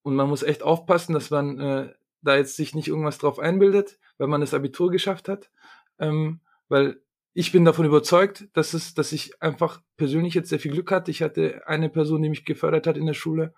und 0.04 0.16
man 0.16 0.30
muss 0.30 0.44
echt 0.44 0.64
aufpassen, 0.64 1.14
dass 1.14 1.30
man 1.30 1.60
äh, 1.60 1.94
da 2.22 2.36
jetzt 2.36 2.56
sich 2.56 2.76
nicht 2.76 2.88
irgendwas 2.88 3.18
drauf 3.18 3.40
einbildet, 3.40 4.00
weil 4.18 4.28
man 4.28 4.42
das 4.42 4.54
Abitur 4.54 4.92
geschafft 4.92 5.30
hat. 5.30 5.50
Ähm, 6.00 6.42
weil 6.68 7.02
ich 7.34 7.52
bin 7.52 7.66
davon 7.66 7.86
überzeugt, 7.86 8.48
dass 8.54 8.74
es, 8.74 8.94
dass 8.94 9.12
ich 9.12 9.42
einfach 9.42 9.82
persönlich 9.96 10.34
jetzt 10.34 10.50
sehr 10.50 10.60
viel 10.60 10.72
Glück 10.72 10.92
hatte. 10.92 11.12
Ich 11.12 11.22
hatte 11.22 11.66
eine 11.68 11.90
Person, 11.90 12.22
die 12.22 12.30
mich 12.30 12.46
gefördert 12.46 12.88
hat 12.88 12.98
in 12.98 13.06
der 13.06 13.14
Schule 13.14 13.54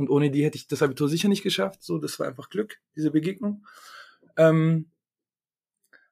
und 0.00 0.08
ohne 0.08 0.30
die 0.30 0.44
hätte 0.44 0.56
ich 0.56 0.66
das 0.66 0.82
Abitur 0.82 1.08
sicher 1.08 1.28
nicht 1.28 1.42
geschafft. 1.42 1.82
So, 1.82 1.98
das 1.98 2.18
war 2.18 2.26
einfach 2.26 2.48
Glück, 2.50 2.78
diese 2.96 3.10
Begegnung. 3.10 3.66
Ähm, 4.36 4.90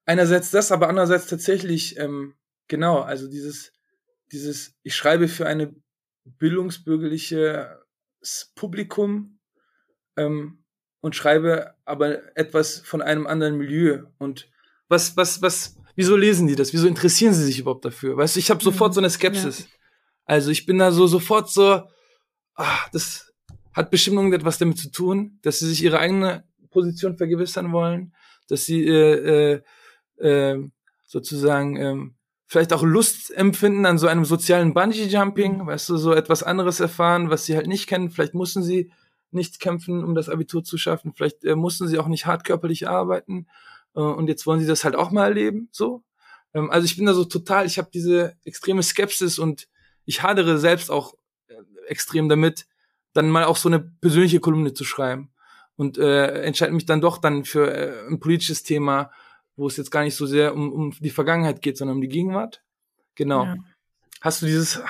einerseits 0.04 0.50
das, 0.50 0.70
aber 0.70 0.88
andererseits 0.88 1.26
tatsächlich 1.26 1.98
ähm, 1.98 2.34
genau, 2.68 3.00
also 3.00 3.28
dieses, 3.28 3.72
dieses, 4.30 4.74
ich 4.82 4.94
schreibe 4.94 5.26
für 5.28 5.46
eine 5.46 5.74
bildungsbürgerliche 6.24 7.82
Publikum 8.54 9.38
ähm, 10.16 10.64
und 11.00 11.16
schreibe 11.16 11.74
aber 11.84 12.36
etwas 12.36 12.80
von 12.80 13.00
einem 13.00 13.26
anderen 13.26 13.56
Milieu. 13.56 14.04
Und 14.18 14.50
was, 14.88 15.16
was, 15.16 15.40
was, 15.40 15.76
wieso 15.96 16.16
lesen 16.16 16.46
die 16.46 16.56
das? 16.56 16.72
Wieso 16.72 16.86
interessieren 16.86 17.32
sie 17.32 17.44
sich 17.44 17.58
überhaupt 17.58 17.84
dafür? 17.84 18.16
Weißt 18.16 18.36
du, 18.36 18.40
ich 18.40 18.50
habe 18.50 18.62
sofort 18.62 18.94
so 18.94 19.00
eine 19.00 19.10
Skepsis. 19.10 19.60
Ja. 19.60 19.66
Also 20.26 20.50
ich 20.50 20.66
bin 20.66 20.78
da 20.78 20.92
so 20.92 21.06
sofort 21.06 21.50
so, 21.50 21.88
ah, 22.54 22.78
das 22.92 23.27
hat 23.72 23.90
bestimmt 23.90 24.16
irgendetwas 24.16 24.58
damit 24.58 24.78
zu 24.78 24.90
tun, 24.90 25.38
dass 25.42 25.58
sie 25.58 25.68
sich 25.68 25.82
ihre 25.82 25.98
eigene 25.98 26.44
Position 26.70 27.16
vergewissern 27.16 27.72
wollen, 27.72 28.14
dass 28.48 28.64
sie 28.64 28.86
äh, 28.86 29.60
äh, 30.18 30.24
äh, 30.26 30.68
sozusagen 31.06 31.76
ähm, 31.76 32.14
vielleicht 32.46 32.72
auch 32.72 32.82
Lust 32.82 33.30
empfinden 33.30 33.86
an 33.86 33.98
so 33.98 34.06
einem 34.06 34.24
sozialen 34.24 34.74
Bungee-Jumping, 34.74 35.66
weißt 35.66 35.90
du, 35.90 35.96
so 35.96 36.14
etwas 36.14 36.42
anderes 36.42 36.80
erfahren, 36.80 37.30
was 37.30 37.44
sie 37.44 37.56
halt 37.56 37.66
nicht 37.66 37.86
kennen. 37.86 38.10
Vielleicht 38.10 38.34
mussten 38.34 38.62
sie 38.62 38.90
nicht 39.30 39.60
kämpfen, 39.60 40.02
um 40.02 40.14
das 40.14 40.28
Abitur 40.28 40.64
zu 40.64 40.78
schaffen. 40.78 41.12
Vielleicht 41.14 41.44
äh, 41.44 41.54
mussten 41.54 41.86
sie 41.88 41.98
auch 41.98 42.08
nicht 42.08 42.26
hart 42.26 42.44
körperlich 42.44 42.88
arbeiten. 42.88 43.46
Äh, 43.94 44.00
und 44.00 44.28
jetzt 44.28 44.46
wollen 44.46 44.60
sie 44.60 44.66
das 44.66 44.84
halt 44.84 44.96
auch 44.96 45.10
mal 45.10 45.24
erleben, 45.24 45.68
so. 45.72 46.02
Ähm, 46.54 46.70
also 46.70 46.86
ich 46.86 46.96
bin 46.96 47.06
da 47.06 47.14
so 47.14 47.24
total, 47.24 47.66
ich 47.66 47.78
habe 47.78 47.90
diese 47.92 48.36
extreme 48.44 48.82
Skepsis 48.82 49.38
und 49.38 49.68
ich 50.04 50.22
hadere 50.22 50.58
selbst 50.58 50.90
auch 50.90 51.14
äh, 51.48 51.54
extrem 51.88 52.28
damit, 52.28 52.66
dann 53.18 53.30
mal 53.30 53.44
auch 53.44 53.56
so 53.56 53.68
eine 53.68 53.80
persönliche 53.80 54.40
Kolumne 54.40 54.72
zu 54.72 54.84
schreiben. 54.84 55.30
Und 55.76 55.98
äh, 55.98 56.42
entscheide 56.42 56.72
mich 56.72 56.86
dann 56.86 57.00
doch 57.00 57.18
dann 57.18 57.44
für 57.44 57.72
äh, 57.72 58.08
ein 58.08 58.18
politisches 58.20 58.62
Thema, 58.62 59.10
wo 59.56 59.66
es 59.66 59.76
jetzt 59.76 59.90
gar 59.90 60.02
nicht 60.02 60.16
so 60.16 60.26
sehr 60.26 60.54
um, 60.54 60.72
um 60.72 60.90
die 60.98 61.10
Vergangenheit 61.10 61.62
geht, 61.62 61.76
sondern 61.76 61.96
um 61.96 62.00
die 62.00 62.08
Gegenwart. 62.08 62.62
Genau. 63.14 63.44
Ja. 63.44 63.56
Hast 64.20 64.42
du 64.42 64.46
dieses, 64.46 64.80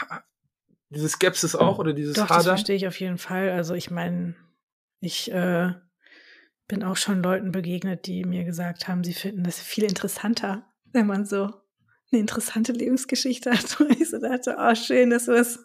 diese 0.90 1.08
Skepsis 1.08 1.54
auch 1.54 1.78
oder 1.78 1.92
dieses 1.92 2.14
Doch, 2.14 2.24
Hadern? 2.24 2.36
das 2.36 2.46
verstehe 2.46 2.76
ich 2.76 2.86
auf 2.86 2.98
jeden 3.00 3.18
Fall. 3.18 3.50
Also 3.50 3.74
ich 3.74 3.90
meine, 3.90 4.34
ich 5.00 5.30
äh, 5.30 5.72
bin 6.68 6.82
auch 6.82 6.96
schon 6.96 7.22
Leuten 7.22 7.52
begegnet, 7.52 8.06
die 8.06 8.24
mir 8.24 8.44
gesagt 8.44 8.88
haben, 8.88 9.04
sie 9.04 9.14
finden 9.14 9.44
das 9.44 9.58
viel 9.58 9.84
interessanter, 9.84 10.66
wenn 10.92 11.06
man 11.06 11.24
so 11.24 11.52
eine 12.10 12.20
interessante 12.20 12.72
Lebensgeschichte 12.72 13.50
hat. 13.50 13.80
Und 13.80 14.00
ich 14.00 14.10
so 14.10 14.18
dachte, 14.18 14.56
oh 14.58 14.74
schön, 14.74 15.10
das 15.10 15.28
ist 15.28 15.60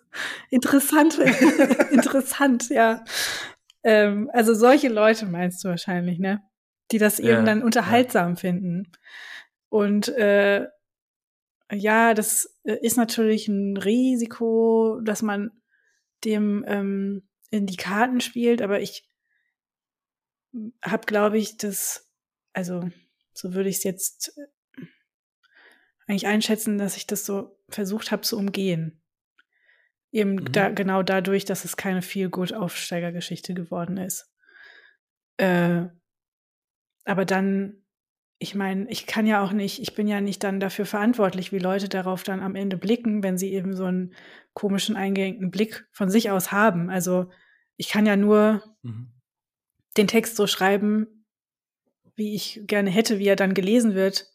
interessant, 0.49 1.17
interessant, 1.91 2.69
ja. 2.69 3.03
Ähm, 3.83 4.29
also 4.33 4.53
solche 4.53 4.89
Leute 4.89 5.25
meinst 5.25 5.63
du 5.63 5.69
wahrscheinlich, 5.69 6.19
ne? 6.19 6.41
die 6.91 6.99
das 6.99 7.19
eben 7.19 7.29
ja, 7.29 7.43
dann 7.43 7.63
unterhaltsam 7.63 8.31
ja. 8.31 8.35
finden. 8.35 8.91
Und 9.69 10.09
äh, 10.09 10.67
ja, 11.71 12.13
das 12.13 12.59
äh, 12.63 12.77
ist 12.81 12.97
natürlich 12.97 13.47
ein 13.47 13.77
Risiko, 13.77 14.99
dass 15.03 15.21
man 15.21 15.51
dem 16.23 16.63
ähm, 16.67 17.27
in 17.49 17.65
die 17.65 17.77
Karten 17.77 18.21
spielt, 18.21 18.61
aber 18.61 18.79
ich 18.79 19.09
habe, 20.83 21.05
glaube 21.05 21.37
ich, 21.37 21.57
das, 21.57 22.07
also 22.53 22.89
so 23.33 23.53
würde 23.53 23.69
ich 23.69 23.77
es 23.77 23.83
jetzt 23.83 24.39
eigentlich 26.07 26.27
einschätzen, 26.27 26.77
dass 26.77 26.97
ich 26.97 27.07
das 27.07 27.25
so 27.25 27.57
versucht 27.69 28.11
habe 28.11 28.21
zu 28.23 28.37
umgehen. 28.37 29.01
Eben 30.11 30.35
mhm. 30.35 30.51
da, 30.51 30.69
genau 30.69 31.03
dadurch, 31.03 31.45
dass 31.45 31.65
es 31.65 31.77
keine 31.77 32.01
viel 32.01 32.29
gut 32.29 32.53
Aufsteigergeschichte 32.53 33.53
geworden 33.53 33.97
ist. 33.97 34.31
Äh, 35.37 35.85
aber 37.05 37.25
dann, 37.25 37.83
ich 38.39 38.55
meine, 38.55 38.89
ich 38.89 39.07
kann 39.07 39.25
ja 39.25 39.43
auch 39.43 39.51
nicht, 39.51 39.81
ich 39.81 39.95
bin 39.95 40.07
ja 40.07 40.21
nicht 40.21 40.43
dann 40.43 40.59
dafür 40.59 40.85
verantwortlich, 40.85 41.51
wie 41.51 41.59
Leute 41.59 41.89
darauf 41.89 42.23
dann 42.23 42.41
am 42.41 42.55
Ende 42.55 42.77
blicken, 42.77 43.23
wenn 43.23 43.37
sie 43.37 43.53
eben 43.53 43.75
so 43.75 43.85
einen 43.85 44.13
komischen, 44.53 44.95
eingehenden 44.95 45.51
Blick 45.51 45.87
von 45.91 46.09
sich 46.09 46.29
aus 46.29 46.51
haben. 46.51 46.89
Also 46.89 47.29
ich 47.77 47.89
kann 47.89 48.05
ja 48.05 48.15
nur 48.15 48.63
mhm. 48.83 49.11
den 49.97 50.07
Text 50.07 50.35
so 50.35 50.47
schreiben, 50.47 51.25
wie 52.15 52.35
ich 52.35 52.61
gerne 52.65 52.89
hätte, 52.91 53.19
wie 53.19 53.27
er 53.27 53.35
dann 53.35 53.53
gelesen 53.53 53.95
wird. 53.95 54.32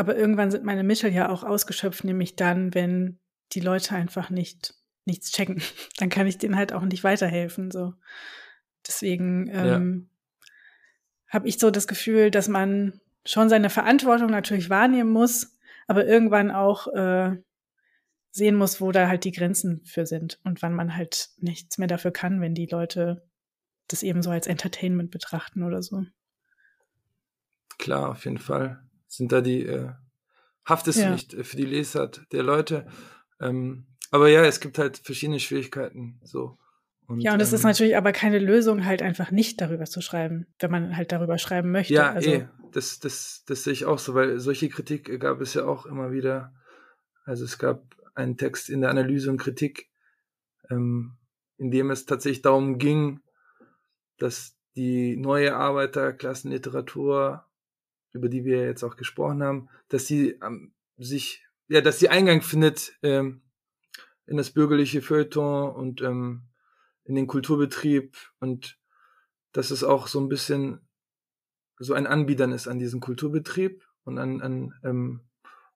Aber 0.00 0.16
irgendwann 0.16 0.50
sind 0.50 0.64
meine 0.64 0.82
Mittel 0.82 1.12
ja 1.12 1.28
auch 1.28 1.44
ausgeschöpft, 1.44 2.04
nämlich 2.04 2.34
dann, 2.34 2.72
wenn 2.72 3.18
die 3.52 3.60
Leute 3.60 3.94
einfach 3.94 4.30
nicht 4.30 4.72
nichts 5.04 5.30
checken. 5.30 5.60
Dann 5.98 6.08
kann 6.08 6.26
ich 6.26 6.38
denen 6.38 6.56
halt 6.56 6.72
auch 6.72 6.80
nicht 6.80 7.04
weiterhelfen. 7.04 7.70
So. 7.70 7.92
Deswegen 8.86 9.50
ähm, 9.52 10.08
habe 11.28 11.46
ich 11.46 11.58
so 11.58 11.70
das 11.70 11.86
Gefühl, 11.86 12.30
dass 12.30 12.48
man 12.48 12.98
schon 13.26 13.50
seine 13.50 13.68
Verantwortung 13.68 14.30
natürlich 14.30 14.70
wahrnehmen 14.70 15.10
muss, 15.10 15.58
aber 15.86 16.06
irgendwann 16.06 16.50
auch 16.50 16.86
äh, 16.94 17.36
sehen 18.30 18.56
muss, 18.56 18.80
wo 18.80 18.90
da 18.90 19.06
halt 19.06 19.24
die 19.24 19.32
Grenzen 19.32 19.82
für 19.84 20.06
sind 20.06 20.40
und 20.44 20.62
wann 20.62 20.72
man 20.72 20.96
halt 20.96 21.28
nichts 21.36 21.76
mehr 21.76 21.88
dafür 21.88 22.10
kann, 22.10 22.40
wenn 22.40 22.54
die 22.54 22.68
Leute 22.68 23.28
das 23.88 24.02
eben 24.02 24.22
so 24.22 24.30
als 24.30 24.46
Entertainment 24.46 25.10
betrachten 25.10 25.62
oder 25.62 25.82
so. 25.82 26.06
Klar, 27.76 28.08
auf 28.08 28.24
jeden 28.24 28.38
Fall 28.38 28.82
sind 29.10 29.32
da 29.32 29.40
die 29.40 29.66
äh, 29.66 29.90
haftet 30.64 30.96
ja. 30.96 31.10
nicht 31.10 31.34
für 31.34 31.56
die 31.56 31.66
Leser 31.66 32.10
der 32.32 32.42
Leute. 32.42 32.86
Ähm, 33.40 33.86
aber 34.10 34.28
ja, 34.28 34.44
es 34.44 34.60
gibt 34.60 34.78
halt 34.78 34.98
verschiedene 34.98 35.40
Schwierigkeiten. 35.40 36.20
So 36.24 36.58
und, 37.10 37.20
ja, 37.20 37.34
und 37.34 37.42
es 37.42 37.50
ähm, 37.50 37.56
ist 37.56 37.64
natürlich 37.64 37.96
aber 37.96 38.12
keine 38.12 38.38
Lösung, 38.38 38.84
halt 38.84 39.02
einfach 39.02 39.32
nicht 39.32 39.60
darüber 39.60 39.84
zu 39.84 40.00
schreiben, 40.00 40.46
wenn 40.60 40.70
man 40.70 40.96
halt 40.96 41.10
darüber 41.10 41.38
schreiben 41.38 41.72
möchte. 41.72 41.92
Ja, 41.92 42.12
also, 42.12 42.30
eh, 42.30 42.46
das, 42.70 43.00
das, 43.00 43.42
das 43.46 43.64
sehe 43.64 43.72
ich 43.72 43.84
auch 43.84 43.98
so, 43.98 44.14
weil 44.14 44.38
solche 44.38 44.68
Kritik 44.68 45.18
gab 45.18 45.40
es 45.40 45.54
ja 45.54 45.64
auch 45.64 45.86
immer 45.86 46.12
wieder. 46.12 46.54
Also 47.24 47.44
es 47.44 47.58
gab 47.58 47.82
einen 48.14 48.36
Text 48.36 48.70
in 48.70 48.80
der 48.80 48.90
Analyse 48.90 49.28
und 49.28 49.38
Kritik, 49.38 49.90
ähm, 50.70 51.16
in 51.58 51.72
dem 51.72 51.90
es 51.90 52.06
tatsächlich 52.06 52.42
darum 52.42 52.78
ging, 52.78 53.22
dass 54.18 54.56
die 54.76 55.16
neue 55.16 55.56
Arbeiterklassenliteratur, 55.56 57.44
über 58.12 58.28
die 58.28 58.44
wir 58.44 58.64
jetzt 58.64 58.82
auch 58.82 58.96
gesprochen 58.96 59.42
haben, 59.42 59.68
dass 59.88 60.06
sie 60.06 60.38
ähm, 60.42 60.72
sich, 60.98 61.44
ja, 61.68 61.80
dass 61.80 61.98
sie 61.98 62.08
Eingang 62.08 62.42
findet 62.42 62.92
ähm, 63.02 63.42
in 64.26 64.36
das 64.36 64.50
bürgerliche 64.50 65.02
Feuilleton 65.02 65.74
und 65.74 66.02
ähm, 66.02 66.42
in 67.04 67.14
den 67.14 67.26
Kulturbetrieb 67.26 68.16
und 68.38 68.78
dass 69.52 69.70
es 69.70 69.82
auch 69.82 70.06
so 70.06 70.20
ein 70.20 70.28
bisschen 70.28 70.80
so 71.78 71.94
ein 71.94 72.06
Anbietern 72.06 72.52
ist 72.52 72.68
an 72.68 72.78
diesen 72.78 73.00
Kulturbetrieb 73.00 73.84
und 74.04 74.18
an, 74.18 74.40
an 74.42 74.74
ähm, 74.84 75.20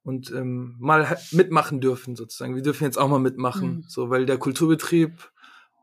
und 0.02 0.30
ähm, 0.32 0.76
mal 0.78 1.18
mitmachen 1.32 1.80
dürfen 1.80 2.14
sozusagen. 2.14 2.54
Wir 2.54 2.62
dürfen 2.62 2.84
jetzt 2.84 2.98
auch 2.98 3.08
mal 3.08 3.18
mitmachen, 3.18 3.76
mhm. 3.76 3.84
so 3.88 4.10
weil 4.10 4.26
der 4.26 4.36
Kulturbetrieb 4.36 5.32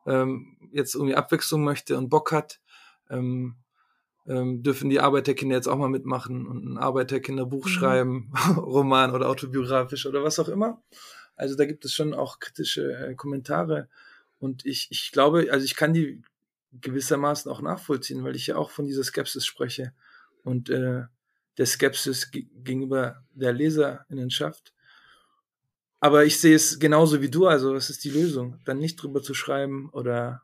ähm, 0.06 0.58
jetzt 0.72 0.96
irgendwie 0.96 1.16
Abwechslung 1.16 1.64
möchte 1.64 1.98
und 1.98 2.10
Bock 2.10 2.32
hat, 2.32 2.62
ähm, 3.10 3.56
ähm, 4.28 4.64
dürfen 4.64 4.90
die 4.90 5.00
Arbeiterkinder 5.00 5.56
jetzt 5.56 5.68
auch 5.68 5.78
mal 5.78 5.90
mitmachen 5.90 6.46
und 6.46 6.66
ein 6.66 6.78
Arbeiterkinderbuch 6.78 7.66
mhm. 7.66 7.70
schreiben, 7.70 8.34
Roman 8.58 9.12
oder 9.12 9.30
autobiografisch 9.30 10.06
oder 10.06 10.24
was 10.24 10.40
auch 10.40 10.50
immer. 10.50 10.82
Also 11.36 11.56
da 11.56 11.66
gibt 11.66 11.86
es 11.86 11.94
schon 11.94 12.14
auch 12.14 12.40
kritische 12.40 12.94
äh, 12.94 13.16
Kommentare 13.16 13.90
und 14.40 14.66
ich, 14.66 14.88
ich 14.92 15.12
glaube, 15.12 15.48
also 15.52 15.66
ich 15.66 15.76
kann 15.76 15.94
die 15.94 16.22
gewissermaßen 16.74 17.52
auch 17.52 17.62
nachvollziehen, 17.62 18.24
weil 18.24 18.36
ich 18.36 18.48
ja 18.48 18.56
auch 18.56 18.72
von 18.72 18.86
dieser 18.86 19.04
Skepsis 19.04 19.46
spreche 19.46 19.94
und 20.44 20.70
äh, 20.70 21.04
der 21.58 21.66
Skepsis 21.66 22.32
gegenüber 22.32 23.24
der 23.34 23.54
Leserinnenschaft. 23.54 24.74
Aber 26.00 26.26
ich 26.26 26.40
sehe 26.40 26.56
es 26.56 26.80
genauso 26.80 27.22
wie 27.22 27.30
du, 27.30 27.46
also 27.46 27.76
was 27.76 27.90
ist 27.90 28.04
die 28.04 28.10
Lösung? 28.10 28.60
Dann 28.66 28.80
nicht 28.80 28.96
drüber 28.96 29.22
zu 29.22 29.34
schreiben 29.34 29.90
oder 29.92 30.42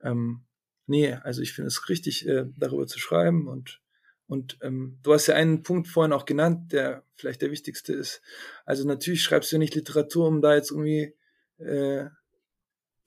ähm, 0.00 0.40
nee, 0.88 1.12
also 1.12 1.42
ich 1.42 1.52
finde 1.52 1.68
es 1.68 1.88
richtig, 1.88 2.26
äh, 2.26 2.44
darüber 2.56 2.86
zu 2.86 2.98
schreiben 2.98 3.48
und 3.48 3.80
und 4.28 4.58
ähm, 4.60 4.98
du 5.02 5.14
hast 5.14 5.26
ja 5.26 5.34
einen 5.36 5.62
Punkt 5.62 5.88
vorhin 5.88 6.12
auch 6.12 6.26
genannt, 6.26 6.72
der 6.72 7.02
vielleicht 7.16 7.40
der 7.40 7.50
wichtigste 7.50 7.94
ist. 7.94 8.20
Also 8.66 8.86
natürlich 8.86 9.22
schreibst 9.22 9.50
du 9.50 9.58
nicht 9.58 9.74
Literatur, 9.74 10.28
um 10.28 10.42
da 10.42 10.54
jetzt 10.54 10.70
irgendwie 10.70 11.14
äh, 11.56 12.10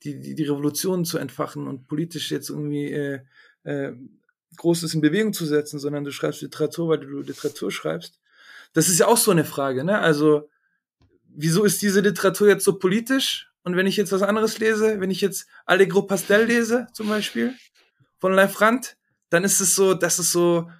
die, 0.02 0.18
die, 0.18 0.34
die 0.34 0.42
Revolution 0.42 1.04
zu 1.04 1.18
entfachen 1.18 1.68
und 1.68 1.86
politisch 1.86 2.32
jetzt 2.32 2.50
irgendwie 2.50 2.90
äh, 2.90 3.20
äh, 3.62 3.92
Großes 4.56 4.94
in 4.94 5.00
Bewegung 5.00 5.32
zu 5.32 5.46
setzen, 5.46 5.78
sondern 5.78 6.02
du 6.02 6.10
schreibst 6.10 6.42
Literatur, 6.42 6.88
weil 6.88 6.98
du 6.98 7.20
Literatur 7.20 7.70
schreibst. 7.70 8.18
Das 8.72 8.88
ist 8.88 8.98
ja 8.98 9.06
auch 9.06 9.16
so 9.16 9.30
eine 9.30 9.44
Frage, 9.44 9.84
ne? 9.84 10.00
Also, 10.00 10.50
wieso 11.28 11.64
ist 11.64 11.80
diese 11.82 12.00
Literatur 12.00 12.48
jetzt 12.48 12.64
so 12.64 12.78
politisch? 12.78 13.50
Und 13.62 13.76
wenn 13.76 13.86
ich 13.86 13.96
jetzt 13.96 14.12
was 14.12 14.22
anderes 14.22 14.58
lese, 14.58 15.00
wenn 15.00 15.10
ich 15.10 15.20
jetzt 15.20 15.46
Allegro 15.66 16.02
Pastel 16.02 16.46
lese, 16.46 16.88
zum 16.92 17.08
Beispiel, 17.08 17.54
von 18.22 18.34
Leif 18.34 18.60
Rand, 18.60 18.96
dann 19.30 19.42
ist 19.42 19.60
es 19.60 19.74
so, 19.74 19.94
das 19.94 20.20
ist 20.20 20.30
so 20.30 20.70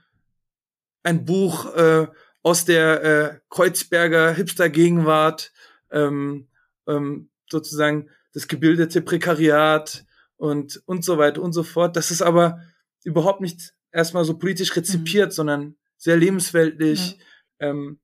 ein 1.03 1.25
Buch 1.25 1.75
äh, 1.75 2.07
aus 2.43 2.65
der 2.65 3.03
äh, 3.03 3.41
Kreuzberger 3.51 4.33
Hipster-Gegenwart, 4.33 5.53
ähm, 5.91 6.47
ähm, 6.87 7.31
sozusagen 7.51 8.09
das 8.33 8.47
gebildete 8.47 9.03
Prekariat 9.03 10.05
und, 10.37 10.85
und 10.87 11.05
so 11.05 11.19
weiter 11.19 11.43
und 11.43 11.53
so 11.53 11.65
fort. 11.65 11.97
Das 11.97 12.13
ist 12.13 12.23
aber 12.23 12.63
überhaupt 13.03 13.41
nicht 13.41 13.75
erstmal 13.91 14.25
so 14.25 14.39
politisch 14.39 14.77
rezipiert, 14.77 15.31
mhm. 15.31 15.35
sondern 15.35 15.77
sehr 15.97 16.17
lebensweltlich. 16.17 17.19
Ja. 17.61 17.71
Ähm, 17.71 17.99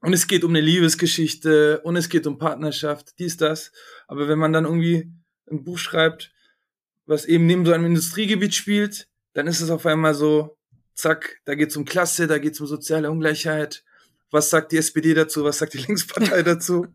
und 0.00 0.12
es 0.12 0.28
geht 0.28 0.44
um 0.44 0.52
eine 0.52 0.60
Liebesgeschichte 0.60 1.80
und 1.80 1.96
es 1.96 2.08
geht 2.08 2.28
um 2.28 2.38
Partnerschaft, 2.38 3.18
dies, 3.18 3.36
das. 3.36 3.72
Aber 4.06 4.28
wenn 4.28 4.38
man 4.38 4.52
dann 4.52 4.64
irgendwie 4.64 5.12
ein 5.50 5.64
Buch 5.64 5.78
schreibt, 5.78 6.30
was 7.10 7.24
eben 7.24 7.44
neben 7.46 7.66
so 7.66 7.72
einem 7.72 7.86
Industriegebiet 7.86 8.54
spielt, 8.54 9.08
dann 9.32 9.48
ist 9.48 9.60
es 9.60 9.70
auf 9.70 9.84
einmal 9.84 10.14
so, 10.14 10.56
zack, 10.94 11.40
da 11.44 11.56
geht's 11.56 11.76
um 11.76 11.84
Klasse, 11.84 12.28
da 12.28 12.38
geht's 12.38 12.60
um 12.60 12.68
soziale 12.68 13.10
Ungleichheit. 13.10 13.84
Was 14.30 14.48
sagt 14.48 14.70
die 14.70 14.76
SPD 14.76 15.12
dazu? 15.12 15.42
Was 15.42 15.58
sagt 15.58 15.74
die 15.74 15.78
Linkspartei 15.86 16.42
dazu? 16.42 16.86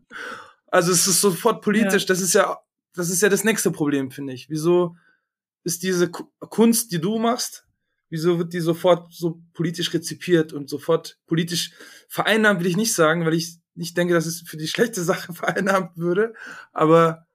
Also 0.68 0.92
es 0.92 1.06
ist 1.06 1.20
sofort 1.20 1.62
politisch. 1.62 2.04
Ja. 2.04 2.08
Das 2.08 2.20
ist 2.22 2.32
ja, 2.32 2.58
das 2.94 3.10
ist 3.10 3.20
ja 3.20 3.28
das 3.28 3.44
nächste 3.44 3.70
Problem, 3.70 4.10
finde 4.10 4.32
ich. 4.32 4.48
Wieso 4.48 4.96
ist 5.64 5.82
diese 5.82 6.10
Kunst, 6.10 6.92
die 6.92 7.00
du 7.00 7.18
machst, 7.18 7.66
wieso 8.08 8.38
wird 8.38 8.54
die 8.54 8.60
sofort 8.60 9.12
so 9.12 9.42
politisch 9.52 9.92
rezipiert 9.92 10.54
und 10.54 10.70
sofort 10.70 11.18
politisch 11.26 11.72
vereinnahmt, 12.08 12.60
will 12.60 12.68
ich 12.68 12.76
nicht 12.76 12.94
sagen, 12.94 13.26
weil 13.26 13.34
ich 13.34 13.58
nicht 13.74 13.96
denke, 13.98 14.14
dass 14.14 14.24
es 14.24 14.40
für 14.46 14.56
die 14.56 14.68
schlechte 14.68 15.02
Sache 15.02 15.32
vereinnahmt 15.34 15.98
würde. 15.98 16.32
Aber 16.72 17.25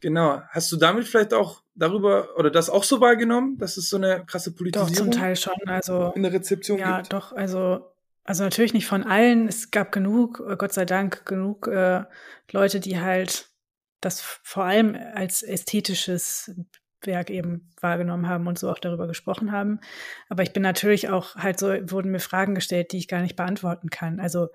genau, 0.00 0.42
hast 0.48 0.70
du 0.72 0.76
damit 0.76 1.06
vielleicht 1.06 1.34
auch 1.34 1.62
darüber 1.74 2.36
oder 2.36 2.50
das 2.50 2.70
auch 2.70 2.84
so 2.84 3.00
wahrgenommen, 3.00 3.58
dass 3.58 3.76
es 3.76 3.88
so 3.88 3.96
eine 3.96 4.24
krasse 4.26 4.54
Politisierung 4.54 4.92
doch, 4.92 5.02
zum 5.02 5.10
Teil 5.10 5.36
schon, 5.36 5.54
also 5.66 6.12
in 6.14 6.22
der 6.22 6.32
Rezeption 6.32 6.78
ja, 6.78 6.98
gibt? 6.98 7.12
Ja, 7.12 7.18
doch, 7.18 7.32
also 7.32 7.90
also 8.24 8.44
natürlich 8.44 8.74
nicht 8.74 8.86
von 8.86 9.02
allen. 9.02 9.48
Es 9.48 9.70
gab 9.72 9.90
genug, 9.92 10.40
äh, 10.48 10.56
Gott 10.56 10.72
sei 10.72 10.84
Dank, 10.84 11.26
genug 11.26 11.66
äh, 11.66 12.04
Leute, 12.52 12.78
die 12.78 13.00
halt 13.00 13.48
das 14.00 14.20
vor 14.20 14.64
allem 14.64 14.96
als 15.14 15.42
ästhetisches 15.42 16.54
Werk 17.02 17.30
eben 17.30 17.70
wahrgenommen 17.80 18.28
haben 18.28 18.46
und 18.46 18.58
so 18.58 18.70
auch 18.70 18.78
darüber 18.78 19.06
gesprochen 19.06 19.52
haben. 19.52 19.80
Aber 20.28 20.42
ich 20.42 20.52
bin 20.52 20.62
natürlich 20.62 21.08
auch 21.08 21.36
halt 21.36 21.58
so, 21.58 21.68
wurden 21.90 22.10
mir 22.12 22.20
Fragen 22.20 22.54
gestellt, 22.54 22.92
die 22.92 22.98
ich 22.98 23.08
gar 23.08 23.20
nicht 23.20 23.36
beantworten 23.36 23.90
kann. 23.90 24.20
Also 24.20 24.48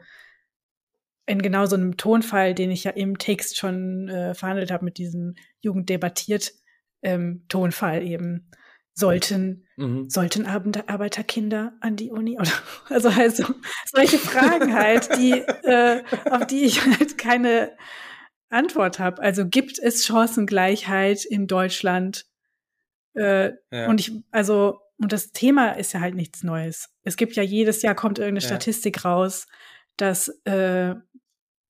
in 1.26 1.42
genau 1.42 1.66
so 1.66 1.76
einem 1.76 1.98
Tonfall, 1.98 2.54
den 2.54 2.72
ich 2.72 2.84
ja 2.84 2.92
im 2.92 3.18
Text 3.18 3.58
schon 3.58 4.10
äh, 4.10 4.34
verhandelt 4.34 4.72
habe 4.72 4.86
mit 4.86 4.98
diesem 4.98 5.36
Jugend 5.62 5.90
debattiert 5.90 6.54
ähm, 7.02 7.46
Tonfall 7.48 8.04
eben. 8.04 8.52
Sollten, 8.98 9.68
mhm. 9.76 10.10
sollten 10.10 10.46
Arbeiterkinder 10.46 11.74
an 11.82 11.98
die 11.98 12.12
Uni? 12.12 12.40
Oder, 12.40 12.52
also 12.90 13.14
halt 13.14 13.36
so, 13.36 13.44
solche 13.94 14.18
Fragen 14.18 14.74
halt, 14.74 15.10
die, 15.18 15.32
äh, 15.32 16.02
auf 16.32 16.48
die 16.48 16.64
ich 16.64 16.86
halt 16.86 17.18
keine 17.18 17.76
Antwort 18.50 19.00
habe. 19.00 19.22
Also 19.22 19.46
gibt 19.48 19.80
es 19.80 20.06
Chancengleichheit 20.06 21.26
in 21.26 21.48
Deutschland? 21.48 22.26
Äh, 23.16 23.52
ja. 23.72 23.88
Und 23.88 24.00
ich, 24.00 24.14
also, 24.32 24.80
und 24.98 25.12
das 25.12 25.32
Thema 25.32 25.72
ist 25.72 25.94
ja 25.94 26.00
halt 26.00 26.16
nichts 26.16 26.44
Neues. 26.44 26.90
Es 27.04 27.18
gibt 27.18 27.36
ja 27.36 27.44
jedes 27.44 27.82
Jahr 27.82 27.96
kommt 27.96 28.18
irgendeine 28.18 28.44
ja. 28.44 28.48
Statistik 28.48 29.04
raus, 29.04 29.48
dass 29.98 30.30
äh, 30.46 30.96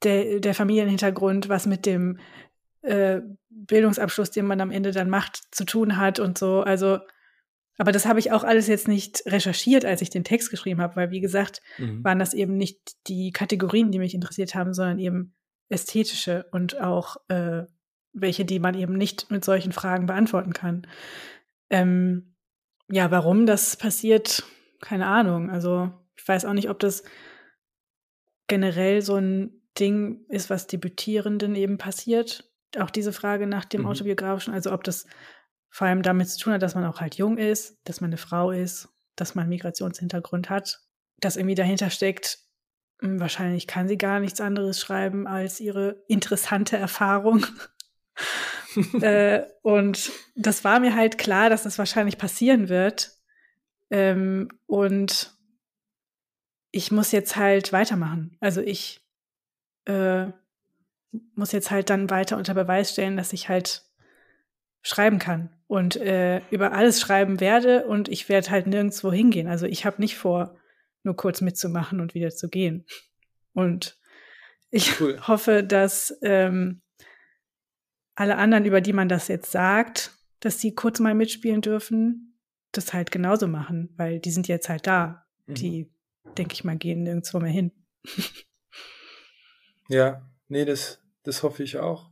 der, 0.04 0.40
der 0.40 0.56
Familienhintergrund 0.56 1.50
was 1.50 1.66
mit 1.66 1.86
dem 1.86 2.20
äh, 2.82 3.22
Bildungsabschluss, 3.50 4.32
den 4.32 4.46
man 4.46 4.62
am 4.62 4.72
Ende 4.72 4.92
dann 4.92 5.10
macht, 5.10 5.42
zu 5.52 5.66
tun 5.66 5.98
hat 5.98 6.20
und 6.20 6.38
so. 6.38 6.62
Also, 6.62 7.00
aber 7.78 7.92
das 7.92 8.06
habe 8.06 8.20
ich 8.20 8.32
auch 8.32 8.44
alles 8.44 8.68
jetzt 8.68 8.88
nicht 8.88 9.24
recherchiert, 9.26 9.86
als 9.86 10.02
ich 10.02 10.10
den 10.10 10.24
Text 10.24 10.50
geschrieben 10.50 10.82
habe, 10.82 10.96
weil 10.96 11.12
wie 11.12 11.22
gesagt, 11.22 11.62
mhm. 11.78 12.04
waren 12.04 12.20
das 12.20 12.34
eben 12.34 12.58
nicht 12.58 12.96
die 13.08 13.32
Kategorien, 13.32 13.92
die 13.92 14.00
mich 14.00 14.14
interessiert 14.14 14.56
haben, 14.56 14.74
sondern 14.74 15.00
eben 15.00 15.34
ästhetische 15.70 16.46
und 16.52 16.80
auch 16.80 17.18
äh, 17.28 17.64
welche, 18.14 18.46
die 18.46 18.60
man 18.60 18.76
eben 18.76 18.94
nicht 18.94 19.30
mit 19.32 19.44
solchen 19.44 19.72
Fragen 19.72 20.06
beantworten 20.06 20.54
kann. 20.54 20.88
Ähm, 21.70 22.36
ja, 22.90 23.12
warum 23.12 23.46
das 23.46 23.76
passiert, 23.78 24.44
keine 24.82 25.08
Ahnung. 25.08 25.50
Also 25.50 25.92
ich 26.16 26.28
weiß 26.28 26.46
auch 26.46 26.54
nicht, 26.54 26.70
ob 26.70 26.80
das 26.80 27.04
generell 28.48 29.02
so 29.02 29.16
ein 29.16 29.62
Ding 29.80 30.26
ist, 30.30 30.50
was 30.50 30.68
Debütierenden 30.68 31.56
eben 31.56 31.78
passiert. 31.78 32.50
Auch 32.78 32.90
diese 32.90 33.14
Frage 33.14 33.48
nach 33.48 33.66
dem 33.66 33.82
mhm. 33.82 33.88
autobiografischen, 33.88 34.54
also 34.54 34.72
ob 34.72 34.84
das 34.84 35.06
vor 35.70 35.88
allem 35.88 36.04
damit 36.04 36.30
zu 36.30 36.40
tun 36.40 36.54
hat, 36.54 36.62
dass 36.62 36.76
man 36.76 36.86
auch 36.86 37.02
halt 37.02 37.16
jung 37.16 37.38
ist, 37.38 37.78
dass 37.84 38.00
man 38.00 38.10
eine 38.10 38.18
Frau 38.18 38.52
ist, 38.52 38.90
dass 39.16 39.36
man 39.36 39.50
Migrationshintergrund 39.50 40.50
hat, 40.50 40.80
dass 41.20 41.36
irgendwie 41.36 41.56
dahinter 41.56 41.90
steckt, 41.90 42.40
hm, 43.02 43.20
wahrscheinlich 43.20 43.68
kann 43.68 43.88
sie 43.88 43.98
gar 43.98 44.20
nichts 44.20 44.40
anderes 44.40 44.80
schreiben 44.80 45.28
als 45.28 45.60
ihre 45.60 46.04
interessante 46.08 46.78
Erfahrung. 46.78 47.46
äh, 49.02 49.44
und 49.62 50.12
das 50.36 50.64
war 50.64 50.80
mir 50.80 50.96
halt 50.96 51.18
klar, 51.18 51.50
dass 51.50 51.64
das 51.64 51.78
wahrscheinlich 51.78 52.18
passieren 52.18 52.70
wird. 52.70 53.12
Ähm, 53.90 54.50
und 54.66 55.36
ich 56.76 56.92
muss 56.92 57.14
jetzt 57.14 57.38
halt 57.38 57.72
weitermachen. 57.72 58.36
Also 58.42 58.60
ich 58.60 59.02
äh, 59.86 60.26
muss 61.34 61.54
jetzt 61.54 61.72
halt 61.72 61.90
dann 61.90 62.10
weiter 62.10 62.36
unter 62.36 62.54
Beweis 62.54 62.92
stellen, 62.92 63.16
dass 63.16 63.32
ich 63.32 63.48
halt 63.48 63.84
schreiben 64.82 65.18
kann 65.18 65.50
und 65.68 65.96
äh, 65.96 66.42
über 66.50 66.74
alles 66.74 67.00
schreiben 67.00 67.40
werde 67.40 67.86
und 67.86 68.10
ich 68.10 68.28
werde 68.28 68.52
halt 68.52 68.68
nirgendwo 68.68 69.14
hingehen. 69.14 69.48
Also 69.48 69.68
ich 69.68 69.86
habe 69.86 70.02
nicht 70.02 70.18
vor, 70.18 70.60
nur 71.04 71.16
kurz 71.16 71.40
mitzumachen 71.40 72.02
und 72.02 72.14
wieder 72.14 72.32
zu 72.32 72.50
gehen. 72.50 72.86
Und 73.54 73.98
ich 74.70 75.00
cool. 75.00 75.18
hoffe, 75.28 75.64
dass 75.64 76.18
ähm, 76.24 76.82
alle 78.16 78.36
anderen, 78.36 78.66
über 78.66 78.82
die 78.82 78.94
man 78.94 79.08
das 79.08 79.30
jetzt 79.30 79.50
sagt, 79.50 80.12
dass 80.42 80.60
sie 80.60 80.76
kurz 80.76 81.00
mal 81.00 81.16
mitspielen 81.16 81.62
dürfen, 81.62 82.38
das 82.74 82.94
halt 82.94 83.12
genauso 83.12 83.48
machen, 83.48 83.94
weil 83.96 84.20
die 84.20 84.32
sind 84.32 84.50
jetzt 84.50 84.68
halt 84.68 84.86
da. 84.86 85.26
Mhm. 85.48 85.54
Die, 85.54 85.95
denke 86.38 86.54
ich 86.54 86.64
mal, 86.64 86.78
gehen 86.78 87.04
nirgendwo 87.04 87.40
mehr 87.40 87.52
hin. 87.52 87.72
ja, 89.90 90.22
nee, 90.48 90.66
das, 90.66 91.02
das 91.24 91.44
hoffe 91.44 91.64
ich 91.64 91.78
auch. 91.78 92.10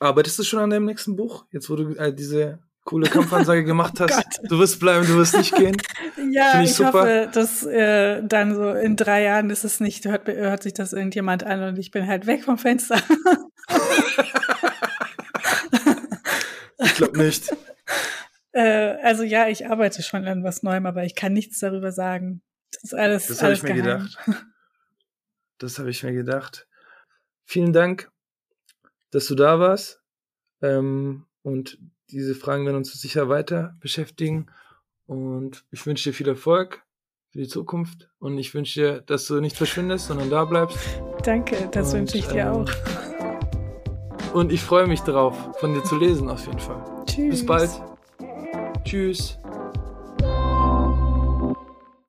Arbeitest 0.00 0.38
du 0.38 0.42
schon 0.42 0.60
an 0.60 0.70
deinem 0.70 0.86
nächsten 0.86 1.16
Buch? 1.16 1.46
Jetzt, 1.50 1.70
wo 1.70 1.76
du 1.76 1.94
äh, 1.96 2.14
diese 2.14 2.60
coole 2.84 3.08
Kampfansage 3.08 3.64
gemacht 3.64 3.98
hast. 4.00 4.40
Oh 4.42 4.46
du 4.48 4.58
wirst 4.58 4.78
bleiben, 4.78 5.06
du 5.06 5.16
wirst 5.16 5.36
nicht 5.36 5.54
gehen. 5.54 5.76
ja, 6.30 6.62
ich, 6.62 6.72
ich 6.72 6.84
hoffe, 6.84 7.28
dass 7.32 7.64
äh, 7.64 8.22
dann 8.22 8.54
so 8.54 8.72
in 8.72 8.96
drei 8.96 9.22
Jahren 9.22 9.50
ist 9.50 9.64
es 9.64 9.80
nicht, 9.80 10.04
hört, 10.04 10.28
hört 10.28 10.62
sich 10.62 10.74
das 10.74 10.92
irgendjemand 10.92 11.44
an 11.44 11.62
und 11.62 11.78
ich 11.78 11.90
bin 11.90 12.06
halt 12.06 12.26
weg 12.26 12.44
vom 12.44 12.58
Fenster. 12.58 12.98
ich 16.78 16.94
glaube 16.94 17.18
nicht. 17.18 17.54
Äh, 18.56 18.98
also 19.02 19.24
ja, 19.24 19.48
ich 19.48 19.66
arbeite 19.66 20.04
schon 20.04 20.26
an 20.26 20.44
was 20.44 20.62
Neuem, 20.62 20.86
aber 20.86 21.02
ich 21.02 21.16
kann 21.16 21.32
nichts 21.32 21.58
darüber 21.58 21.90
sagen. 21.90 22.40
Das 22.74 22.84
ist 22.84 22.94
alles. 22.94 23.26
Das 23.28 23.42
habe 23.42 23.52
ich 23.52 23.62
mir 23.62 23.74
geheim. 23.74 24.08
gedacht. 24.08 24.46
Das 25.58 25.78
habe 25.78 25.90
ich 25.90 26.02
mir 26.02 26.12
gedacht. 26.12 26.66
Vielen 27.44 27.72
Dank, 27.72 28.10
dass 29.10 29.26
du 29.26 29.34
da 29.34 29.60
warst. 29.60 30.02
Ähm, 30.62 31.26
und 31.42 31.78
diese 32.10 32.34
Fragen 32.34 32.66
werden 32.66 32.76
uns 32.76 32.92
sicher 32.92 33.28
weiter 33.28 33.76
beschäftigen. 33.80 34.46
Und 35.06 35.64
ich 35.70 35.86
wünsche 35.86 36.10
dir 36.10 36.14
viel 36.14 36.28
Erfolg 36.28 36.82
für 37.30 37.38
die 37.38 37.48
Zukunft. 37.48 38.08
Und 38.18 38.38
ich 38.38 38.54
wünsche 38.54 38.80
dir, 38.80 39.00
dass 39.02 39.26
du 39.26 39.40
nicht 39.40 39.56
verschwindest, 39.56 40.06
sondern 40.06 40.30
da 40.30 40.44
bleibst. 40.44 40.78
Danke, 41.22 41.68
das 41.70 41.92
und, 41.92 42.00
wünsche 42.00 42.18
ich 42.18 42.26
dir 42.26 42.46
ähm, 42.46 42.48
auch. 42.48 44.32
Und 44.34 44.50
ich 44.50 44.62
freue 44.62 44.86
mich 44.86 45.00
darauf, 45.00 45.36
von 45.60 45.74
dir 45.74 45.84
zu 45.84 45.96
lesen, 45.96 46.28
auf 46.28 46.44
jeden 46.46 46.58
Fall. 46.58 46.82
Tschüss. 47.06 47.30
Bis 47.30 47.46
bald. 47.46 47.70
Tschüss. 48.84 49.38